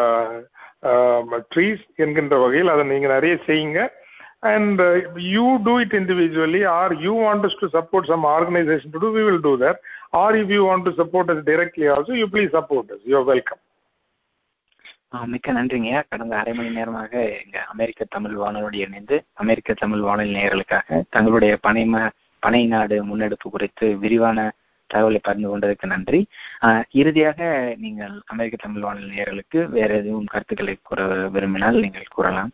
trees 1.51 1.85
என்கின்ற 1.95 2.35
வகையில் 2.37 2.73
அதை 2.73 2.83
நீங்கள் 2.85 3.15
நிறைய 3.15 3.35
செய்யுங்க 3.47 3.79
and 4.49 4.81
you 5.29 5.45
do 5.65 5.73
it 5.83 5.95
individually 5.99 6.61
or 6.73 6.93
you 7.05 7.13
want 7.23 7.47
to 7.55 7.69
support 7.73 8.09
some 8.11 8.27
organisation 8.35 8.93
to 8.93 9.01
do 9.05 9.09
we 9.17 9.23
will 9.27 9.41
do 9.41 9.53
that 9.63 9.79
or 10.21 10.37
if 10.41 10.53
you 10.55 10.61
want 10.67 10.85
to 10.85 10.93
support 10.99 11.31
us 11.33 11.41
directly 11.49 11.87
also 11.87 12.13
you 12.13 12.27
please 12.27 12.53
support 12.57 12.91
us 12.91 13.03
you 13.05 13.23
welcome 13.25 13.61
மிக்க 15.27 15.51
நன்றிங்க 15.51 15.91
கடந்த 16.09 16.33
அரை 16.37 16.51
மணி 16.53 16.71
நேரமாக 16.71 17.11
எங்க 17.39 17.57
அமெரிக்க 17.69 18.05
தமிழ் 18.09 18.35
வானொலி 18.35 18.79
இணைந்து 18.79 19.17
அமெரிக்க 19.35 19.73
தமிழ் 19.73 20.03
வானொலி 20.07 20.33
நேயர்களுக்காக 20.37 20.99
தங்களுடைய 21.09 21.53
பனைம 21.67 22.01
பனை 22.43 22.63
நாடு 22.67 22.97
முன்னெடுப்பு 23.03 23.47
குறித்து 23.49 23.87
விரிவான 23.95 24.39
தகவலை 24.93 25.19
பகிர்ந்து 25.23 25.49
கொண்டதற்கு 25.49 25.91
நன்றி. 25.93 26.19
இறுதியாக 27.01 27.39
நீங்கள் 27.83 28.15
அமெரிக்க 28.33 28.57
தமிழ் 28.63 28.85
வானொலி 28.85 29.11
நேர்களுக்கு 29.17 29.61
வேற 29.77 29.89
எதுவும் 30.01 30.31
கருத்துக்களை 30.33 30.75
கூற 30.81 30.99
விரும்பினால் 31.35 31.83
நீங்கள் 31.85 32.13
கூறலாம். 32.17 32.51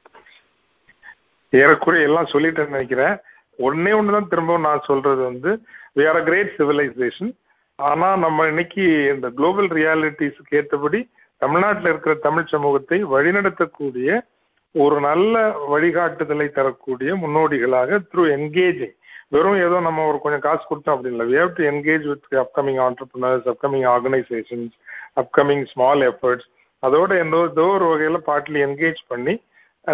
ஏறக்குறைய 1.53 2.07
எல்லாம் 2.09 2.31
சொல்லிட்டேன்னு 2.33 2.75
நினைக்கிறேன். 2.75 3.15
ஒன்னே 3.59 3.91
ஒண்ணுதான் 3.99 4.31
திரும்பவும் 4.31 4.67
நான் 4.67 4.87
சொல்றது 4.87 5.21
வந்து 5.29 5.51
we 5.97 6.03
are 6.09 6.19
a 6.21 6.23
great 6.23 6.55
civilisation 6.57 7.33
ஆனா 7.79 8.07
நம்ம 8.23 8.47
இன்னைக்கு 8.47 8.83
இந்த 9.13 9.27
குளோபல் 9.37 9.69
ரியாலிட்டிஸ்க்கு 9.77 10.57
ஏற்றபடி 10.59 10.99
தமிழ்நாட்டில் 11.41 11.89
இருக்கிற 11.91 12.13
தமிழ் 12.25 12.51
சமூகத்தை 12.53 12.97
வழிநடத்தக்கூடிய 13.13 14.09
ஒரு 14.75 14.97
நல்ல 14.99 15.33
வழிகாட்டுதலை 15.73 16.47
தரக்கூடிய 16.51 17.09
முன்னோடிகளாக 17.15 17.99
த்ரூ 18.11 18.23
என்கேஜிங் 18.37 18.95
வெறும் 19.31 19.57
ஏதோ 19.57 19.79
நம்ம 19.79 20.07
ஒரு 20.07 20.19
கொஞ்சம் 20.19 20.39
காசு 20.39 20.63
கொடுத்தோம் 20.69 20.95
அப்படி 20.95 21.15
இல்லை 21.15 21.25
we 21.27 21.37
have 21.39 21.55
to 21.55 21.63
engage 21.69 22.05
with 22.07 22.27
upcoming 22.35 22.81
entrepreneurs 22.87 23.47
upcoming 23.53 23.87
organisations 23.87 24.75
upcoming 25.15 25.65
small 25.65 26.03
efforts 26.11 26.47
அதோட 26.83 27.11
ஏதோ 27.19 27.65
ஒரு 27.67 27.85
வகையில் 27.85 28.21
பாட்டில் 28.21 28.65
என்கேஜ் 28.65 29.01
பண்ணி 29.07 29.35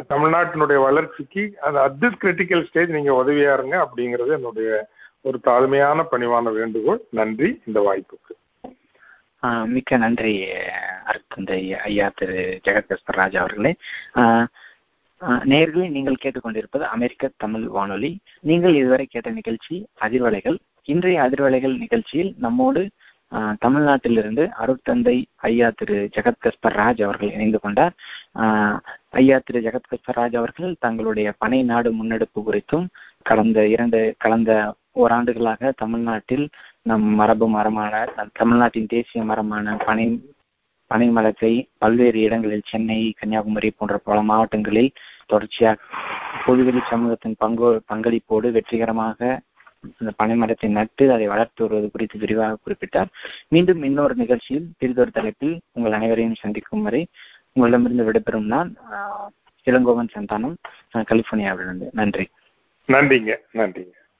தமிழ்நாட்டினுடைய 0.09 0.79
வளர்ச்சிக்கு 0.81 1.53
அந்த 1.61 1.81
அட் 1.81 1.97
திஸ் 2.01 2.19
கிரிட்டிக்கல் 2.21 2.63
ஸ்டேஜ் 2.63 2.89
நீங்க 2.89 3.11
உதவியா 3.23 3.53
இருங்க 3.53 3.87
அப்படிங்கிறது 3.87 4.31
என்னுடைய 4.31 4.69
ஒரு 5.21 5.39
தாழ்மையான 5.45 6.05
பணிவான 6.11 6.51
வேண்டுகோள். 6.53 7.01
நன்றி. 7.09 7.49
இந்த 7.67 7.79
வாய்ப்புக்கு. 7.79 8.33
மிக்க 9.65 9.97
நன்றி 9.97 10.33
அருத்தந்தை 11.09 11.59
ஐயா 11.79 12.11
திரு 12.15 12.59
ஜெகத் 12.63 12.95
ராஜா 13.05 13.39
அவர்களே. 13.39 13.71
நேர்களை 15.21 15.87
நீங்கள் 15.89 16.21
கேட்டுக்கொண்டிருப்பது 16.21 16.85
அமெரிக்க 16.95 17.29
தமிழ் 17.37 17.67
வானொலி. 17.67 18.11
நீங்கள் 18.41 18.73
இதுவரை 18.73 19.05
கேட்ட 19.05 19.29
நிகழ்ச்சி 19.29 19.75
அதிர்வலைகள். 20.05 20.57
இன்றைய 20.83 21.21
அதிர்வலைகள் 21.21 21.77
நிகழ்ச்சியில் 21.77 22.33
நம்மோடு 22.37 22.83
தமிழ்நாட்டிலிருந்து 23.65 24.43
அருட்தந்தை 24.63 25.23
ஐயா 25.49 25.71
திரு 25.75 26.09
ஜெகத் 26.15 26.41
கஸ்பர் 26.45 26.75
ராஜ் 26.79 27.01
அவர்கள் 27.03 27.31
இணைந்து 27.31 27.59
கொண்டார். 27.59 27.93
ஐயா 29.09 29.37
திரு 29.45 29.59
ஜெகத் 29.59 29.89
கஸ்பர் 29.91 30.17
ராஜ் 30.19 30.35
அவர்கள் 30.35 30.75
தங்களுடைய 30.79 31.33
பனை 31.37 31.63
நாடு 31.63 31.91
முன்னெடுப்பு 31.93 32.41
குறித்தும் 32.41 32.87
கடந்த 33.21 33.67
இரண்டு 33.67 34.15
கடந்த 34.17 34.51
ஓராண்டுகளாக 34.91 35.71
தமிழ்நாட்டில் 35.77 36.45
நம் 36.81 37.07
மரபு 37.19 37.47
மரமான 37.49 37.93
தமிழ்நாட்டின் 38.33 38.87
தேசிய 38.87 39.23
மரமான 39.23 39.75
பனை 39.85 40.05
பனைமரத்தை 40.91 41.51
பல்வேறு 41.77 42.19
இடங்களில் 42.19 42.69
சென்னை 42.71 43.13
கன்னியாகுமரி 43.19 43.71
போன்ற 43.77 43.97
பல 43.97 44.21
மாவட்டங்களில் 44.21 44.91
தொடர்ச்சியாக 45.25 45.79
பொதுவெளி 46.45 46.81
சமூகத்தின் 46.89 47.35
பங்கு 47.37 47.83
பங்களிப்போடு 47.93 48.49
வெற்றிகரமாக 48.51 49.39
அந்த 49.99 50.11
பனைமரத்தை 50.23 50.69
நட்டு 50.69 51.11
அதை 51.11 51.27
வளர்த்து 51.27 51.67
வருவது 51.67 51.91
குறித்து 51.91 52.19
விரிவாக 52.19 52.57
குறிப்பிட்டார். 52.65 53.09
மீண்டும் 53.47 53.83
இன்னொரு 53.83 54.15
நிகழ்ச்சியில் 54.15 54.67
பெரிதொரு 54.77 55.11
தலைப்பில் 55.11 55.59
உங்கள் 55.71 55.91
அனைவரையும் 55.91 56.41
சந்திக்கும் 56.41 56.81
வரை 56.81 57.07
உங்களிடமிருந்து 57.53 58.03
விடைபெறும் 58.03 58.51
நான் 58.55 58.69
இளங்கோவன் 59.67 60.13
சந்தானம் 60.13 60.55
கலிபோர்னியாவிலிருந்து. 60.93 61.87
நன்றி. 61.91 62.27
நன்றிங்க 62.89 63.33
நன்றிங்க. 63.53 63.95